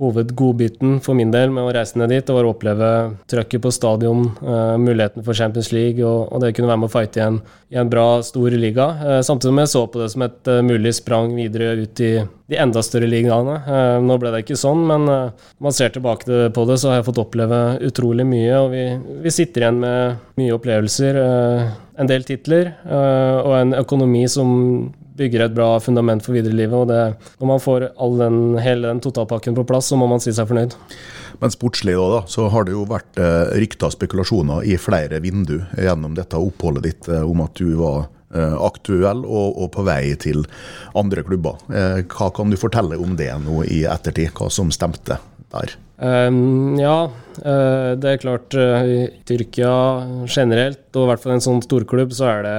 hovedgodbiten 0.00 0.98
for 1.04 1.16
min 1.18 1.32
del 1.32 1.52
med 1.52 1.66
å 1.66 1.72
reise 1.74 1.98
ned 2.00 2.10
dit, 2.12 2.24
det 2.24 2.34
var 2.34 2.46
å 2.48 2.54
oppleve 2.54 2.90
trøkket 3.30 3.62
på 3.64 3.72
stadion, 3.74 4.30
uh, 4.40 4.76
muligheten 4.80 5.24
for 5.26 5.36
Champions 5.36 5.70
League, 5.76 6.00
og, 6.00 6.30
og 6.32 6.42
det 6.42 6.54
kunne 6.56 6.70
være 6.70 6.80
med 6.80 6.88
å 6.88 6.94
fighte 6.94 7.20
i 7.20 7.24
en, 7.26 7.40
i 7.74 7.80
en 7.80 7.90
bra, 7.92 8.06
stor 8.24 8.56
liga. 8.56 8.86
Uh, 9.02 9.18
samtidig 9.26 9.52
som 9.52 9.60
jeg 9.62 9.72
så 9.74 9.82
på 9.92 10.00
det 10.00 10.08
som 10.14 10.24
et 10.24 10.52
uh, 10.52 10.60
mulig 10.64 10.94
sprang 10.96 11.34
videre 11.36 11.74
ut 11.82 12.04
i 12.06 12.12
de 12.50 12.58
enda 12.58 12.82
større 12.82 13.06
ligaene. 13.06 13.60
nå 14.02 14.14
ble 14.18 14.32
det 14.34 14.40
ikke 14.42 14.56
sånn, 14.58 14.80
men 14.88 15.04
når 15.06 15.62
man 15.62 15.74
ser 15.76 15.92
tilbake 15.94 16.48
på 16.50 16.64
det, 16.66 16.80
så 16.82 16.90
har 16.90 16.96
jeg 16.98 17.04
fått 17.06 17.20
oppleve 17.22 17.60
utrolig 17.86 18.26
mye, 18.26 18.56
og 18.58 18.72
vi, 18.72 18.82
vi 19.22 19.30
sitter 19.30 19.62
igjen 19.62 19.78
med 19.84 20.24
mye 20.40 20.56
opplevelser. 20.56 21.20
en 21.94 22.10
del 22.10 22.26
titler 22.26 22.72
og 22.90 23.54
en 23.54 23.76
økonomi 23.78 24.24
som 24.26 24.50
bygger 25.20 25.46
et 25.46 25.56
bra 25.56 25.70
fundament 25.82 26.24
for 26.24 26.36
videre 26.36 26.56
livet. 26.56 26.76
Og 26.76 26.88
det, 26.90 27.32
når 27.40 27.50
man 27.52 27.62
får 27.62 27.90
den, 28.20 28.38
hele 28.62 28.88
den 28.88 29.02
totalpakken 29.04 29.56
på 29.58 29.66
plass, 29.68 29.90
så 29.92 29.98
må 30.00 30.08
man 30.10 30.22
si 30.22 30.32
seg 30.36 30.48
fornøyd. 30.50 30.76
Men 31.40 31.52
sportslig 31.52 31.96
da, 31.96 32.22
så 32.28 32.48
har 32.52 32.66
det 32.68 32.74
jo 32.74 32.86
vært 32.88 33.20
eh, 33.20 33.52
rykter 33.62 33.88
og 33.88 33.96
spekulasjoner 33.96 34.66
i 34.68 34.76
flere 34.80 35.22
vindu 35.24 35.58
gjennom 35.78 36.16
dette 36.18 36.40
oppholdet 36.40 36.88
ditt 36.88 37.08
eh, 37.08 37.24
om 37.24 37.40
at 37.46 37.56
du 37.56 37.78
var 37.80 38.10
eh, 38.34 38.56
aktuell 38.60 39.24
og, 39.24 39.54
og, 39.54 39.70
på 39.76 39.84
vei 39.88 40.02
til 40.20 40.44
andre 40.98 41.24
klubber. 41.26 41.62
Eh, 41.72 42.02
hva 42.12 42.28
kan 42.36 42.52
du 42.52 42.60
fortelle 42.60 43.00
om 43.00 43.16
det 43.16 43.32
nå 43.44 43.62
i 43.68 43.84
ettertid, 43.88 44.34
hva 44.36 44.50
som 44.52 44.72
stemte 44.74 45.20
der? 45.54 45.78
Um, 46.00 46.78
ja, 46.80 47.10
uh, 47.44 47.90
det 48.00 48.08
er 48.08 48.20
klart 48.22 48.54
uh, 48.56 48.80
I 48.80 49.00
Tyrkia 49.28 49.72
generelt, 50.24 50.86
og 50.96 51.04
i 51.04 51.10
hvert 51.10 51.20
fall 51.20 51.34
en 51.34 51.44
sånn 51.44 51.60
storklubb, 51.64 52.14
så 52.16 52.30
er 52.30 52.46
det 52.46 52.54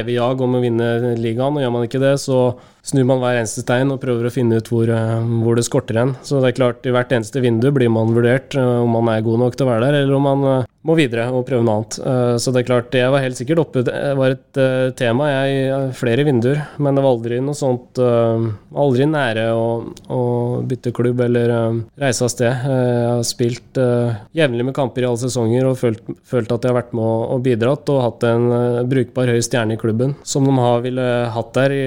evig 0.00 0.18
jag 0.18 0.42
om 0.44 0.58
å 0.58 0.60
vinne 0.62 1.16
ligaen. 1.16 1.56
og 1.56 1.64
Gjør 1.64 1.72
man 1.72 1.86
ikke 1.88 2.02
det, 2.02 2.18
så 2.20 2.50
snur 2.82 3.06
man 3.06 3.22
hver 3.22 3.38
eneste 3.38 3.62
stein 3.62 3.92
og 3.94 4.00
prøver 4.02 4.26
å 4.26 4.34
finne 4.34 4.58
ut 4.60 4.68
hvor, 4.68 4.92
uh, 4.92 5.24
hvor 5.40 5.56
det 5.56 5.64
skorter 5.64 6.02
hen. 6.02 6.12
Så 6.20 6.42
det 6.42 6.52
er 6.52 6.58
klart, 6.60 6.84
i 6.84 6.92
hvert 6.92 7.14
eneste 7.16 7.40
vindu 7.40 7.70
blir 7.72 7.88
man 7.92 8.12
vurdert 8.12 8.58
om 8.60 8.92
man 8.92 9.08
er 9.14 9.24
god 9.24 9.40
nok 9.46 9.56
til 9.56 9.66
å 9.66 9.72
være 9.72 9.88
der, 9.88 10.02
eller 10.02 10.18
om 10.18 10.28
man 10.28 10.68
må 10.82 10.96
videre 10.98 11.28
og 11.30 11.46
prøve 11.46 11.64
noe 11.64 11.78
annet. 11.78 11.96
Så 12.42 12.50
det 12.52 12.62
er 12.62 12.66
klart, 12.66 12.90
det 12.90 13.04
var 13.06 13.22
helt 13.22 13.38
sikkert 13.38 13.60
oppe 13.62 13.84
Det 13.86 13.94
var 14.18 14.32
et 14.34 14.58
tema 14.98 15.28
jeg 15.30 15.92
flere 15.94 16.24
vinduer, 16.26 16.58
men 16.82 16.98
det 16.98 17.04
var 17.04 17.14
aldri 17.14 17.38
noe 17.38 17.54
sånt 17.54 18.00
Aldri 18.02 19.06
nære 19.06 19.44
å, 19.54 19.68
å 20.10 20.22
bytte 20.66 20.90
klubb 20.96 21.22
eller 21.22 21.54
reise 22.02 22.26
av 22.26 22.32
sted. 22.34 22.66
Jeg 22.82 23.08
har 23.08 23.26
spilt 23.26 23.78
uh, 23.80 24.14
jevnlig 24.36 24.66
med 24.68 24.74
kamper 24.76 25.04
i 25.04 25.08
alle 25.08 25.20
sesonger 25.20 25.68
og 25.68 25.78
følt, 25.80 26.02
følt, 26.28 26.50
at 26.52 26.64
jeg 26.64 26.72
har 26.72 26.78
vært 26.80 26.94
med 26.96 27.04
og, 27.04 27.42
bidratt 27.44 27.92
og 27.92 28.02
hatt 28.04 28.26
en 28.28 28.48
uh, 28.52 28.80
brukbar 28.88 29.32
høy 29.32 29.40
stjerne 29.44 29.76
i 29.76 29.80
klubben, 29.80 30.16
som 30.26 30.48
de 30.48 30.56
har 30.58 30.82
ville 30.84 31.06
hatt 31.34 31.52
der 31.56 31.76
i 31.76 31.84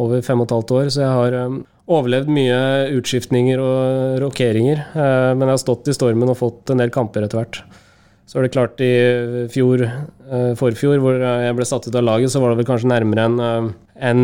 over 0.00 0.24
fem 0.26 0.42
og 0.42 0.48
et 0.48 0.56
halvt 0.56 0.74
år. 0.78 0.90
Så 0.94 1.04
jeg 1.04 1.12
har 1.18 1.38
overlevd 1.90 2.30
mye 2.30 2.62
utskiftninger 3.00 3.60
og 3.60 4.18
rokeringer, 4.22 4.84
men 4.94 5.42
jeg 5.42 5.56
har 5.56 5.62
stått 5.62 5.90
i 5.90 5.94
stormen 5.96 6.30
og 6.30 6.38
fått 6.38 6.70
en 6.70 6.78
del 6.78 6.92
kamper 6.94 7.26
etter 7.26 7.40
hvert. 7.40 7.62
Så 8.30 8.38
er 8.38 8.46
det 8.46 8.52
klart, 8.54 8.78
i 8.78 9.48
fjor, 9.50 9.82
forfjor, 10.60 11.00
hvor 11.02 11.18
jeg 11.18 11.56
ble 11.58 11.66
satt 11.66 11.88
ut 11.90 11.98
av 11.98 12.06
laget, 12.06 12.30
så 12.30 12.38
var 12.38 12.52
det 12.52 12.60
vel 12.60 12.68
kanskje 12.68 12.92
nærmere 12.92 13.26
enn 13.26 13.42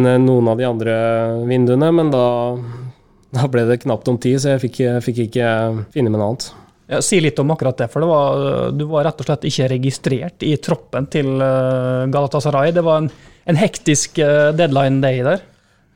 en 0.06 0.28
noen 0.28 0.52
av 0.52 0.60
de 0.60 0.68
andre 0.68 0.94
vinduene, 1.48 1.90
men 1.98 2.14
da 2.14 2.26
da 3.36 3.48
ble 3.50 3.66
det 3.68 3.80
knapt 3.84 4.08
om 4.12 4.20
tid, 4.20 4.40
så 4.42 4.54
jeg 4.54 4.64
fikk, 4.66 4.80
fikk 5.04 5.26
ikke 5.28 5.50
finne 5.94 6.12
med 6.12 6.20
noe 6.20 6.30
annet. 6.32 6.48
Ja, 6.86 7.00
si 7.02 7.18
litt 7.18 7.38
om 7.42 7.50
akkurat 7.50 7.80
det, 7.80 7.88
for 7.90 8.04
det 8.04 8.08
var, 8.10 8.44
du 8.76 8.84
var 8.86 9.08
rett 9.08 9.20
og 9.22 9.26
slett 9.26 9.46
ikke 9.48 9.72
registrert 9.72 10.44
i 10.46 10.52
troppen 10.62 11.08
til 11.10 11.32
Galatasaray. 12.14 12.70
Det 12.76 12.84
var 12.86 13.02
en, 13.02 13.08
en 13.50 13.58
hektisk 13.58 14.20
deadline 14.54 15.02
day 15.02 15.24
der? 15.26 15.42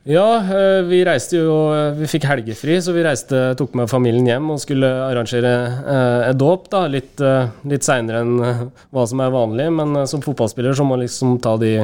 Ja, 0.03 0.37
eh, 0.37 0.81
vi 0.89 1.03
reiste 1.05 1.37
jo 1.37 1.57
eh, 1.75 1.93
Vi 1.99 2.07
fikk 2.09 2.25
helgefri, 2.25 2.79
så 2.81 2.93
vi 2.95 3.03
reiste, 3.05 3.51
tok 3.57 3.75
med 3.77 3.89
familien 3.89 4.25
hjem 4.25 4.47
og 4.49 4.61
skulle 4.63 4.87
arrangere 4.89 5.51
eh, 5.77 6.29
et 6.31 6.39
dåp. 6.41 6.71
da, 6.73 6.87
Litt, 6.89 7.21
litt 7.69 7.85
seinere 7.85 8.23
enn 8.23 8.39
hva 8.41 9.03
som 9.07 9.21
er 9.21 9.33
vanlig, 9.33 9.67
men 9.77 10.07
som 10.09 10.23
fotballspiller 10.25 10.73
så 10.73 10.85
må 10.85 10.95
man 10.95 11.03
liksom 11.05 11.37
ta 11.43 11.53
de, 11.61 11.75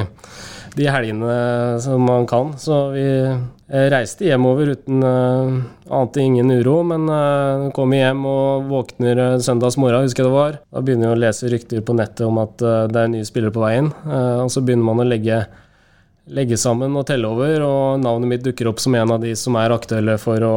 de 0.74 0.88
helgene 0.90 1.78
som 1.84 2.02
man 2.02 2.26
kan. 2.28 2.56
Så 2.58 2.88
vi 2.96 3.06
reiste 3.68 4.24
hjemover 4.24 4.70
uten 4.72 5.02
ante 5.04 6.22
ingen 6.24 6.48
uro, 6.50 6.78
men 6.88 7.04
kom 7.76 7.92
hjem 7.92 8.22
og 8.28 8.68
våkner 8.70 9.20
søndags 9.44 9.76
morgen, 9.76 10.06
husker 10.06 10.24
jeg 10.24 10.30
det 10.30 10.36
var. 10.38 10.58
Da 10.72 10.82
begynner 10.84 11.10
jeg 11.10 11.18
å 11.18 11.20
lese 11.20 11.50
rykter 11.52 11.84
på 11.84 11.96
nettet 11.98 12.24
om 12.24 12.40
at 12.40 12.56
det 12.58 13.02
er 13.02 13.10
nye 13.12 13.28
spillere 13.28 13.52
på 13.52 13.64
veien, 13.66 13.90
og 14.08 14.48
så 14.54 14.64
begynner 14.64 14.88
man 14.88 15.04
å 15.04 15.08
legge 15.10 15.42
legge 16.34 16.58
sammen 16.60 16.96
og 16.98 17.06
telle 17.08 17.28
over, 17.28 17.62
og 17.64 18.00
navnet 18.02 18.32
mitt 18.32 18.46
dukker 18.46 18.70
opp 18.70 18.82
som 18.82 18.96
en 18.98 19.14
av 19.16 19.22
de 19.22 19.34
som 19.38 19.56
er 19.60 19.74
aktuelle 19.74 20.18
for 20.20 20.44
å, 20.44 20.56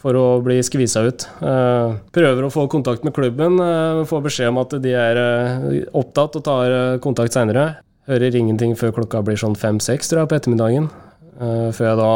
for 0.00 0.18
å 0.18 0.26
bli 0.44 0.58
skvisa 0.66 1.04
ut. 1.06 1.26
Uh, 1.40 1.98
prøver 2.14 2.46
å 2.46 2.52
få 2.52 2.66
kontakt 2.72 3.06
med 3.06 3.14
klubben, 3.16 3.60
uh, 3.62 4.04
får 4.08 4.26
beskjed 4.26 4.52
om 4.52 4.62
at 4.62 4.76
de 4.82 4.94
er 4.98 5.20
uh, 5.20 5.66
opptatt 5.96 6.38
og 6.40 6.46
tar 6.46 7.00
kontakt 7.04 7.36
seinere. 7.36 7.76
Hører 8.10 8.38
ingenting 8.38 8.76
før 8.78 8.94
klokka 9.00 9.22
blir 9.26 9.38
sånn 9.40 9.58
fem-seks 9.58 10.14
på 10.14 10.38
ettermiddagen. 10.38 10.90
Før 11.36 11.88
jeg 11.90 11.98
da 12.00 12.12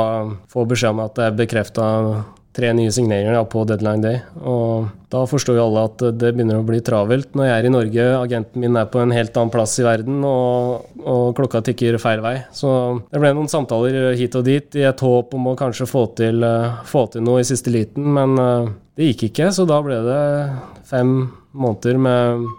får 0.53 0.69
beskjed 0.71 0.95
om 0.95 1.03
at 1.05 1.17
det 1.19 1.27
er 1.27 1.41
bekrefta 1.41 1.87
tre 2.57 2.73
nye 2.75 2.91
signeringer 2.93 3.45
på 3.51 3.63
deadline 3.69 4.03
day. 4.03 4.19
Og 4.43 4.89
da 5.13 5.23
forstår 5.29 5.59
jo 5.59 5.67
alle 5.69 5.85
at 5.87 6.03
det 6.19 6.33
begynner 6.35 6.59
å 6.59 6.67
bli 6.67 6.81
travelt. 6.85 7.31
Når 7.39 7.47
jeg 7.47 7.55
er 7.57 7.69
i 7.69 7.73
Norge, 7.73 8.07
agenten 8.19 8.65
min 8.65 8.79
er 8.79 8.89
på 8.91 9.03
en 9.03 9.15
helt 9.15 9.37
annen 9.39 9.53
plass 9.55 9.77
i 9.79 9.87
verden, 9.87 10.21
og, 10.27 10.89
og 11.01 11.35
klokka 11.39 11.63
tikker 11.67 11.99
feil 12.03 12.23
vei. 12.25 12.37
Så 12.55 12.73
det 13.11 13.23
ble 13.23 13.33
noen 13.37 13.51
samtaler 13.51 14.17
hit 14.19 14.39
og 14.39 14.47
dit 14.49 14.81
i 14.81 14.87
et 14.89 15.05
håp 15.07 15.37
om 15.39 15.53
å 15.53 15.59
kanskje 15.59 15.89
få 15.91 16.09
til, 16.19 16.43
uh, 16.47 16.83
få 16.89 17.07
til 17.13 17.25
noe 17.27 17.45
i 17.45 17.47
siste 17.49 17.73
liten, 17.75 18.11
men 18.19 18.35
uh, 18.39 18.73
det 18.99 19.13
gikk 19.13 19.29
ikke. 19.31 19.53
Så 19.55 19.69
da 19.71 19.79
ble 19.85 20.01
det 20.07 20.25
fem 20.91 21.15
måneder 21.55 22.03
med 22.03 22.51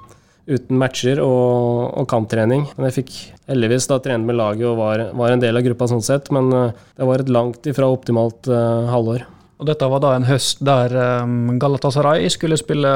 uten 0.50 0.80
matcher 0.82 1.22
og, 1.24 1.92
og, 1.98 2.08
kamptrening. 2.10 2.66
Men 2.76 2.90
jeg 2.90 2.98
fikk 3.02 3.12
heldigvis 3.52 3.90
da 3.92 4.00
trene 4.04 4.28
med 4.28 4.40
laget 4.40 4.68
og 4.70 4.80
var, 4.80 5.06
var, 5.18 5.34
en 5.34 5.44
del 5.44 5.60
av 5.60 5.66
gruppa 5.66 5.90
sånn 5.92 6.06
sett, 6.06 6.32
men 6.34 6.50
uh, 6.54 6.72
det 6.98 7.08
var 7.08 7.24
et 7.24 7.34
langt 7.34 7.70
ifra 7.70 7.90
optimalt 7.92 8.50
halvår. 8.50 9.28
Og 9.62 9.68
dette 9.70 9.90
var 9.94 10.02
da 10.02 10.16
en 10.18 10.26
høst 10.26 10.64
der 10.66 10.96
um, 11.22 11.60
Galatasaray 11.62 12.26
skulle 12.34 12.58
spille 12.58 12.94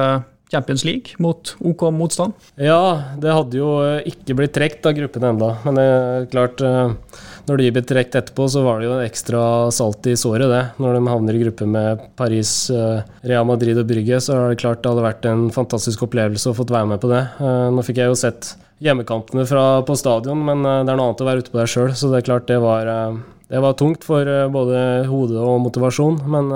Champions 0.51 0.85
League 0.85 1.17
mot 1.17 1.55
OK 1.59 1.81
motstand? 1.93 2.33
Ja, 2.55 3.01
det 3.21 3.33
hadde 3.33 3.57
jo 3.57 3.69
eh, 3.83 4.05
ikke 4.11 4.37
blitt 4.37 4.53
trukket 4.55 4.85
av 4.85 4.95
gruppen 4.97 5.25
enda. 5.31 5.51
Men 5.65 5.79
det 5.79 5.85
er 5.85 6.27
klart, 6.31 6.61
eh, 6.61 7.21
når 7.49 7.61
de 7.61 7.71
ble 7.75 7.83
trukket 7.89 8.19
etterpå, 8.21 8.47
så 8.51 8.65
var 8.65 8.81
det 8.81 8.89
jo 8.89 8.99
ekstra 9.03 9.43
salt 9.75 10.09
i 10.11 10.17
såret, 10.19 10.47
det. 10.51 10.63
Når 10.81 10.97
de 10.99 11.03
havner 11.09 11.37
i 11.37 11.43
gruppe 11.45 11.69
med 11.69 12.05
Paris, 12.19 12.53
eh, 12.69 13.01
Real 13.25 13.47
Madrid 13.49 13.81
og 13.81 13.89
Brygge, 13.89 14.21
så 14.21 14.37
er 14.37 14.53
det 14.53 14.61
klart 14.61 14.83
det 14.83 14.93
hadde 14.93 15.07
vært 15.07 15.29
en 15.31 15.47
fantastisk 15.55 16.05
opplevelse 16.07 16.51
å 16.51 16.57
fått 16.57 16.73
være 16.73 16.93
med 16.93 17.01
på 17.01 17.09
det. 17.11 17.23
Nå 17.41 17.83
fikk 17.85 18.03
jeg 18.03 18.11
jo 18.11 18.19
sett 18.19 18.53
hjemmekampene 18.83 19.45
fra, 19.49 19.67
på 19.87 19.95
stadion, 19.97 20.41
men 20.45 20.61
det 20.65 20.91
er 20.91 20.97
noe 20.97 21.09
annet 21.09 21.23
å 21.23 21.29
være 21.29 21.45
ute 21.45 21.53
på 21.53 21.61
der 21.61 21.71
sjøl, 21.71 21.95
så 21.95 22.11
det 22.11 22.21
er 22.21 22.29
klart 22.29 22.49
det 22.51 22.59
var 22.61 22.91
det 23.47 23.61
var 23.61 23.73
tungt 23.77 24.05
for 24.05 24.25
eh, 24.25 24.47
både 24.49 25.05
hode 25.09 25.37
og 25.37 25.61
motivasjon, 25.67 26.23
men 26.29 26.51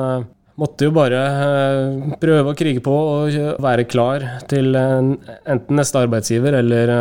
måtte 0.59 0.87
jo 0.87 0.93
bare 0.95 1.19
uh, 1.23 2.13
prøve 2.21 2.53
å 2.53 2.57
krige 2.57 2.83
på 2.85 2.93
og 2.93 3.37
være 3.63 3.87
klar 3.89 4.25
til 4.51 4.75
uh, 4.75 5.11
enten 5.49 5.79
neste 5.79 6.03
arbeidsgiver 6.03 6.59
eller 6.59 6.93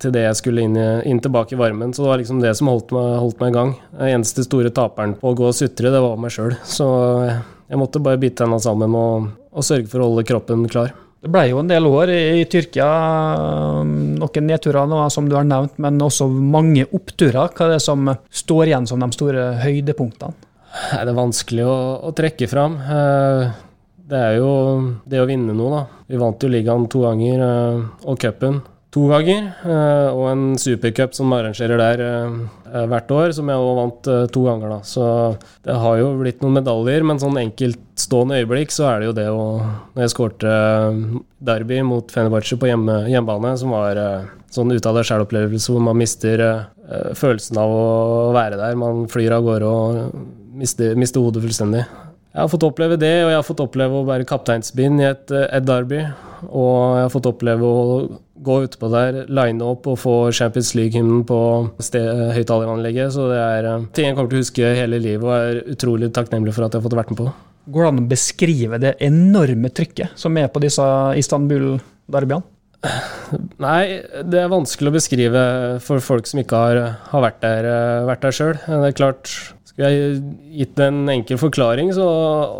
til 0.00 0.14
det 0.14 0.26
jeg 0.26 0.40
skulle 0.40 0.64
inn, 0.68 0.78
inn, 1.08 1.20
tilbake 1.24 1.56
i 1.56 1.60
varmen. 1.60 1.94
Så 1.96 2.04
det 2.04 2.12
var 2.12 2.22
liksom 2.22 2.42
det 2.44 2.54
som 2.58 2.70
holdt 2.72 2.94
meg, 2.96 3.12
holdt 3.24 3.42
meg 3.42 3.52
i 3.52 3.58
gang. 3.58 3.76
Den 3.96 4.16
eneste 4.18 4.46
store 4.46 4.72
taperen 4.74 5.16
på 5.20 5.32
å 5.32 5.38
gå 5.38 5.50
og 5.50 5.56
sutre, 5.56 5.92
det 5.92 6.04
var 6.04 6.20
meg 6.20 6.34
sjøl. 6.34 6.56
Så 6.68 6.88
jeg 7.70 7.78
måtte 7.78 8.02
bare 8.02 8.20
bite 8.20 8.42
tenna 8.42 8.58
sammen 8.62 8.96
og, 8.98 9.30
og 9.54 9.66
sørge 9.66 9.90
for 9.90 10.02
å 10.02 10.10
holde 10.10 10.26
kroppen 10.28 10.66
klar. 10.70 10.92
Det 11.20 11.28
ble 11.28 11.42
jo 11.50 11.58
en 11.60 11.68
del 11.68 11.84
år 11.84 12.10
i, 12.14 12.44
Tyrkia. 12.48 12.86
Noen 13.84 14.46
nedturer, 14.48 14.86
noe 14.88 15.10
som 15.12 15.26
du 15.28 15.36
har 15.36 15.44
nevnt, 15.44 15.76
men 15.76 16.00
også 16.00 16.30
mange 16.32 16.86
oppturer. 16.96 17.52
Hva 17.52 17.66
er 17.66 17.74
det 17.74 17.82
som 17.84 18.08
står 18.32 18.70
igjen 18.70 18.88
som 18.88 19.04
de 19.04 19.10
store 19.12 19.50
høydepunktene? 19.60 20.49
Det 20.70 21.02
er 21.02 21.16
vanskelig 21.16 21.66
å, 21.66 21.78
å 22.06 22.12
trekke 22.16 22.46
fram. 22.50 22.76
Eh, 22.78 23.54
det 24.10 24.18
er 24.18 24.36
jo 24.38 24.50
det 25.08 25.22
å 25.22 25.28
vinne 25.28 25.54
noe, 25.54 25.70
da. 25.80 26.02
Vi 26.10 26.20
vant 26.20 26.42
jo 26.42 26.50
ligaen 26.50 26.86
to 26.90 27.02
ganger, 27.06 27.42
eh, 27.46 27.80
og 28.06 28.20
cupen 28.22 28.60
to 28.90 29.04
ganger. 29.10 29.52
Eh, 29.62 30.08
og 30.10 30.24
en 30.30 30.44
supercup 30.58 31.14
som 31.14 31.30
arrangerer 31.34 31.78
der 31.78 32.00
hvert 32.90 33.10
år, 33.14 33.34
som 33.34 33.50
jeg 33.50 33.62
òg 33.62 33.76
vant 33.78 34.10
to 34.34 34.46
ganger. 34.46 34.76
da. 34.76 34.80
Så 34.86 35.04
det 35.66 35.74
har 35.82 35.98
jo 35.98 36.10
blitt 36.18 36.42
noen 36.42 36.58
medaljer, 36.58 37.06
men 37.06 37.22
sånn 37.22 37.38
enkeltstående 37.38 38.38
øyeblikk 38.42 38.74
så 38.74 38.90
er 38.90 38.98
det 38.98 39.10
jo 39.10 39.18
det 39.18 39.28
å 39.30 39.44
Når 39.94 40.04
jeg 40.06 40.14
skårte 40.14 40.50
derby 41.42 41.82
mot 41.82 42.06
Fenerbahçe 42.10 42.58
på 42.58 42.70
hjemme, 42.70 43.06
hjemmebane, 43.10 43.56
som 43.58 43.74
var 43.74 43.98
sånn 44.50 44.70
ut 44.70 44.86
av 44.86 44.98
det 44.98 45.06
sjæl-opplevelse 45.06 45.70
hvor 45.70 45.82
man 45.82 45.98
mister 45.98 46.42
følelsen 47.14 47.58
av 47.58 47.70
å 47.70 48.30
være 48.34 48.58
der. 48.58 48.78
Man 48.78 49.06
flyr 49.10 49.34
av 49.34 49.46
gårde 49.46 49.66
og 49.70 50.38
mister, 50.60 50.94
miste 51.00 51.22
hodet 51.22 51.42
fullstendig. 51.44 51.84
Jeg 52.30 52.44
har 52.44 52.50
fått 52.52 52.62
oppleve 52.62 52.94
det, 53.00 53.14
og 53.24 53.32
jeg 53.32 53.38
har 53.40 53.46
fått 53.46 53.62
oppleve 53.64 53.96
å 53.98 54.06
være 54.06 54.26
kapteinsbind 54.28 55.02
i 55.02 55.06
et, 55.08 55.32
et 55.50 55.64
derby. 55.66 56.04
Og 56.46 56.94
jeg 56.94 57.06
har 57.08 57.10
fått 57.10 57.26
oppleve 57.26 57.66
å 57.66 57.96
gå 58.40 58.58
utpå 58.64 58.90
der, 58.92 59.24
line 59.28 59.66
opp 59.66 59.88
og 59.90 59.98
få 60.00 60.14
Champions 60.36 60.70
League-hymnen 60.78 61.24
på 61.28 61.40
høyttaleranlegget. 61.80 63.12
Så 63.16 63.26
det 63.32 63.40
er 63.42 63.68
uh, 63.68 63.88
ting 63.96 64.08
jeg 64.08 64.16
kommer 64.16 64.30
til 64.30 64.40
å 64.40 64.44
huske 64.44 64.70
hele 64.78 65.02
livet 65.02 65.26
og 65.26 65.34
er 65.34 65.60
utrolig 65.74 66.12
takknemlig 66.14 66.54
for 66.56 66.66
at 66.66 66.76
jeg 66.76 66.80
har 66.80 66.86
fått 66.86 66.98
vært 67.00 67.12
med 67.12 67.20
på. 67.24 67.34
Går 67.70 67.84
det 67.84 67.90
an 67.90 68.00
å 68.04 68.08
beskrive 68.14 68.80
det 68.82 68.94
enorme 69.04 69.74
trykket 69.74 70.16
som 70.18 70.38
er 70.40 70.48
på 70.54 70.62
disse 70.62 70.86
Istanbul-derbyene? 71.20 72.46
Nei, 73.60 74.00
det 74.24 74.38
er 74.40 74.48
vanskelig 74.48 74.88
å 74.88 74.94
beskrive 74.94 75.42
for 75.84 76.00
folk 76.00 76.30
som 76.30 76.40
ikke 76.40 76.62
har, 76.62 76.78
har 77.10 77.26
vært 77.26 77.42
der, 77.42 77.68
uh, 77.68 78.06
vært 78.08 78.24
der 78.24 78.38
sjøl. 78.38 78.54
Det 78.62 78.86
er 78.86 78.96
klart, 79.02 79.34
skulle 79.80 79.90
har 79.90 80.60
gitt 80.60 80.80
en 80.84 81.08
enkel 81.08 81.40
forklaring, 81.40 81.92
så 81.96 82.06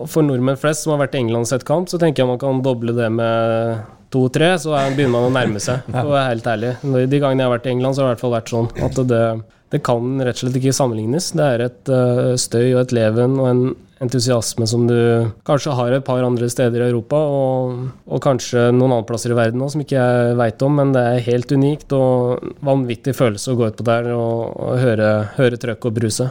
for 0.09 0.24
nordmenn 0.26 0.59
flest 0.61 0.87
som 0.87 0.94
har 0.94 1.04
vært 1.04 1.16
i 1.18 1.22
England 1.24 1.46
og 1.46 1.52
sett 1.52 1.66
kamp, 1.68 1.90
så 1.90 2.00
tenker 2.00 2.24
jeg 2.24 2.30
man 2.30 2.40
kan 2.40 2.62
doble 2.64 2.96
det 2.96 3.11
med 3.12 3.85
to-tre, 4.11 4.54
så 4.59 4.74
begynner 4.96 5.14
man 5.14 5.28
å 5.28 5.35
nærme 5.35 5.62
seg. 5.62 5.85
For 5.90 6.09
å 6.09 6.16
være 6.16 6.33
helt 6.33 6.50
ærlig. 6.50 6.72
De 6.83 7.20
gangene 7.20 7.44
jeg 7.44 7.50
har 7.50 7.54
vært 7.59 7.68
i 7.68 7.74
England, 7.74 7.96
så 7.96 8.02
har 8.02 8.09
det 8.09 8.11
i 8.11 8.14
hvert 8.14 8.24
fall 8.24 8.37
vært 8.38 8.54
sånn 8.54 8.72
at 8.88 8.98
det, 9.12 9.22
det 9.74 9.85
kan 9.87 10.16
rett 10.18 10.40
og 10.40 10.42
slett 10.46 10.59
ikke 10.62 10.74
sammenlignes. 10.80 11.30
Det 11.38 11.46
er 11.46 11.64
et 11.68 11.92
uh, 11.92 12.33
støy 12.40 12.66
og 12.72 12.83
et 12.87 12.96
leven 12.96 13.38
og 13.38 13.48
en 13.52 13.62
entusiasme 14.00 14.64
som 14.64 14.87
du 14.88 14.96
kanskje 15.44 15.74
har 15.76 15.92
et 15.92 16.04
par 16.06 16.24
andre 16.24 16.48
steder 16.50 16.80
i 16.80 16.88
Europa, 16.88 17.20
og, 17.20 17.83
og 18.09 18.22
kanskje 18.24 18.70
noen 18.72 18.96
andre 18.96 19.11
plasser 19.11 19.35
i 19.35 19.37
verden 19.37 19.61
òg 19.61 19.74
som 19.74 19.85
ikke 19.85 20.00
jeg 20.00 20.38
veit 20.40 20.64
om, 20.64 20.78
men 20.80 20.94
det 20.96 21.04
er 21.04 21.26
helt 21.28 21.52
unikt 21.52 21.92
og 21.92 22.54
vanvittig 22.64 23.12
følelse 23.18 23.52
å 23.52 23.61
gå 23.61 23.68
ut 23.68 23.76
på 23.76 23.90
der 23.90 24.09
og, 24.16 24.56
og 24.56 24.80
høre, 24.80 25.11
høre 25.37 25.61
trøkk 25.61 25.90
og 25.90 26.00
bruse. 26.00 26.30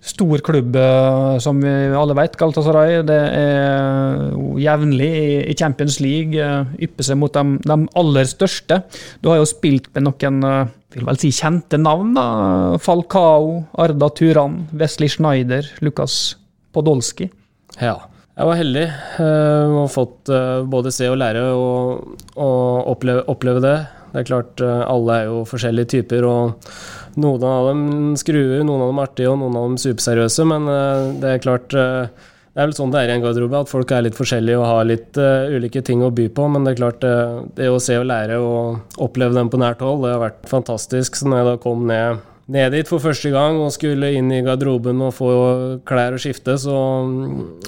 Stor 0.00 0.38
klubb, 0.38 0.76
eh, 0.76 1.38
som 1.44 1.58
vi 1.60 1.70
alle 1.92 2.14
vet, 2.16 2.36
Galatasaray. 2.40 3.02
Det 3.04 3.18
er 3.36 4.30
jevnlig 4.56 5.10
i 5.52 5.56
Champions 5.56 5.98
League, 6.00 6.40
eh, 6.40 6.70
ypper 6.86 7.04
seg 7.04 7.18
mot 7.20 7.32
de, 7.34 7.58
de, 7.60 7.76
aller 8.00 8.28
største. 8.28 8.80
Du 9.20 9.28
har 9.28 9.42
jo 9.42 9.48
spilt 9.48 9.90
med 9.92 10.06
noen 10.06 10.38
eh, 10.48 10.70
vil 10.96 11.04
vel 11.04 11.20
si 11.20 11.28
kjente 11.36 11.76
navn. 11.76 12.14
da. 12.16 12.24
Falcao, 12.80 13.66
Arda 13.76 14.08
Turan, 14.16 14.62
Wesley 14.72 15.12
Schneider, 15.12 15.68
Lukas 15.84 16.38
Podolski. 16.72 17.28
Ja. 17.76 17.98
Jeg 18.40 18.48
var 18.48 18.56
heldig 18.56 18.84
og 19.20 19.74
har 19.82 19.90
fått 19.92 20.30
både 20.72 20.92
se 20.94 21.10
og 21.12 21.18
lære 21.20 21.42
og 21.52 22.38
oppleve, 22.88 23.26
oppleve, 23.28 23.60
det. 23.60 23.74
Det 24.14 24.22
er 24.22 24.28
klart, 24.30 24.62
alle 24.64 25.18
er 25.18 25.26
jo 25.28 25.42
forskjellige 25.50 25.90
typer, 25.92 26.24
og 26.24 26.70
noen 27.16 27.46
av 27.46 27.70
dem 27.70 27.86
skruer, 28.20 28.60
noen 28.66 28.84
av 28.84 28.92
dem 28.92 29.00
artige 29.02 29.32
og 29.32 29.40
noen 29.40 29.56
av 29.58 29.70
dem 29.70 29.80
superseriøse, 29.80 30.46
men 30.50 30.68
det 31.22 31.32
er 31.34 31.42
klart 31.42 31.74
det 32.50 32.58
er 32.58 32.66
vel 32.66 32.74
sånn 32.74 32.90
det 32.90 32.98
er 33.00 33.10
i 33.12 33.14
en 33.14 33.22
garderobe, 33.22 33.60
at 33.62 33.70
folk 33.70 33.92
er 33.94 34.02
litt 34.02 34.16
forskjellige 34.18 34.58
og 34.58 34.66
har 34.66 34.88
litt 34.88 35.18
uh, 35.22 35.46
ulike 35.54 35.84
ting 35.86 36.00
å 36.02 36.10
by 36.10 36.26
på. 36.34 36.48
Men 36.50 36.66
det 36.66 36.72
er 36.72 36.80
klart, 36.80 36.98
det, 37.04 37.12
det 37.60 37.68
å 37.70 37.78
se 37.82 37.94
og 38.00 38.08
lære 38.10 38.40
og 38.42 38.98
oppleve 39.06 39.36
dem 39.38 39.52
på 39.52 39.60
nært 39.62 39.84
hold, 39.86 40.02
det 40.02 40.16
har 40.16 40.24
vært 40.24 40.50
fantastisk. 40.50 41.14
Så 41.14 41.30
når 41.30 41.40
jeg 41.40 41.48
da 41.48 41.60
kom 41.62 41.86
ned 41.86 42.26
ned 42.50 42.74
dit 42.74 42.88
for 42.88 43.02
første 43.02 43.30
gang 43.32 43.58
og 43.62 43.70
skulle 43.74 44.10
inn 44.16 44.30
i 44.34 44.40
garderoben 44.44 45.00
og 45.06 45.12
få 45.14 45.30
klær 45.86 46.16
og 46.16 46.22
skifte, 46.22 46.56
så, 46.60 46.76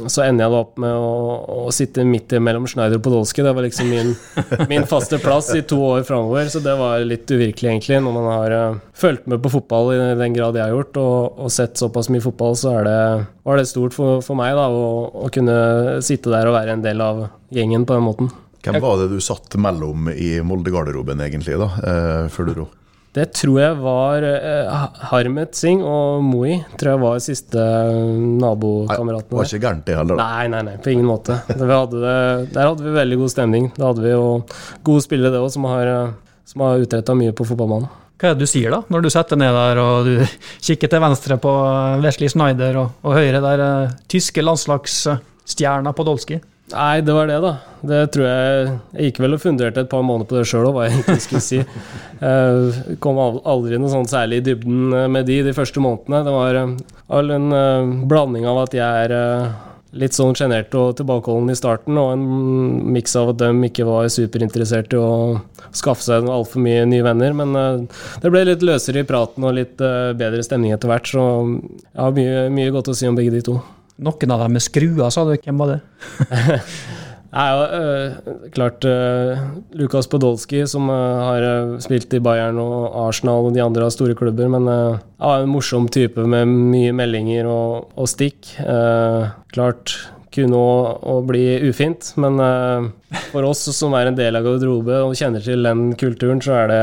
så 0.07 0.25
ender 0.27 0.47
jeg 0.47 0.55
da 0.55 0.61
opp 0.63 0.81
med 0.83 0.97
å, 0.97 1.67
å 1.67 1.75
sitte 1.75 2.05
midt 2.07 2.35
mellom 2.43 2.67
Schneider 2.71 2.99
og 2.99 3.05
Podolsky. 3.07 3.45
Det 3.47 3.55
var 3.55 3.67
liksom 3.67 3.91
min, 3.93 4.15
min 4.73 4.87
faste 4.91 5.21
plass 5.23 5.53
i 5.57 5.65
to 5.69 5.79
år 5.87 6.07
framover, 6.09 6.51
så 6.53 6.63
det 6.65 6.75
var 6.81 7.05
litt 7.07 7.31
uvirkelig, 7.31 7.71
egentlig. 7.71 8.01
Når 8.03 8.17
man 8.19 8.29
har 8.31 8.57
uh, 8.59 8.81
fulgt 8.99 9.29
med 9.31 9.43
på 9.45 9.55
fotball 9.55 9.93
i 9.95 10.01
den 10.19 10.37
grad 10.37 10.59
jeg 10.59 10.67
har 10.67 10.75
gjort, 10.75 11.01
og, 11.03 11.41
og 11.47 11.55
sett 11.55 11.79
såpass 11.81 12.11
mye 12.13 12.25
fotball, 12.25 12.59
så 12.59 12.77
det, 12.87 12.99
var 13.47 13.61
det 13.61 13.69
stort 13.71 13.97
for, 13.97 14.21
for 14.25 14.39
meg 14.39 14.57
da, 14.59 14.69
å, 14.69 15.09
å 15.27 15.33
kunne 15.33 16.03
sitte 16.05 16.33
der 16.33 16.51
og 16.51 16.59
være 16.59 16.77
en 16.77 16.85
del 16.85 17.05
av 17.05 17.27
gjengen 17.55 17.87
på 17.87 17.99
den 17.99 18.09
måten. 18.09 18.33
Hvem 18.63 18.79
var 18.83 19.01
det 19.01 19.09
du 19.11 19.19
satt 19.23 19.57
mellom 19.59 20.07
i 20.13 20.37
Molde-garderoben, 20.47 21.23
egentlig, 21.25 21.59
da, 21.59 21.67
eh, 21.83 22.31
før 22.31 22.47
du 22.47 22.53
dro? 22.55 22.69
Det 23.13 23.27
tror 23.37 23.59
jeg 23.61 23.77
var 23.77 24.25
uh, 24.25 24.85
Harmet 25.11 25.57
Singh 25.57 25.85
og 25.85 26.23
Moi. 26.25 26.63
Tror 26.81 26.95
jeg 26.95 27.01
var 27.03 27.19
siste 27.21 27.65
nabokameratene. 28.41 29.37
Var 29.37 29.51
ikke 29.51 29.61
gærent, 29.67 29.83
det 29.85 29.99
heller? 29.99 30.17
Nei, 30.17 30.47
nei, 30.49 30.63
nei, 30.71 30.77
på 30.81 30.95
ingen 30.95 31.11
måte. 31.11 31.37
Hadde 31.51 32.01
det, 32.01 32.15
der 32.55 32.71
hadde 32.71 32.87
vi 32.87 32.95
veldig 32.97 33.19
god 33.21 33.35
stemning. 33.35 33.67
Da 33.77 33.91
hadde 33.91 34.07
vi 34.07 34.15
jo 34.15 34.23
gode 34.89 35.05
spillere, 35.05 35.35
det 35.35 35.43
òg, 35.45 35.51
som 35.53 35.69
har, 35.69 35.91
som 36.49 36.65
har 36.65 36.87
utretta 36.87 37.17
mye 37.19 37.35
på 37.37 37.45
fotballbanen. 37.51 37.91
Hva 38.17 38.31
er 38.31 38.39
det 38.39 38.47
du 38.47 38.49
sier 38.49 38.73
da, 38.73 38.81
når 38.95 39.05
du 39.05 39.11
setter 39.13 39.41
ned 39.41 39.53
der 39.59 39.83
og 39.83 40.09
du 40.09 40.15
kikker 40.71 40.89
til 40.89 41.05
venstre 41.05 41.37
på 41.43 41.53
Wesley 42.01 42.33
Snyder, 42.33 42.81
og, 42.81 42.97
og 43.05 43.19
høyre 43.19 43.45
der 43.45 43.67
tyske 44.09 44.45
landslagsstjerna 44.47 45.93
Podolsky? 45.99 46.41
Nei, 46.71 47.01
det 47.05 47.13
var 47.13 47.27
det, 47.29 47.41
da. 47.43 47.57
Det 47.83 47.99
tror 48.15 48.27
jeg 48.29 48.69
Jeg 48.95 49.09
gikk 49.09 49.19
vel 49.25 49.35
og 49.35 49.43
funderte 49.43 49.83
et 49.83 49.91
par 49.91 50.05
måneder 50.07 50.29
på 50.31 50.39
det 50.39 50.47
sjøl 50.49 50.69
òg, 50.69 50.77
hva 50.77 50.87
jeg 50.87 50.95
egentlig 51.01 51.25
skulle 51.25 51.43
si. 51.45 51.59
Jeg 52.23 52.97
kom 53.05 53.19
aldri 53.21 53.81
noe 53.81 53.91
sånn 53.93 54.09
særlig 54.09 54.41
i 54.41 54.47
dybden 54.53 54.95
med 55.13 55.29
de 55.29 55.43
de 55.49 55.57
første 55.57 55.83
månedene. 55.83 56.23
Det 56.25 56.37
var 56.37 56.61
vel 57.19 57.35
en 57.37 58.07
blanding 58.09 58.49
av 58.49 58.63
at 58.63 58.79
jeg 58.79 59.09
er 59.09 59.17
litt 59.93 60.17
sånn 60.17 60.33
sjenert 60.39 60.73
og 60.79 60.95
tilbakeholden 60.97 61.53
i 61.53 61.59
starten, 61.59 61.99
og 62.01 62.15
en 62.15 62.23
miks 62.95 63.13
av 63.21 63.35
at 63.35 63.43
de 63.43 63.51
ikke 63.69 63.85
var 63.85 64.09
superinteressert 64.09 64.95
i 64.97 65.03
å 65.03 65.43
skaffe 65.77 66.07
seg 66.07 66.31
altfor 66.33 66.65
mye 66.65 66.87
nye 66.89 67.05
venner. 67.05 67.37
Men 67.37 67.91
det 68.23 68.33
ble 68.33 68.47
litt 68.49 68.65
løsere 68.65 69.03
i 69.03 69.09
praten 69.09 69.45
og 69.45 69.59
litt 69.59 69.77
bedre 69.77 70.41
stemning 70.47 70.73
etter 70.73 70.89
hvert, 70.89 71.13
så 71.13 71.29
jeg 71.29 72.01
har 72.01 72.17
mye, 72.17 72.49
mye 72.55 72.73
godt 72.73 72.95
å 72.95 72.97
si 72.97 73.11
om 73.11 73.19
begge 73.19 73.35
de 73.37 73.45
to. 73.51 73.61
Noen 74.03 74.35
av 74.35 74.47
dem 74.47 74.57
er 74.57 74.65
skruer, 74.65 75.09
sa 75.13 75.25
du. 75.29 75.35
Hvem 75.37 75.61
var 75.61 75.75
det? 75.75 75.81
Nei, 77.33 77.45
ja, 77.49 77.61
øh, 77.81 78.33
klart 78.53 78.85
øh, 78.85 79.39
Lukas 79.81 80.09
Podolsky, 80.13 80.67
som 80.69 80.91
øh, 80.93 81.21
har 81.25 81.79
spilt 81.81 82.13
i 82.13 82.21
Bayern 82.21 82.59
og 82.61 83.07
Arsenal 83.07 83.49
og 83.49 83.55
de 83.55 83.63
andre 83.65 83.89
store 83.91 84.15
klubber. 84.15 84.51
Men 84.53 84.69
ja, 84.69 85.39
en 85.41 85.49
morsom 85.49 85.89
type 85.89 86.21
med 86.29 86.45
mye 86.45 86.93
meldinger 86.93 87.49
og, 87.49 87.89
og 87.97 88.09
stikk. 88.09 88.53
klart 89.53 89.97
kunne 90.35 90.59
å, 90.59 91.17
bli 91.27 91.45
ufint, 91.69 92.13
men 92.21 92.41
for 93.31 93.47
oss 93.49 93.65
som 93.77 93.95
er 93.99 94.09
en 94.09 94.17
del 94.19 94.39
av 94.39 94.47
garderobe 94.47 95.03
og 95.07 95.17
kjenner 95.19 95.45
til 95.45 95.65
den 95.67 95.93
kulturen, 96.01 96.41
så 96.45 96.63
det, 96.71 96.81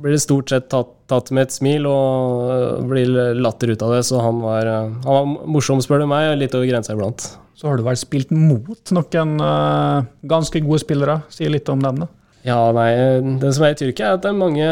blir 0.00 0.16
det 0.16 0.22
stort 0.24 0.52
sett 0.52 0.70
tatt, 0.72 0.94
tatt, 1.10 1.32
med 1.36 1.48
et 1.48 1.54
smil 1.54 1.88
og 1.90 2.88
blir 2.90 3.12
latter 3.38 3.74
ut 3.74 3.84
av 3.86 3.94
det. 3.96 4.02
Så 4.08 4.22
han 4.24 4.40
var, 4.44 4.70
han 4.70 5.04
var 5.04 5.30
morsom, 5.56 5.82
spør 5.84 6.04
du 6.04 6.08
meg, 6.10 6.32
og 6.32 6.40
litt 6.40 6.56
over 6.56 6.70
grensa 6.70 6.96
iblant. 6.96 7.28
Så 7.60 7.68
har 7.68 7.76
du 7.76 7.84
vel 7.84 7.98
spilt 8.00 8.30
mot 8.32 8.94
noen 8.96 9.36
uh, 9.44 10.06
ganske 10.24 10.62
gode 10.64 10.80
spillere. 10.80 11.18
Si 11.28 11.48
litt 11.50 11.68
om 11.68 11.82
dem, 11.84 12.04
da. 12.06 12.08
Ja, 12.46 12.60
nei, 12.72 12.92
det 13.40 13.50
som 13.52 13.66
er 13.66 13.74
i 13.74 13.76
Tyrkia, 13.76 14.14
er 14.14 14.16
at 14.16 14.24
det 14.24 14.30
er 14.30 14.38
mange 14.38 14.68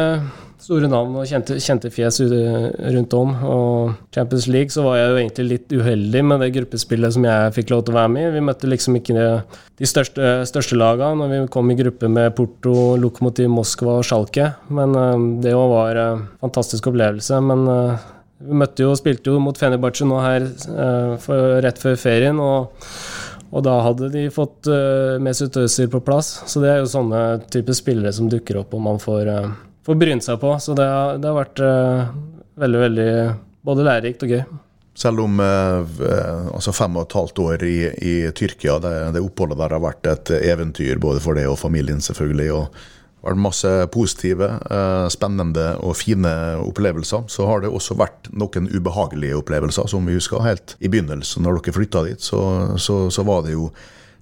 store 0.62 0.88
navn 0.90 1.14
og 1.20 1.26
kjente, 1.28 1.56
kjente, 1.62 1.90
fjes 1.92 2.18
rundt 2.96 3.14
om. 3.16 3.32
Og 3.46 3.92
Champions 4.14 4.48
League 4.50 4.74
så 4.74 4.84
var 4.86 4.98
jeg 4.98 5.10
jo 5.10 5.20
egentlig 5.20 5.46
litt 5.52 5.74
uheldig 5.74 6.22
med 6.30 6.42
det 6.44 6.50
gruppespillet 6.56 7.14
som 7.14 7.26
jeg 7.28 7.54
fikk 7.56 7.72
lov 7.72 7.84
til 7.86 7.94
å 7.94 7.98
være 8.00 8.12
med 8.14 8.26
i. 8.26 8.32
Vi 8.36 8.44
møtte 8.48 8.70
liksom 8.70 8.98
ikke 8.98 9.14
de 9.78 9.88
største, 9.88 10.32
største 10.50 10.78
lagene 10.78 11.22
når 11.22 11.32
vi 11.34 11.40
kom 11.54 11.70
i 11.72 11.78
gruppe 11.78 12.10
med 12.12 12.34
Porto, 12.38 12.74
Lokomotiv 13.00 13.50
Moskva 13.54 14.00
og 14.00 14.08
Schalke. 14.08 14.50
Men 14.74 14.98
uh, 14.98 15.14
det 15.44 15.54
òg 15.56 15.72
var 15.74 16.02
en 16.04 16.26
fantastisk 16.42 16.90
opplevelse. 16.90 17.38
Men 17.44 17.64
uh, 17.70 18.10
vi 18.42 18.58
møtte 18.64 18.84
jo 18.84 18.92
og 18.92 19.00
spilte 19.00 19.32
jo 19.32 19.40
mot 19.42 19.58
Fenerbahçe 19.58 20.06
nå 20.06 20.18
her 20.22 20.50
for, 21.22 21.58
rett 21.64 21.80
før 21.82 21.96
ferien. 21.98 22.38
og 22.38 22.74
og 23.48 23.64
da 23.64 23.78
hadde 23.80 24.10
de 24.12 24.26
fått 24.32 24.68
uh, 24.68 25.16
Mesut 25.22 25.56
Özil 25.56 25.88
på 25.92 26.02
plass. 26.04 26.34
Så 26.50 26.60
det 26.60 26.72
er 26.72 26.82
jo 26.82 26.90
sånne 26.90 27.22
typer 27.48 27.76
spillere 27.76 28.12
som 28.12 28.28
dukker 28.28 28.60
opp 28.60 28.74
og 28.76 28.84
man 28.84 29.00
får, 29.00 29.30
uh, 29.32 29.67
får 29.88 30.00
bryne 30.00 30.24
seg 30.24 30.40
på. 30.42 30.54
Så 30.62 30.76
det 30.78 30.86
har, 30.86 31.18
det 31.18 31.30
har 31.30 31.38
vært 31.38 31.62
uh, 31.64 32.14
veldig, 32.60 32.80
veldig 32.84 33.10
både 33.68 33.86
lærerikt 33.88 34.24
og 34.26 34.34
gøy. 34.36 34.42
Selv 34.98 35.22
om 35.22 35.38
altså 35.38 36.72
fem 36.74 36.96
og 36.98 37.04
et 37.04 37.14
halvt 37.14 37.40
år 37.44 37.62
i, 37.62 37.76
i 38.02 38.14
Tyrkia, 38.34 38.80
det, 38.82 38.90
det, 39.14 39.20
oppholdet 39.22 39.60
der 39.60 39.74
har 39.76 39.82
vært 39.84 40.08
et 40.10 40.32
eventyr 40.40 40.98
både 40.98 41.20
for 41.22 41.38
deg 41.38 41.46
og 41.46 41.54
familien, 41.60 42.00
selvfølgelig. 42.02 42.48
og 42.56 42.80
det 43.18 43.26
vært 43.32 43.42
masse 43.42 43.70
positive, 43.92 44.48
spennende 45.10 45.68
og 45.82 45.96
fine 45.98 46.32
opplevelser. 46.62 47.26
Så 47.28 47.46
har 47.48 47.62
det 47.62 47.70
også 47.70 47.96
vært 47.98 48.30
noen 48.30 48.68
ubehagelige 48.70 49.38
opplevelser, 49.40 49.88
som 49.90 50.06
vi 50.06 50.14
husker 50.16 50.44
helt 50.44 50.76
i 50.78 50.90
begynnelsen. 50.90 51.42
Når 51.42 51.58
dere 51.58 51.74
flytta 51.74 52.04
dit, 52.06 52.22
så, 52.22 52.40
så, 52.78 53.08
så 53.10 53.24
var 53.26 53.42
det 53.46 53.56
jo 53.56 53.70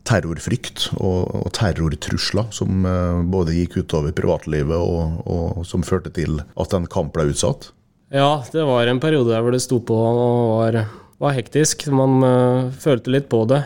terrorfrykt 0.07 0.91
og, 0.97 1.33
og 1.43 1.49
terrortrusler 1.57 2.51
som 2.55 2.87
uh, 2.87 3.23
både 3.27 3.57
gikk 3.57 3.81
utover 3.83 4.15
privatlivet 4.17 4.77
og, 4.77 5.23
og, 5.27 5.65
som 5.69 5.85
førte 5.87 6.13
til 6.17 6.41
at 6.41 6.77
en 6.77 6.89
kamp 6.91 7.15
ble 7.17 7.29
utsatt? 7.33 7.71
Ja, 8.15 8.45
det 8.53 8.63
var 8.69 8.87
en 8.87 9.03
periode 9.03 9.33
der 9.33 9.43
hvor 9.43 9.55
det 9.55 9.65
sto 9.65 9.81
på 9.83 9.97
og 9.97 10.53
var, 10.61 10.81
var 11.23 11.35
hektisk. 11.37 11.89
Man 11.91 12.23
uh, 12.23 12.73
følte 12.75 13.13
litt 13.13 13.31
på 13.33 13.43
det. 13.51 13.65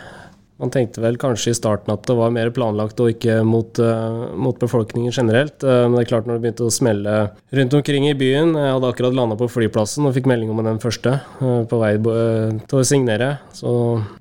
Man 0.60 0.72
tenkte 0.72 1.02
vel 1.02 1.16
kanskje 1.20 1.54
i 1.54 1.56
starten 1.56 1.92
at 1.94 2.04
det 2.08 2.16
var 2.18 2.32
mer 2.34 2.50
planlagt 2.54 3.00
og 3.00 3.14
ikke 3.14 3.40
mot, 3.48 3.80
uh, 3.80 4.30
mot 4.36 4.58
befolkningen 4.60 5.14
generelt. 5.14 5.56
Uh, 5.64 5.86
men 5.86 5.96
det 5.96 6.04
er 6.04 6.10
klart 6.12 6.28
når 6.28 6.36
det 6.36 6.44
begynte 6.44 6.68
å 6.68 6.74
smelle 6.74 7.16
rundt 7.56 7.76
omkring 7.80 8.06
i 8.06 8.14
byen 8.18 8.52
Jeg 8.54 8.74
hadde 8.74 8.90
akkurat 8.92 9.16
landa 9.16 9.38
på 9.40 9.48
flyplassen 9.50 10.06
og 10.06 10.14
fikk 10.14 10.28
melding 10.30 10.52
om 10.52 10.60
den 10.64 10.78
første 10.82 11.16
på 11.40 11.80
vei 11.80 11.94
til 11.98 12.78
å 12.78 12.84
signere. 12.86 13.30
Så 13.56 13.72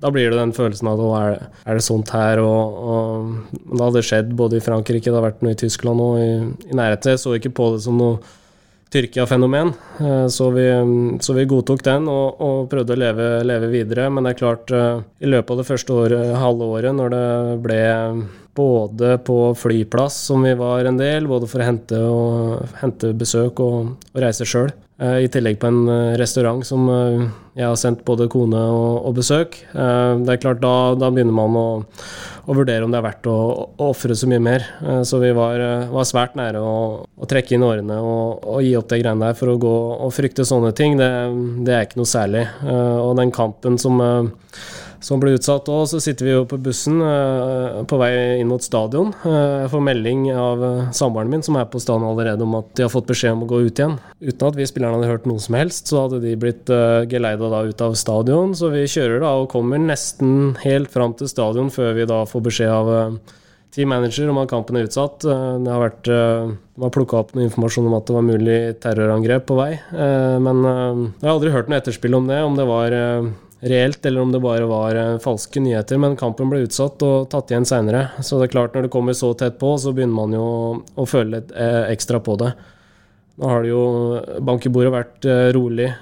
da 0.02 0.10
blir 0.12 0.32
det 0.32 0.40
den 0.40 0.56
følelsen 0.56 0.90
av 0.90 1.00
at 1.04 1.20
er, 1.20 1.38
er, 1.64 1.78
det 1.78 1.84
sånt 1.86 2.10
her? 2.14 2.42
Og, 2.42 2.80
og, 2.94 3.60
det 3.70 3.84
hadde 3.84 4.04
skjedd 4.06 4.34
både 4.36 4.58
i 4.58 4.64
Frankrike, 4.64 5.10
det 5.10 5.16
har 5.16 5.28
vært 5.28 5.44
noe 5.44 5.54
i 5.54 5.60
Tyskland 5.60 6.02
og 6.02 6.20
i, 6.20 6.30
i 6.70 6.76
nærheten. 6.76 7.14
Jeg 7.14 7.22
så 7.22 7.36
ikke 7.36 7.54
på 7.60 7.72
det 7.76 7.84
som 7.84 8.00
noe 8.00 8.18
Tyrkia-fenomen. 8.90 9.72
Eh, 10.00 10.26
så, 10.26 10.50
så, 11.20 11.34
vi 11.36 11.46
godtok 11.50 11.84
den 11.86 12.08
og, 12.10 12.40
og 12.42 12.68
prøvde 12.72 12.96
å 12.96 12.98
leve, 12.98 13.28
leve, 13.46 13.70
videre. 13.70 14.08
Men 14.10 14.26
det 14.26 14.34
er 14.34 14.40
klart, 14.40 14.74
eh, 14.74 15.02
i 15.22 15.30
løpet 15.30 15.54
av 15.54 15.62
det 15.62 15.68
første 15.68 15.96
året, 15.96 16.34
halve 16.42 16.70
året, 16.74 16.96
når 16.98 17.14
det 17.14 17.26
ble 17.64 17.80
både 18.60 19.14
på 19.24 19.38
flyplass, 19.56 20.18
som 20.26 20.42
vi 20.42 20.56
var 20.58 20.84
en 20.84 20.98
del, 20.98 21.30
både 21.30 21.48
for 21.50 21.62
å 21.62 21.68
hente, 21.68 22.00
og, 22.02 22.66
hente 22.82 23.14
besøk 23.16 23.62
og, 23.62 23.94
og 24.10 24.24
reise 24.24 24.48
sjøl, 24.48 24.72
i 25.00 25.28
tillegg 25.32 25.56
på 25.56 25.68
en 25.70 25.78
restaurant 26.20 26.60
som 26.66 26.84
jeg 26.90 27.64
har 27.64 27.78
sendt 27.80 28.02
både 28.04 28.26
kone 28.28 28.58
og, 28.68 29.06
og 29.08 29.14
besøk. 29.16 29.56
Det 29.72 30.34
er 30.34 30.42
klart, 30.42 30.60
da, 30.60 30.92
da 31.00 31.08
begynner 31.08 31.32
man 31.32 31.56
å 31.56 31.64
å, 32.50 32.56
vurdere 32.56 32.84
om 32.84 32.92
det 32.92 32.98
er 33.00 33.06
verdt 33.06 33.28
å, 33.30 33.36
å 33.70 33.88
ofre 33.90 34.16
så 34.18 34.28
mye 34.30 34.42
mer. 34.42 34.66
Eh, 34.82 35.02
så 35.06 35.20
vi 35.22 35.30
var, 35.36 35.60
eh, 35.60 35.88
var 35.92 36.08
svært 36.08 36.36
nære 36.38 36.62
å, 36.64 36.74
å, 37.06 37.30
trekke 37.30 37.56
inn 37.56 37.66
årene 37.66 38.00
og, 38.00 38.44
og, 38.44 38.60
gi 38.64 38.74
opp 38.78 38.90
de 38.90 39.00
greiene 39.02 39.30
der 39.30 39.38
for 39.38 39.52
å 39.52 39.58
gå 39.60 39.76
og 40.06 40.14
frykte 40.14 40.46
sånne 40.48 40.72
ting. 40.76 40.98
Det, 41.00 41.10
det 41.66 41.76
er 41.76 41.88
ikke 41.88 42.00
noe 42.02 42.10
særlig. 42.10 42.46
Eh, 42.64 42.98
og 43.00 43.16
den 43.20 43.34
kampen 43.34 43.78
som 43.80 44.00
som 45.04 45.20
ble 45.20 45.34
utsatt 45.36 45.68
Og 45.72 45.86
Så 45.90 46.00
sitter 46.02 46.28
vi 46.28 46.34
jo 46.34 46.46
på 46.48 46.58
bussen 46.60 47.00
uh, 47.02 47.80
på 47.88 47.98
vei 48.00 48.12
inn 48.40 48.50
mot 48.50 48.62
stadion. 48.62 49.12
Jeg 49.24 49.70
får 49.72 49.84
melding 49.84 50.26
av 50.34 50.62
uh, 50.62 50.90
samboeren 50.96 51.32
min, 51.32 51.44
som 51.44 51.56
er 51.58 51.68
på 51.70 51.80
stadion 51.82 52.10
allerede, 52.10 52.44
om 52.44 52.58
at 52.60 52.70
de 52.76 52.84
har 52.84 52.92
fått 52.92 53.08
beskjed 53.08 53.34
om 53.34 53.46
å 53.46 53.50
gå 53.50 53.62
ut 53.66 53.80
igjen. 53.80 53.96
Uten 54.20 54.46
at 54.50 54.58
vi 54.58 54.68
spillerne 54.68 55.00
hadde 55.00 55.10
hørt 55.10 55.28
noe 55.28 55.42
som 55.42 55.56
helst, 55.56 55.90
så 55.90 56.04
hadde 56.04 56.20
de 56.24 56.36
blitt 56.40 56.70
geleida 57.10 57.50
da 57.52 57.64
ut 57.66 57.84
av 57.84 57.96
stadion. 57.98 58.54
Så 58.56 58.70
vi 58.72 58.86
kjører 58.90 59.22
da 59.24 59.34
og 59.40 59.50
kommer 59.52 59.80
nesten 59.80 60.54
helt 60.64 60.92
fram 60.92 61.16
til 61.16 61.30
stadion 61.30 61.72
før 61.72 61.94
vi 61.96 62.08
da 62.08 62.22
får 62.28 62.44
beskjed 62.50 62.72
av 62.72 63.20
team 63.74 63.92
manager 63.92 64.30
om 64.30 64.40
at 64.42 64.50
kampen 64.50 64.78
er 64.78 64.88
utsatt. 64.88 65.24
Det 65.24 65.70
har 65.70 65.84
vært 65.84 66.08
de 66.10 66.84
har 66.84 66.94
plukka 66.94 67.20
opp 67.20 67.34
noe 67.36 67.46
informasjon 67.46 67.86
om 67.88 67.96
at 67.98 68.08
det 68.08 68.16
var 68.16 68.26
mulig 68.26 68.58
terrorangrep 68.82 69.46
på 69.48 69.58
vei. 69.58 69.70
Men 69.92 70.64
jeg 70.64 71.24
har 71.24 71.34
aldri 71.34 71.54
hørt 71.54 71.70
noe 71.70 71.80
etterspill 71.80 72.18
om 72.18 72.28
det, 72.30 72.42
om 72.44 72.58
det 72.58 72.68
var 72.68 72.98
reelt, 73.60 74.06
eller 74.06 74.20
om 74.20 74.32
det 74.32 74.40
bare 74.40 74.66
var 74.66 74.96
eh, 74.96 75.18
falske 75.18 75.60
nyheter. 75.60 75.98
Men 76.00 76.16
kampen 76.16 76.50
ble 76.50 76.64
utsatt 76.64 77.02
og 77.04 77.30
tatt 77.32 77.52
igjen 77.52 77.68
seinere. 77.68 78.06
Så 78.24 78.38
det 78.38 78.48
er 78.48 78.54
klart, 78.56 78.74
når 78.74 78.86
det 78.86 78.92
kommer 78.94 79.16
så 79.16 79.32
tett 79.34 79.58
på, 79.60 79.74
så 79.78 79.92
begynner 79.96 80.16
man 80.16 80.36
jo 80.36 80.46
å 80.80 81.08
føle 81.08 81.38
litt 81.38 81.52
eh, 81.52 81.90
ekstra 81.92 82.22
på 82.24 82.38
det. 82.40 82.52
Nå 83.40 83.48
har 83.48 83.64
det 83.64 83.72
jo 83.72 83.82
bank 84.44 84.66
i 84.66 84.72
bordet 84.72 84.92
vært 84.92 85.28
eh, 85.28 85.50
rolig 85.56 85.92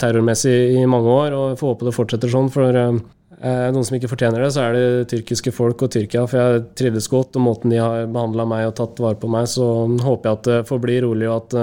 terrormessig 0.00 0.78
i 0.80 0.86
mange 0.88 1.12
år, 1.12 1.34
og 1.36 1.42
jeg 1.50 1.58
får 1.60 1.68
håpe 1.74 1.84
det 1.84 1.92
fortsetter 1.92 2.30
sånn. 2.32 2.46
For 2.48 2.72
noen 2.72 3.84
som 3.84 3.96
ikke 3.98 4.08
fortjener 4.08 4.40
det, 4.40 4.48
så 4.54 4.62
er 4.64 4.76
det 4.76 5.10
tyrkiske 5.10 5.52
folk 5.52 5.84
og 5.84 5.92
Tyrkia. 5.92 6.22
For 6.24 6.40
jeg 6.40 6.62
trivdes 6.80 7.10
godt, 7.12 7.36
og 7.36 7.44
måten 7.44 7.74
de 7.74 7.76
har 7.76 8.08
behandla 8.08 8.48
meg 8.48 8.70
og 8.70 8.78
tatt 8.80 9.04
vare 9.04 9.20
på 9.20 9.28
meg, 9.28 9.50
så 9.52 9.66
håper 10.00 10.30
jeg 10.30 10.38
at 10.38 10.48
det 10.48 10.58
får 10.72 10.80
bli 10.80 10.96
rolig, 11.04 11.28
og 11.28 11.36
at 11.42 11.60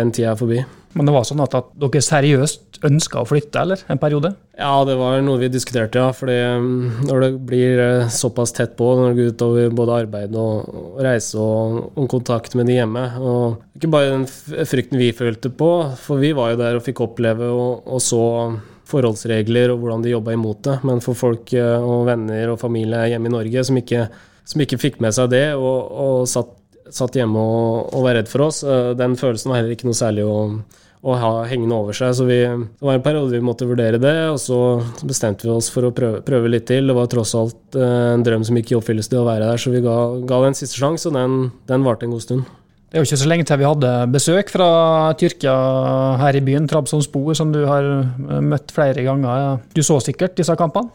den 0.00 0.10
tida 0.10 0.34
er 0.34 0.42
forbi. 0.42 0.58
Men 0.96 1.08
det 1.08 1.14
var 1.14 1.26
sånn 1.28 1.42
at, 1.44 1.54
at 1.58 1.68
dere 1.76 2.00
seriøst 2.04 2.80
ønska 2.88 3.20
å 3.20 3.26
flytte, 3.28 3.60
eller? 3.60 3.82
En 3.92 4.00
periode? 4.00 4.32
Ja, 4.58 4.72
det 4.88 4.96
var 4.98 5.20
noe 5.22 5.40
vi 5.42 5.50
diskuterte, 5.52 6.00
ja. 6.00 6.14
Fordi 6.16 6.36
um, 6.56 6.70
når 7.06 7.24
det 7.24 7.30
blir 7.50 7.82
eh, 7.82 8.08
såpass 8.12 8.54
tett 8.56 8.74
på, 8.78 8.88
når 8.96 9.12
det 9.12 9.18
går 9.18 9.34
utover 9.34 9.76
både 9.80 9.98
arbeid 10.04 10.38
og 10.38 11.02
reise 11.04 11.38
og, 11.42 11.92
og, 11.92 12.08
kontakt 12.10 12.56
med 12.58 12.70
de 12.70 12.78
hjemme 12.78 13.04
Og 13.20 13.78
ikke 13.78 13.92
bare 13.92 14.14
den 14.14 14.26
frykten 14.28 15.00
vi 15.00 15.12
følte 15.16 15.52
på, 15.52 15.70
for 16.00 16.22
vi 16.22 16.32
var 16.36 16.54
jo 16.54 16.60
der 16.62 16.78
og 16.78 16.84
fikk 16.86 17.04
oppleve 17.04 17.50
og, 17.52 17.86
og 17.86 18.02
så 18.02 18.24
forholdsregler 18.88 19.72
og 19.72 19.82
hvordan 19.82 20.04
de 20.04 20.14
jobba 20.14 20.34
imot 20.34 20.62
det. 20.66 20.78
Men 20.88 21.02
for 21.04 21.18
folk 21.18 21.52
eh, 21.56 21.76
og 21.78 22.06
venner 22.08 22.54
og 22.54 22.60
familie 22.62 23.10
hjemme 23.12 23.30
i 23.30 23.36
Norge 23.36 23.66
som 23.68 23.78
ikke, 23.80 24.06
som 24.48 24.64
ikke 24.64 24.80
fikk 24.80 25.02
med 25.04 25.16
seg 25.16 25.30
det, 25.34 25.46
og, 25.58 25.92
og 25.92 26.30
satt, 26.30 26.54
satt, 26.94 27.16
hjemme 27.18 27.40
og, 27.40 27.88
og, 27.92 28.04
var 28.06 28.18
redd 28.18 28.30
for 28.30 28.48
oss, 28.48 28.62
eh, 28.66 28.92
den 28.98 29.16
følelsen 29.18 29.52
var 29.52 29.60
heller 29.60 29.74
ikke 29.74 29.88
noe 29.88 29.98
særlig 29.98 30.26
å, 30.26 30.36
å 31.02 31.16
ha 31.22 31.32
hengende 31.50 31.76
over 31.76 31.96
seg. 31.96 32.14
Så 32.18 32.26
vi, 32.28 32.40
det 32.44 32.88
var 32.88 32.98
en 32.98 33.04
periode 33.04 33.34
vi 33.34 33.44
måtte 33.44 33.68
vurdere 33.68 34.00
det, 34.02 34.16
og 34.32 34.38
så 34.42 34.60
bestemte 35.06 35.48
vi 35.48 35.54
oss 35.54 35.70
for 35.72 35.88
å 35.88 35.94
prøve, 35.94 36.22
prøve 36.26 36.52
litt 36.52 36.68
til. 36.70 36.90
Det 36.90 36.96
var 36.98 37.10
tross 37.12 37.34
alt 37.38 37.78
eh, 37.78 38.14
en 38.14 38.24
drøm 38.26 38.46
som 38.48 38.58
gikk 38.60 38.74
i 38.74 38.78
oppfyllelse, 38.80 39.12
til 39.14 39.22
å 39.22 39.28
være 39.28 39.50
der, 39.50 39.62
så 39.62 39.74
vi 39.74 39.84
ga, 39.84 39.98
ga 40.28 40.40
det 40.46 40.54
siste 40.60 40.80
sjanse, 40.80 41.10
og 41.10 41.18
den, 41.18 41.38
den 41.70 41.86
varte 41.86 42.08
en 42.08 42.16
god 42.16 42.26
stund. 42.26 42.48
Det 42.88 42.96
er 42.96 43.02
jo 43.02 43.10
ikke 43.10 43.20
så 43.20 43.28
lenge 43.28 43.44
til 43.44 43.58
vi 43.60 43.68
hadde 43.68 43.88
besøk 44.14 44.48
fra 44.48 44.68
Tyrkia 45.20 45.54
her 46.22 46.38
i 46.38 46.40
byen, 46.44 46.68
Trabzonspor, 46.70 47.34
som 47.36 47.52
du 47.52 47.60
har 47.68 47.84
eh, 47.84 48.38
møtt 48.40 48.72
flere 48.72 49.04
ganger. 49.04 49.58
Du 49.76 49.84
så 49.84 50.00
sikkert 50.00 50.38
disse 50.40 50.56
kampene? 50.56 50.88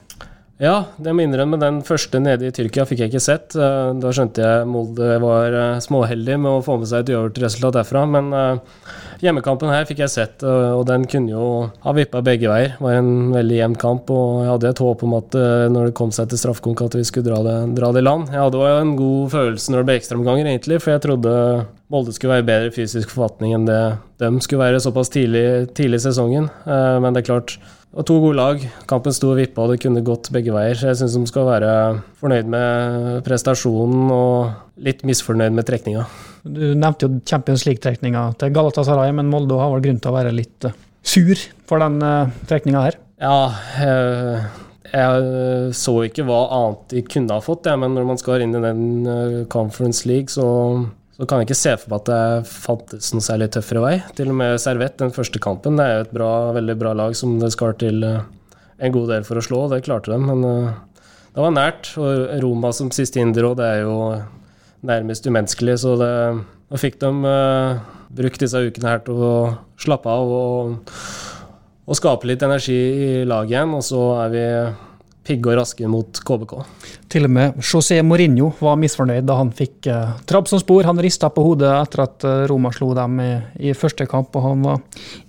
Ja, 0.62 0.84
det 1.02 1.16
må 1.18 1.24
innrømme. 1.26 1.58
Den 1.58 1.80
første 1.86 2.20
nede 2.22 2.46
i 2.46 2.54
Tyrkia 2.54 2.86
fikk 2.86 3.02
jeg 3.02 3.12
ikke 3.12 3.24
sett. 3.24 3.56
Eh, 3.58 3.90
da 3.98 4.12
skjønte 4.14 4.44
jeg 4.44 4.68
Molde 4.70 5.16
var 5.24 5.56
eh, 5.58 5.80
småheldig 5.82 6.38
med 6.44 6.52
å 6.52 6.62
få 6.64 6.78
med 6.78 6.92
seg 6.92 7.04
et 7.04 7.14
uavgjort 7.16 7.42
resultat 7.42 7.80
derfra. 7.80 8.04
Men 8.06 8.30
hjemmekampen 9.24 9.72
her 9.74 9.88
fikk 9.90 10.04
jeg 10.04 10.14
sett, 10.14 10.44
og 10.44 10.84
den 10.90 11.08
kunne 11.10 11.32
jo 11.32 11.48
ha 11.86 11.94
vippa 11.96 12.22
begge 12.26 12.50
veier. 12.52 12.76
Det 12.76 12.86
var 12.86 13.00
en 13.00 13.32
veldig 13.34 13.60
jevn 13.60 13.78
kamp, 13.82 14.12
og 14.14 14.44
jeg 14.44 14.52
hadde 14.52 14.72
et 14.74 14.82
håp 14.84 15.06
om 15.08 15.16
at 15.18 15.38
når 15.74 15.90
det 15.90 15.98
kom 15.98 16.12
seg 16.14 16.30
til 16.30 16.42
straffekonk, 16.42 16.84
at 16.86 16.98
vi 17.00 17.06
skulle 17.08 17.32
dra 17.32 17.40
det, 17.46 17.56
dra 17.80 17.94
det 17.96 18.04
i 18.04 18.08
land. 18.08 18.34
Jeg 18.34 18.44
hadde 18.44 18.60
jo 18.60 18.82
en 18.84 18.98
god 19.00 19.32
følelse 19.34 19.74
når 19.74 19.82
det 19.82 19.90
ble 19.90 19.98
ekstraomganger, 20.02 20.52
egentlig, 20.52 20.82
for 20.84 20.94
jeg 20.94 21.06
trodde 21.08 21.38
Molde 21.94 22.16
skulle 22.16 22.36
være 22.36 22.44
i 22.44 22.50
bedre 22.52 22.74
fysisk 22.76 23.12
forfatning 23.14 23.56
enn 23.56 23.70
det 23.70 23.82
de 24.24 24.42
skulle 24.42 24.64
være 24.64 24.82
såpass 24.84 25.12
tidlig, 25.14 25.46
i 25.80 26.00
sesongen. 26.02 26.50
Eh, 26.66 26.98
men 27.04 27.14
det 27.14 27.24
er 27.24 27.30
klart, 27.32 27.58
var 27.94 28.06
to 28.08 28.18
gode 28.22 28.38
lag. 28.38 28.64
Kampen 28.90 29.14
sto 29.14 29.32
og 29.34 29.40
vippa, 29.40 29.64
og 29.64 29.74
det 29.74 29.82
kunne 29.84 30.04
gått 30.06 30.32
begge 30.34 30.54
veier. 30.56 30.78
Så 30.78 30.90
jeg 30.90 31.00
syns 31.02 31.18
de 31.18 31.30
skal 31.30 31.48
være 31.48 31.74
fornøyd 32.22 32.50
med 32.50 33.20
prestasjonen 33.28 34.10
og 34.14 34.82
litt 34.84 35.04
misfornøyd 35.08 35.54
med 35.54 35.68
trekninga. 35.70 36.08
Du 36.44 36.64
nevnte 36.74 37.08
jo 37.08 37.22
Champions 37.30 37.68
League-trekninga 37.68 38.26
til 38.42 38.52
Galatasaray, 38.56 39.14
men 39.16 39.30
Molde 39.32 39.60
har 39.62 39.72
vel 39.76 39.86
grunn 39.86 40.02
til 40.02 40.12
å 40.12 40.18
være 40.18 40.34
litt 40.36 40.68
eh, 40.68 40.76
sur 41.06 41.40
for 41.70 41.84
den 41.84 42.02
uh, 42.04 42.34
trekninga 42.50 42.82
her? 42.88 42.98
Ja, 43.24 43.38
jeg, 43.80 44.42
jeg 44.90 45.78
så 45.78 45.94
ikke 46.10 46.26
hva 46.28 46.42
annet 46.58 46.84
de 46.92 47.06
kunne 47.08 47.38
ha 47.38 47.46
fått, 47.46 47.70
ja, 47.70 47.78
men 47.80 47.96
når 47.96 48.10
man 48.10 48.20
skal 48.20 48.44
inn 48.44 48.58
i 48.58 48.64
den 48.66 49.48
Conference 49.54 50.10
League, 50.10 50.34
så 50.34 50.48
så 51.24 51.28
kan 51.30 51.40
jeg 51.40 51.48
ikke 51.48 51.56
se 51.56 51.74
for 51.80 51.94
meg 51.94 52.02
at 52.02 52.10
det 52.10 52.52
fantes 52.52 53.14
noen 53.14 53.24
særlig 53.24 53.46
tøffere 53.56 53.84
vei. 53.84 53.94
Til 54.18 54.32
og 54.34 54.36
med 54.42 54.58
Servett, 54.60 54.98
den 55.00 55.14
første 55.16 55.40
kampen, 55.40 55.78
det 55.80 55.86
er 55.86 55.94
jo 55.96 56.02
et 56.04 56.16
bra, 56.18 56.32
veldig 56.58 56.76
bra 56.82 56.92
lag 57.00 57.16
som 57.16 57.38
det 57.40 57.54
skal 57.54 57.78
til 57.80 58.04
eh, 58.04 58.26
en 58.84 58.92
god 58.92 59.14
del 59.14 59.24
for 59.24 59.40
å 59.40 59.44
slå. 59.46 59.62
og 59.64 59.72
Det 59.72 59.86
klarte 59.86 60.12
de, 60.12 60.18
men 60.20 60.44
eh, 60.44 61.06
det 61.32 61.46
var 61.46 61.56
nært. 61.56 61.94
Og 61.96 62.28
Roma 62.44 62.74
som 62.76 62.92
siste 62.92 63.24
hinder 63.24 63.48
òg, 63.48 63.56
det 63.62 63.70
er 63.70 63.86
jo 63.86 63.96
nærmest 64.84 65.30
umenneskelig. 65.30 65.78
Så 65.86 65.96
det, 66.02 66.12
da 66.68 66.82
fikk 66.82 67.00
de 67.00 67.14
uh, 67.24 67.80
brukt 68.12 68.44
disse 68.44 68.60
ukene 68.60 68.92
her 68.92 69.06
til 69.08 69.24
å 69.24 69.34
slappe 69.80 70.12
av 70.12 70.34
og, 70.42 70.92
og 71.88 72.00
skape 72.02 72.28
litt 72.28 72.44
energi 72.44 72.76
i 72.76 73.12
laget 73.24 73.56
igjen. 73.56 73.78
Og 73.80 73.88
så 73.88 74.04
er 74.26 74.36
vi 74.36 74.46
pigge 75.24 75.52
og 75.52 75.58
raske 75.62 75.88
mot 75.90 76.20
KBK. 76.28 76.54
Til 77.12 77.28
og 77.28 77.34
med 77.36 77.62
José 77.64 78.00
Mourinho 78.06 78.50
var 78.60 78.80
misfornøyd 78.82 79.26
da 79.28 79.38
han 79.40 79.54
fikk 79.56 79.88
uh, 79.88 80.42
spor. 80.60 80.84
Han 80.90 81.00
rista 81.04 81.30
på 81.32 81.46
hodet 81.46 81.72
etter 81.72 82.04
at 82.04 82.28
uh, 82.28 82.44
Roma 82.52 82.74
slo 82.76 82.92
dem 82.98 83.20
i, 83.24 83.32
i, 83.70 83.74
første 83.74 84.06
kamp, 84.10 84.36
og 84.36 84.44
han 84.48 84.68
var 84.68 84.82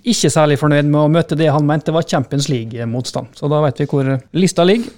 ikke 0.02 0.32
særlig 0.32 0.58
fornøyd 0.58 0.90
med 0.90 1.00
å 1.00 1.12
møte 1.12 1.38
det 1.38 1.52
han 1.52 1.66
mente 1.66 1.94
var 1.94 2.08
Champions 2.08 2.48
League-motstand. 2.50 3.34
Så 3.38 3.50
da 3.50 3.62
vet 3.64 3.84
vi 3.84 3.88
hvor 3.90 4.10
lista 4.34 4.66
ligger. 4.66 4.90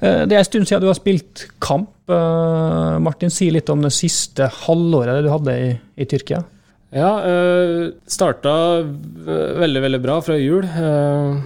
Uh, 0.00 0.24
det 0.26 0.34
er 0.34 0.40
en 0.40 0.48
stund 0.48 0.66
siden 0.68 0.84
du 0.84 0.90
har 0.90 0.98
spilt 0.98 1.46
kamp. 1.62 1.92
Uh, 2.10 2.96
Martin, 3.02 3.30
si 3.30 3.50
litt 3.52 3.68
om 3.70 3.84
det 3.84 3.92
siste 3.94 4.48
halvåret 4.64 5.22
du 5.24 5.30
hadde 5.30 5.58
i, 5.60 5.70
i 6.00 6.08
Tyrkia. 6.10 6.42
Ja, 6.90 7.12
uh, 7.22 7.92
starta 8.10 8.52
veldig, 8.82 9.84
veldig 9.84 10.02
bra 10.02 10.18
fra 10.24 10.40
jul. 10.40 10.66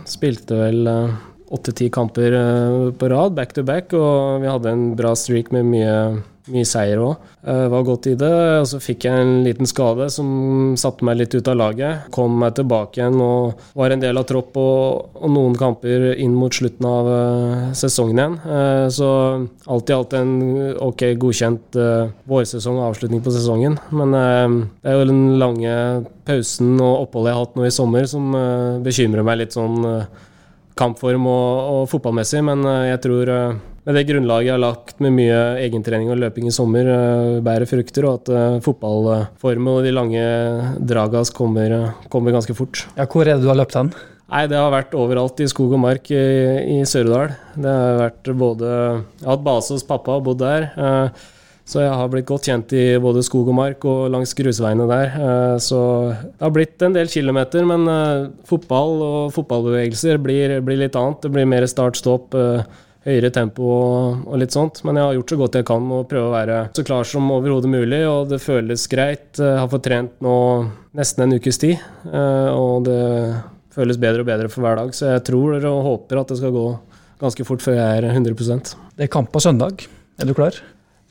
spilte 0.09 0.62
vel 0.62 0.88
åtte-ti 1.55 1.90
kamper 1.90 2.33
eh, 2.33 2.93
på 2.99 3.09
rad, 3.09 3.35
back 3.35 3.53
to 3.55 3.62
back, 3.62 3.93
og 3.95 4.43
vi 4.43 4.51
hadde 4.51 4.73
en 4.73 4.87
bra 4.99 5.14
streak 5.19 5.53
med 5.55 5.69
mye, 5.71 5.99
mye 6.51 6.67
seier 6.69 7.01
òg. 7.03 7.31
Uh, 7.45 7.67
var 7.69 7.85
godt 7.85 8.07
i 8.09 8.14
det. 8.17 8.31
Og 8.62 8.67
så 8.71 8.79
fikk 8.81 9.05
jeg 9.05 9.21
en 9.21 9.43
liten 9.45 9.69
skade 9.69 10.07
som 10.12 10.73
satte 10.81 11.05
meg 11.05 11.19
litt 11.21 11.37
ut 11.37 11.51
av 11.53 11.59
laget. 11.61 12.07
Kom 12.14 12.38
meg 12.40 12.57
tilbake 12.57 13.01
igjen 13.03 13.21
og 13.21 13.61
var 13.77 13.93
en 13.93 14.01
del 14.01 14.17
av 14.17 14.25
tropp 14.29 14.57
og, 14.61 15.12
og 15.21 15.33
noen 15.35 15.57
kamper 15.61 16.11
inn 16.14 16.33
mot 16.37 16.57
slutten 16.57 16.88
av 16.88 17.11
uh, 17.12 17.71
sesongen 17.77 18.17
igjen. 18.17 18.38
Så 18.97 19.09
alt 19.69 19.93
i 19.93 19.97
alt 19.97 20.17
en 20.17 20.35
ok 20.85 21.07
godkjent 21.21 21.77
vårsesong 22.29 22.81
og 22.81 22.90
avslutning 22.90 23.21
på 23.25 23.33
sesongen. 23.35 23.77
Men 23.93 24.17
det 24.17 24.88
er 24.88 24.97
jo 24.97 25.09
den 25.11 25.25
lange 25.40 25.75
pausen 26.25 26.79
og 26.79 27.05
oppholdet 27.07 27.35
jeg 27.35 27.37
har 27.37 27.45
hatt 27.45 27.59
nå 27.59 27.67
i 27.69 27.75
sommer 27.75 28.09
som 28.09 28.33
bekymrer 28.85 29.27
meg 29.27 29.45
litt 29.45 29.57
sånn 29.57 29.85
kampform 30.79 31.29
og, 31.31 31.71
og, 31.75 31.85
fotballmessig, 31.93 32.43
men 32.47 32.65
eh, 32.69 32.91
jeg 32.93 33.03
tror 33.07 33.31
eh, 33.31 33.61
med 33.85 33.99
det 33.99 34.07
grunnlaget 34.09 34.49
jeg 34.49 34.55
har 34.55 34.63
lagt 34.63 35.03
med 35.05 35.15
mye 35.15 35.39
egentrening 35.61 36.11
og 36.13 36.19
løping 36.23 36.49
i 36.49 36.55
sommer, 36.55 36.89
eh, 36.89 37.43
bærer 37.45 37.69
frukter, 37.71 38.09
og 38.09 38.25
at 38.25 38.65
fotballformen 38.65 39.71
og 39.75 39.85
de 39.87 39.95
lange 39.95 40.25
dragas 40.81 41.33
kommer, 41.35 41.95
kommer, 42.13 42.35
ganske 42.35 42.57
fort. 42.57 42.87
Ja, 42.99 43.07
Hvor 43.07 43.27
er 43.27 43.37
det 43.37 43.47
du 43.47 43.53
har 43.53 43.61
løpt 43.61 43.79
hen? 43.79 43.93
Nei, 44.33 44.47
Det 44.49 44.57
har 44.57 44.73
vært 44.73 44.97
overalt 44.97 45.41
i 45.45 45.47
skog 45.47 45.77
og 45.77 45.83
mark 45.83 46.11
i, 46.11 46.25
i 46.75 46.83
Sør-Odal. 46.89 47.37
Det 47.55 47.71
har 47.71 48.01
vært 48.01 48.31
både 48.35 48.67
Jeg 48.67 49.27
har 49.29 49.37
hatt 49.37 49.45
base 49.47 49.77
hos 49.77 49.85
pappa 49.87 50.17
og 50.17 50.25
bodd 50.27 50.41
der. 50.41 50.71
Så 51.64 51.81
jeg 51.81 51.92
har 51.96 52.11
blitt 52.12 52.29
godt 52.29 52.44
kjent 52.50 52.72
i 52.77 52.85
både 53.00 53.22
skog 53.24 53.48
og 53.48 53.57
mark 53.57 53.85
og 53.88 54.11
langs 54.12 54.37
grusveiene 54.37 54.85
der. 54.88 55.14
Eh, 55.16 55.57
så 55.64 55.81
det 56.12 56.44
har 56.44 56.53
blitt 56.53 56.83
en 56.85 56.96
del 56.96 57.09
kilometer, 57.09 57.64
men 57.68 57.88
eh, 57.88 58.27
fotball 58.48 58.98
og 59.05 59.20
fotballbevegelser 59.37 60.20
blir, 60.20 60.59
blir 60.64 60.83
litt 60.83 60.98
annet. 61.00 61.22
Det 61.24 61.33
blir 61.33 61.48
mer 61.48 61.64
start-stopp, 61.70 62.37
eh, 62.37 62.83
høyere 63.09 63.33
tempo 63.33 63.70
og 64.29 64.37
litt 64.40 64.53
sånt. 64.53 64.83
Men 64.85 65.00
jeg 65.00 65.09
har 65.09 65.16
gjort 65.16 65.33
så 65.33 65.40
godt 65.40 65.59
jeg 65.61 65.68
kan 65.72 65.88
og 65.96 66.05
prøve 66.12 66.29
å 66.29 66.37
være 66.37 66.61
så 66.77 66.85
klar 66.85 67.09
som 67.09 67.33
overhodet 67.33 67.72
mulig, 67.72 68.03
og 68.12 68.29
det 68.33 68.42
føles 68.44 68.85
greit. 68.92 69.27
Jeg 69.40 69.59
har 69.62 69.72
fått 69.72 69.87
trent 69.88 70.20
nå 70.24 70.37
nesten 70.96 71.24
en 71.24 71.37
ukes 71.37 71.61
tid, 71.61 71.81
og 72.09 72.87
det 72.88 73.00
føles 73.77 74.00
bedre 74.00 74.24
og 74.24 74.31
bedre 74.31 74.48
for 74.53 74.64
hver 74.64 74.81
dag. 74.81 74.94
Så 74.96 75.11
jeg 75.11 75.24
tror 75.29 75.59
og 75.59 75.83
håper 75.90 76.22
at 76.22 76.33
det 76.33 76.40
skal 76.40 76.57
gå 76.57 76.68
ganske 77.20 77.48
fort 77.48 77.64
før 77.64 77.77
jeg 77.77 78.05
er 78.05 78.09
100% 78.12 78.72
Det 78.96 79.09
er 79.09 79.12
kamp 79.12 79.33
på 79.35 79.44
søndag. 79.44 79.85
Er 80.16 80.31
du 80.31 80.33
klar? 80.37 80.57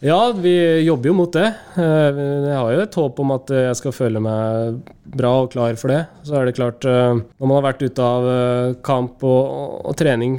Ja, 0.04 0.34
vi 0.36 0.82
jobber 0.84 1.08
jo 1.08 1.14
mot 1.16 1.32
det. 1.32 1.46
Eh, 1.80 2.18
jeg 2.44 2.56
har 2.60 2.72
jo 2.74 2.80
et 2.84 2.96
håp 3.00 3.20
om 3.24 3.30
at 3.38 3.52
jeg 3.56 3.76
skal 3.80 3.94
føle 3.96 4.20
meg 4.20 4.82
bra 5.16 5.32
og 5.46 5.54
klar 5.54 5.78
for 5.80 5.94
det. 5.94 6.02
Så 6.28 6.36
er 6.36 6.50
det 6.50 6.58
klart, 6.58 6.84
eh, 6.84 7.22
når 7.22 7.48
man 7.48 7.56
har 7.56 7.64
vært 7.70 7.86
ute 7.86 8.04
av 8.04 8.28
eh, 8.28 8.74
kamp 8.84 9.24
og, 9.24 9.80
og 9.88 9.96
trening 9.96 10.36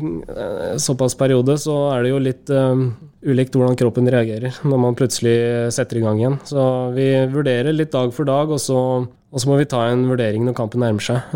såpass 0.77 1.17
periode, 1.17 1.57
så 1.63 1.79
er 1.95 2.05
det 2.05 2.13
jo 2.13 2.21
litt 2.21 2.53
um, 2.53 2.85
ulikt 3.25 3.57
hvordan 3.57 3.79
kroppen 3.81 4.11
reagerer 4.13 4.61
når 4.69 4.83
man 4.85 4.99
plutselig 4.99 5.35
setter 5.73 6.03
i 6.03 6.05
gang 6.05 6.21
igjen. 6.21 6.39
Så 6.45 6.69
vi 6.93 7.09
vurderer 7.33 7.73
litt 7.73 7.95
dag 7.97 8.13
for 8.13 8.29
dag, 8.29 8.53
og 8.53 8.61
så, 8.61 8.79
og 9.09 9.41
så 9.41 9.49
må 9.49 9.57
vi 9.63 9.71
ta 9.71 9.87
en 9.89 10.05
vurdering 10.11 10.45
når 10.45 10.61
kampen 10.61 10.85
nærmer 10.85 11.09
seg, 11.09 11.33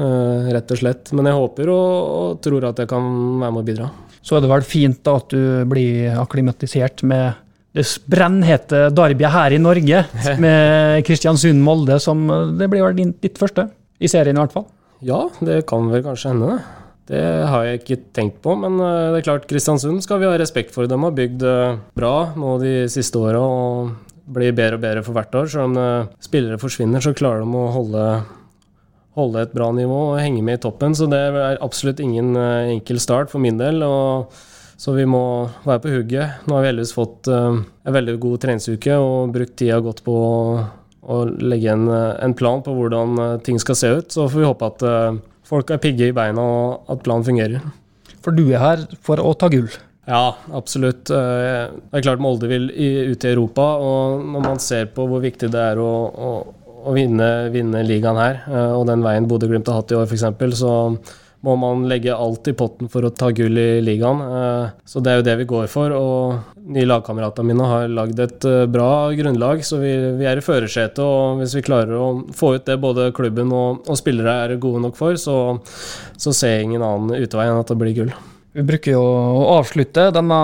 rett 0.53 0.77
og 0.77 0.83
slett. 0.85 1.17
Men 1.17 1.31
jeg 1.31 1.41
håper 1.41 1.73
og, 1.73 1.91
og 2.21 2.39
tror 2.45 2.69
at 2.75 2.85
jeg 2.85 2.93
kan 2.93 3.09
være 3.41 3.57
med 3.57 3.65
å 3.65 3.69
bidra. 3.73 3.91
Så 4.21 4.37
er 4.37 4.45
det 4.45 4.53
vel 4.53 4.69
fint 4.69 5.01
da 5.07 5.17
at 5.17 5.33
du 5.33 5.69
blir 5.71 6.19
akklimatisert 6.21 7.07
med 7.09 7.47
det 7.77 7.85
brennhete 8.09 8.87
derbyet 8.97 9.35
her 9.35 9.55
i 9.55 9.61
Norge, 9.63 10.05
med 10.45 11.05
Kristiansund-Molde, 11.07 12.01
som 12.03 12.27
det 12.59 12.71
blir 12.73 12.87
vel 12.87 13.15
ditt 13.21 13.39
første 13.41 13.69
i 13.99 14.11
serien 14.11 14.39
i 14.39 14.43
hvert 14.43 14.57
fall? 14.57 14.69
Ja, 15.05 15.29
det 15.45 15.63
kan 15.69 15.91
vel 15.93 16.03
kanskje 16.07 16.33
hende, 16.33 16.57
det. 16.57 16.79
Det 17.09 17.21
har 17.49 17.65
jeg 17.65 17.81
ikke 17.81 18.03
tenkt 18.17 18.43
på, 18.45 18.53
men 18.61 18.77
eh, 18.85 19.11
det 19.15 19.23
er 19.23 19.27
klart 19.31 19.47
Kristiansund 19.49 20.03
skal 20.05 20.21
vi 20.21 20.29
ha 20.29 20.35
respekt 20.37 20.75
for. 20.75 20.89
De 20.89 20.99
har 21.01 21.15
bygd 21.17 21.45
eh, 21.47 21.79
bra 21.97 22.17
nå 22.37 22.59
de 22.61 22.73
siste 22.93 23.21
åra 23.21 23.41
og 23.41 23.95
blir 24.29 24.53
bedre 24.53 24.77
og 24.77 24.83
bedre 24.83 25.05
for 25.07 25.17
hvert 25.17 25.39
år. 25.41 25.49
Selv 25.49 25.71
om 25.71 25.79
eh, 25.81 26.11
spillere 26.21 26.61
forsvinner, 26.61 27.01
så 27.01 27.15
klarer 27.17 27.47
de 27.47 27.57
å 27.57 27.71
holde, 27.73 28.05
holde 29.17 29.47
et 29.47 29.57
bra 29.57 29.71
nivå 29.73 30.03
og 30.11 30.21
henge 30.21 30.45
med 30.45 30.61
i 30.61 30.63
toppen. 30.67 30.97
Så 30.99 31.09
det 31.09 31.23
er 31.31 31.57
absolutt 31.65 32.03
ingen 32.05 32.37
enkel 32.37 33.01
start 33.01 33.33
for 33.33 33.41
min 33.41 33.61
del. 33.61 33.81
og 33.87 34.29
Så 34.79 34.95
vi 34.95 35.05
må 35.11 35.23
være 35.67 35.83
på 35.83 35.93
hugget. 35.93 36.45
Nå 36.47 36.55
har 36.55 36.63
vi 36.65 36.71
heldigvis 36.71 36.95
fått 36.95 37.31
uh, 37.33 37.57
en 37.59 37.97
veldig 37.97 38.15
god 38.23 38.43
treningsuke 38.45 38.99
og 39.03 39.33
brukt 39.35 39.57
tida 39.59 39.81
godt 39.83 40.05
på 40.07 40.15
å, 40.19 41.19
legge 41.41 41.73
en, 41.73 41.89
en, 41.91 42.35
plan 42.39 42.63
på 42.63 42.75
hvordan 42.77 43.41
ting 43.47 43.59
skal 43.63 43.79
se 43.79 43.91
ut. 43.99 44.13
Så 44.13 44.29
får 44.29 44.43
vi 44.43 44.47
håpe 44.47 44.69
at 44.69 44.83
folk 45.49 45.71
er 45.73 45.81
pigge 45.83 46.11
i 46.11 46.15
beina 46.15 46.43
og 46.45 46.91
at 46.93 47.03
planen 47.03 47.25
fungerer. 47.25 47.65
For 48.23 48.37
du 48.37 48.45
er 48.51 48.61
her 48.61 48.83
for 49.03 49.23
å 49.23 49.33
ta 49.39 49.49
gull? 49.51 49.71
Ja, 50.09 50.37
absolutt. 50.53 51.09
Det 51.09 51.97
er 51.97 52.05
klart 52.05 52.21
Molde 52.21 52.51
vil 52.51 52.69
ut 52.69 53.25
i 53.25 53.33
Europa, 53.33 53.71
og 53.81 54.21
når 54.35 54.45
man 54.51 54.61
ser 54.61 54.91
på 54.93 55.09
hvor 55.09 55.25
viktig 55.25 55.49
det 55.55 55.65
er 55.73 55.81
å, 55.81 55.93
å 56.13 56.31
å 56.89 56.95
vinne, 56.97 57.29
vinne, 57.55 57.85
ligaen 57.87 58.19
her, 58.21 58.43
eh, 58.49 58.75
og 58.77 58.87
den 58.89 59.05
veien 59.05 59.29
Bodø-Glimt 59.29 59.69
har 59.71 59.83
hatt 59.83 59.93
i 59.93 59.99
år 59.99 60.09
f.eks., 60.09 60.61
så 60.61 60.75
må 61.47 61.55
man 61.59 61.85
legge 61.89 62.15
alt 62.15 62.49
i 62.51 62.55
potten 62.57 62.89
for 62.91 63.07
å 63.07 63.13
ta 63.15 63.31
gull 63.35 63.59
i 63.61 63.81
ligaen. 63.85 64.23
Eh, 64.27 64.71
så 64.89 65.03
det 65.03 65.13
er 65.13 65.21
jo 65.21 65.27
det 65.29 65.37
vi 65.41 65.49
går 65.53 65.69
for. 65.71 65.95
Og 65.95 66.65
nye 66.75 66.89
lagkameratene 66.89 67.47
mine 67.47 67.69
har 67.71 67.91
lagd 67.93 68.23
et 68.23 68.47
eh, 68.49 68.65
bra 68.71 69.11
grunnlag, 69.15 69.63
så 69.67 69.79
vi, 69.83 69.93
vi 70.19 70.27
er 70.27 70.41
i 70.41 70.45
førersetet. 70.45 70.99
Og 71.05 71.43
hvis 71.43 71.55
vi 71.59 71.65
klarer 71.67 71.95
å 71.95 72.09
få 72.35 72.57
ut 72.57 72.67
det 72.67 72.81
både 72.83 73.11
klubben 73.17 73.53
og, 73.55 73.85
og 73.87 74.01
spillere 74.01 74.35
er 74.45 74.57
gode 74.59 74.83
nok 74.83 74.99
for, 74.99 75.19
så, 75.21 75.37
så 76.19 76.35
ser 76.35 76.57
jeg 76.57 76.71
ingen 76.71 76.85
annen 76.85 77.23
utvei 77.23 77.47
enn 77.47 77.61
at 77.61 77.71
det 77.71 77.79
blir 77.79 77.95
gull. 78.01 78.11
Vi 78.59 78.65
bruker 78.67 78.97
jo 78.97 79.03
å 79.05 79.45
avslutte 79.61 80.09
denne 80.17 80.39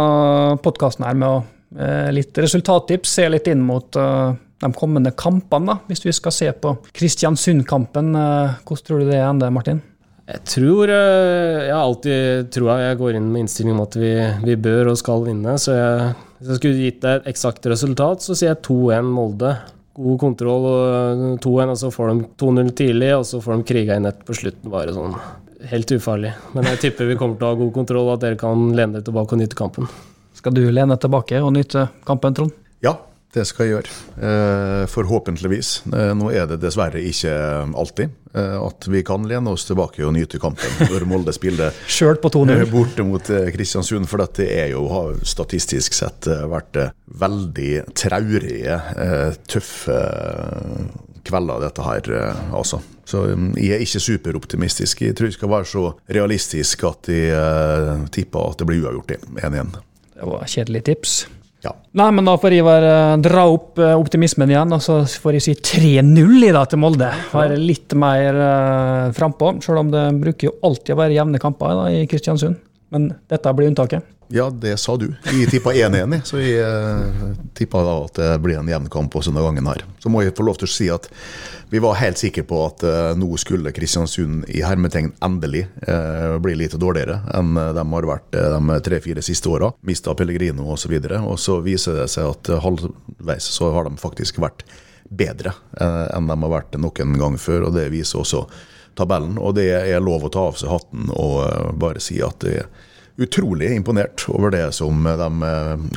podkasten 0.62 1.06
her 1.08 1.16
med 1.18 1.26
å, 1.26 1.40
eh, 1.74 2.12
litt 2.14 2.38
resultattips, 2.38 3.16
se 3.18 3.26
litt 3.32 3.50
inn 3.50 3.64
mot 3.66 3.90
de 4.64 4.70
kommende 4.78 5.10
kampene, 5.18 5.74
da, 5.74 5.90
hvis 5.90 6.04
vi 6.06 6.14
skal 6.14 6.32
se 6.32 6.52
på 6.54 6.76
Kristiansund-kampen. 6.94 8.14
Hvordan 8.62 8.86
tror 8.86 9.02
du 9.02 9.10
det 9.10 9.18
ender, 9.18 9.50
Martin? 9.52 9.82
Jeg 10.24 10.40
tror 10.48 10.88
eh, 10.88 11.66
Jeg 11.66 11.74
har 11.74 11.82
alltid 11.84 12.50
troa 12.54 12.78
jeg 12.80 12.98
går 13.00 13.18
inn 13.18 13.28
med 13.32 13.44
innstilling 13.44 13.76
om 13.76 13.84
at 13.84 13.96
vi, 14.00 14.12
vi, 14.46 14.56
bør 14.56 14.94
og 14.94 14.98
skal 15.00 15.26
vinne. 15.26 15.56
Så 15.60 15.76
jeg, 15.76 16.10
hvis 16.38 16.52
jeg 16.52 16.60
skulle 16.60 16.86
gitt 16.86 17.00
deg 17.04 17.20
et 17.20 17.30
eksakt 17.34 17.68
resultat, 17.68 18.24
så 18.24 18.36
sier 18.36 18.54
jeg 18.54 18.62
2-1 18.64 19.10
Molde. 19.12 19.52
God 19.94 20.18
kontroll 20.18 20.64
og 20.66 21.24
2-1, 21.44 21.74
og 21.74 21.78
så 21.78 21.92
får 21.94 22.10
de 22.10 22.28
2-0 22.40 22.72
tidlig, 22.80 23.12
og 23.14 23.28
så 23.28 23.38
får 23.44 23.60
de 23.60 23.68
kriga 23.68 23.98
inn 24.00 24.08
ett 24.10 24.24
på 24.26 24.34
slutten. 24.34 24.72
Bare 24.72 24.96
sånn 24.96 25.14
helt 25.70 25.92
ufarlig. 25.94 26.32
Men 26.56 26.72
jeg 26.72 26.82
tipper 26.82 27.08
vi 27.08 27.18
kommer 27.20 27.38
til 27.38 27.46
å 27.46 27.52
ha 27.52 27.60
god 27.60 27.72
kontroll, 27.76 28.08
og 28.08 28.16
at 28.16 28.24
dere 28.24 28.40
kan 28.40 28.70
lene 28.72 28.96
dere 28.96 29.06
tilbake 29.06 29.36
og 29.36 29.44
nyte 29.44 29.60
kampen. 29.60 29.92
Skal 30.34 30.56
du 30.56 30.64
lene 30.66 30.96
tilbake 31.00 31.38
og 31.44 31.52
nyte 31.54 31.86
kampen, 32.08 32.36
Trond? 32.36 32.56
Ja, 32.84 32.96
det 33.34 33.44
skal 33.48 33.66
jeg 33.66 33.74
gjøre. 33.74 33.94
Eh, 34.28 34.84
forhåpentligvis. 34.90 35.70
Eh, 35.90 36.12
nå 36.16 36.30
er 36.34 36.46
det 36.50 36.60
dessverre 36.62 37.02
ikke 37.02 37.32
alltid 37.74 38.12
eh, 38.34 38.56
at 38.60 38.86
vi 38.90 39.02
kan 39.06 39.26
lene 39.28 39.50
oss 39.54 39.66
tilbake 39.66 40.04
og 40.06 40.14
nyte 40.14 40.38
kampen 40.42 40.78
når 40.92 41.06
Molde 41.10 41.34
spiller 41.34 41.74
Selv 41.90 42.22
på 42.22 42.30
2-0. 42.36 42.64
borte 42.70 43.06
mot 43.06 43.32
Kristiansund. 43.54 44.08
For 44.10 44.22
dette 44.22 44.46
er 44.46 44.70
jo, 44.74 44.86
har 44.92 45.18
statistisk 45.26 45.96
sett 45.96 46.28
vært 46.50 46.78
veldig 47.20 47.72
traurige, 47.98 48.78
tøffe 49.50 49.98
kvelder, 51.24 51.62
dette 51.64 51.84
her, 51.84 52.10
altså. 52.54 52.82
Så 53.08 53.22
mm, 53.36 53.54
jeg 53.60 53.76
er 53.76 53.84
ikke 53.84 54.02
superoptimistisk. 54.02 55.02
Jeg 55.04 55.16
tror 55.16 55.28
jeg 55.28 55.36
skal 55.38 55.52
være 55.52 55.68
så 55.68 55.86
realistisk 56.16 56.84
at 56.88 57.10
jeg 57.12 58.10
tipper 58.14 58.52
at 58.52 58.60
det 58.60 58.68
blir 58.68 58.84
uavgjort 58.84 59.16
1-1. 59.40 59.80
Det 60.14 60.28
var 60.30 60.46
kjedelig 60.48 60.84
tips. 60.88 61.24
Ja. 61.64 61.72
Nei, 61.96 62.10
men 62.12 62.26
da 62.28 62.34
får 62.40 62.56
Ivar 62.58 62.84
dra 63.24 63.46
opp 63.48 63.80
eh, 63.80 63.94
optimismen 63.96 64.50
igjen, 64.52 64.74
og 64.76 64.82
så 64.84 64.98
får 65.06 65.38
jeg 65.38 65.44
si 65.46 65.54
3-0 65.70 66.48
i 66.50 66.52
dag 66.52 66.68
til 66.70 66.82
Molde. 66.82 67.08
Være 67.32 67.56
litt 67.60 67.94
mer 67.98 68.36
uh, 68.36 69.12
frampå, 69.16 69.54
selv 69.64 69.84
om 69.84 69.92
det 69.94 70.04
bruker 70.20 70.50
jo 70.50 70.56
alltid 70.66 70.94
å 70.94 71.00
være 71.00 71.16
jevne 71.16 71.40
kamper 71.42 71.78
da, 71.78 71.88
i 71.94 72.04
Kristiansund. 72.10 72.60
Men 72.92 73.12
dette 73.30 73.54
blir 73.56 73.70
unntaket. 73.70 74.10
Ja, 74.28 74.50
det 74.50 74.76
sa 74.76 74.96
du. 74.96 75.14
Vi 75.32 75.46
tippa 75.46 75.72
1-1, 75.72 76.20
så 76.24 76.36
vi 76.36 76.54
uh, 76.62 77.34
tippa 77.54 77.82
at 78.04 78.16
det 78.16 78.38
blir 78.42 78.58
en 78.58 78.68
jevn 78.68 78.88
kamp 78.90 79.16
også 79.16 79.30
denne 79.30 79.44
gangen 79.44 79.68
her. 79.68 79.84
Så 80.00 80.08
må 80.10 80.22
jeg 80.24 80.34
få 80.36 80.46
lov 80.46 80.56
til 80.60 80.68
å 80.68 80.72
si 80.72 80.88
at 80.92 81.10
vi 81.70 81.80
var 81.82 81.98
helt 82.00 82.18
sikre 82.20 82.46
på 82.48 82.62
at 82.64 82.84
uh, 82.88 83.12
nå 83.18 83.28
skulle 83.40 83.72
Kristiansund 83.76 84.48
i 84.48 84.62
hermetegn 84.64 85.12
endelig 85.24 85.66
uh, 85.88 86.38
bli 86.42 86.56
litt 86.58 86.76
dårligere 86.80 87.20
enn 87.36 87.52
de 87.54 87.86
har 87.92 88.08
vært 88.08 88.38
uh, 88.38 88.56
de 88.56 88.80
tre-fire 88.88 89.24
siste 89.24 89.50
åra. 89.52 89.70
Mista 89.84 90.16
Pellegrino 90.16 90.70
osv. 90.72 90.96
Og, 90.96 91.10
så 91.12 91.22
og 91.34 91.40
så 91.44 91.60
viser 91.64 92.00
det 92.00 92.08
seg 92.16 92.32
at 92.32 92.54
halvveis 92.64 93.50
så 93.58 93.72
har 93.76 93.90
de 93.90 94.00
faktisk 94.00 94.40
vært 94.42 94.64
bedre 95.14 95.52
enn 95.78 96.30
de 96.30 96.34
har 96.40 96.50
vært 96.50 96.78
noen 96.80 97.18
gang 97.20 97.34
før, 97.38 97.68
og 97.68 97.74
det 97.76 97.90
viser 97.92 98.22
også 98.22 98.46
tabellen. 98.98 99.38
Og 99.38 99.56
det 99.58 99.70
er 99.76 100.02
lov 100.04 100.26
å 100.26 100.32
ta 100.32 100.48
av 100.50 100.58
seg 100.60 100.72
hatten 100.72 101.10
og 101.14 101.78
bare 101.80 102.02
si 102.02 102.20
at 102.24 102.40
det 102.44 102.58
er 102.62 102.68
utrolig 103.24 103.68
imponert 103.76 104.24
over 104.32 104.50
det 104.50 104.64
som 104.74 105.04
de 105.06 105.50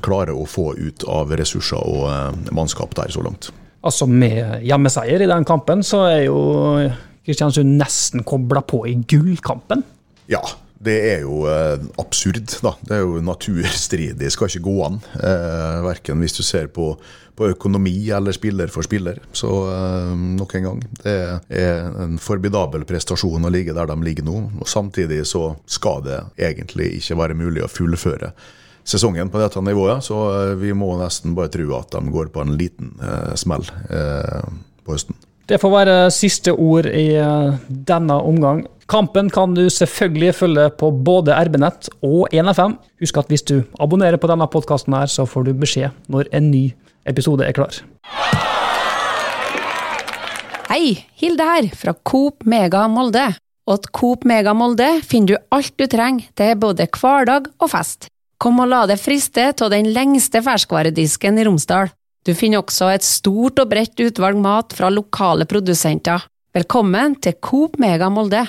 klarer 0.05 0.37
å 0.37 0.45
få 0.45 0.75
ut 0.77 1.05
av 1.09 1.33
ressurser 1.39 1.81
og 1.81 2.51
mannskap 2.53 2.93
der 2.99 3.09
så 3.13 3.23
langt. 3.25 3.49
Altså 3.87 4.05
Med 4.09 4.61
hjemmeseier 4.65 5.23
i 5.23 5.29
den 5.29 5.45
kampen, 5.47 5.83
så 5.85 6.03
er 6.11 6.21
jo 6.27 6.39
Kristiansund 7.27 7.73
nesten 7.79 8.23
kobla 8.23 8.61
på 8.63 8.85
i 8.87 8.93
gullkampen. 9.09 9.81
Ja, 10.31 10.43
det 10.87 10.97
er 11.11 11.23
jo 11.25 11.43
eh, 11.51 11.77
absurd, 12.01 12.57
da. 12.63 12.73
Det 12.81 12.97
er 12.97 13.05
jo 13.05 13.21
naturstridig. 13.23 14.31
Skal 14.33 14.51
ikke 14.51 14.65
gå 14.67 14.75
an. 14.87 14.99
Eh, 15.19 15.79
verken 15.85 16.23
hvis 16.23 16.37
du 16.37 16.43
ser 16.45 16.69
på, 16.73 16.89
på, 17.37 17.49
økonomi 17.53 17.95
eller 18.15 18.35
spiller 18.35 18.71
for 18.73 18.87
spiller. 18.87 19.19
Så 19.35 19.51
eh, 19.71 20.13
nok 20.37 20.55
en 20.57 20.69
gang, 20.69 20.83
det 21.03 21.17
er 21.61 21.91
en 22.05 22.19
formidabel 22.21 22.87
prestasjon 22.89 23.47
å 23.47 23.53
ligge 23.53 23.75
der 23.77 23.91
de 23.91 23.97
ligger 24.03 24.27
nå. 24.27 24.37
Og 24.61 24.71
Samtidig 24.71 25.23
så 25.29 25.51
skal 25.69 26.05
det 26.07 26.21
egentlig 26.49 26.95
ikke 27.01 27.19
være 27.23 27.37
mulig 27.37 27.65
å 27.65 27.71
fullføre 27.71 28.33
sesongen 28.87 29.29
på 29.29 29.41
dette 29.41 29.61
nivået. 29.61 30.03
Så 30.03 30.17
eh, 30.31 30.55
vi 30.59 30.73
må 30.77 30.93
nesten 31.01 31.35
bare 31.37 31.51
tro 31.53 31.67
at 31.79 31.93
de 31.95 32.13
går 32.13 32.31
på 32.33 32.43
en 32.43 32.55
liten 32.59 32.95
eh, 33.03 33.33
smell 33.39 33.67
eh, 33.89 34.43
på 34.83 34.95
høsten. 34.95 35.17
Det 35.47 35.55
får 35.61 35.71
være 35.71 35.93
siste 36.11 36.51
ord 36.51 36.89
i 36.91 37.13
eh, 37.15 37.53
denne 37.87 38.17
omgang. 38.19 38.65
Kampen 38.91 39.29
kan 39.31 39.53
du 39.55 39.69
selvfølgelig 39.71 40.33
følge 40.35 40.65
på 40.75 40.89
både 40.91 41.35
RB-nett 41.47 41.87
og 42.03 42.27
1FM. 42.35 42.75
Husk 42.99 43.19
at 43.21 43.31
hvis 43.31 43.45
du 43.47 43.61
abonnerer 43.79 44.19
på 44.19 44.27
denne 44.27 44.47
podkasten, 44.51 44.95
så 45.07 45.23
får 45.23 45.47
du 45.47 45.53
beskjed 45.55 45.95
når 46.11 46.27
en 46.35 46.49
ny 46.51 46.65
episode 47.07 47.47
er 47.47 47.55
klar. 47.55 47.79
Hei, 50.67 50.99
Hilde 51.15 51.47
her, 51.47 51.69
fra 51.79 51.95
Coop 52.03 52.43
Mega 52.43 52.83
Molde. 52.91 53.29
Og 53.71 53.81
til 53.83 53.95
Coop 53.95 54.27
Mega 54.27 54.51
Molde 54.55 54.97
finner 55.07 55.31
du 55.31 55.55
alt 55.55 55.75
du 55.79 55.87
trenger 55.87 56.27
til 56.35 56.59
både 56.59 56.89
hverdag 56.91 57.47
og 57.55 57.71
fest. 57.71 58.11
Kom 58.37 58.59
og 58.59 58.67
la 58.67 58.83
deg 58.87 58.99
friste 58.99 59.47
av 59.55 59.71
den 59.71 59.87
lengste 59.95 60.43
ferskvaredisken 60.43 61.39
i 61.39 61.47
Romsdal. 61.47 61.95
Du 62.27 62.33
finner 62.35 62.59
også 62.59 62.89
et 62.91 63.05
stort 63.07 63.61
og 63.63 63.69
bredt 63.71 64.01
utvalg 64.03 64.35
mat 64.43 64.73
fra 64.75 64.89
lokale 64.91 65.45
produsenter. 65.47 66.25
Velkommen 66.57 67.15
til 67.23 67.37
Coop 67.39 67.77
Mega 67.79 68.09
Molde! 68.11 68.41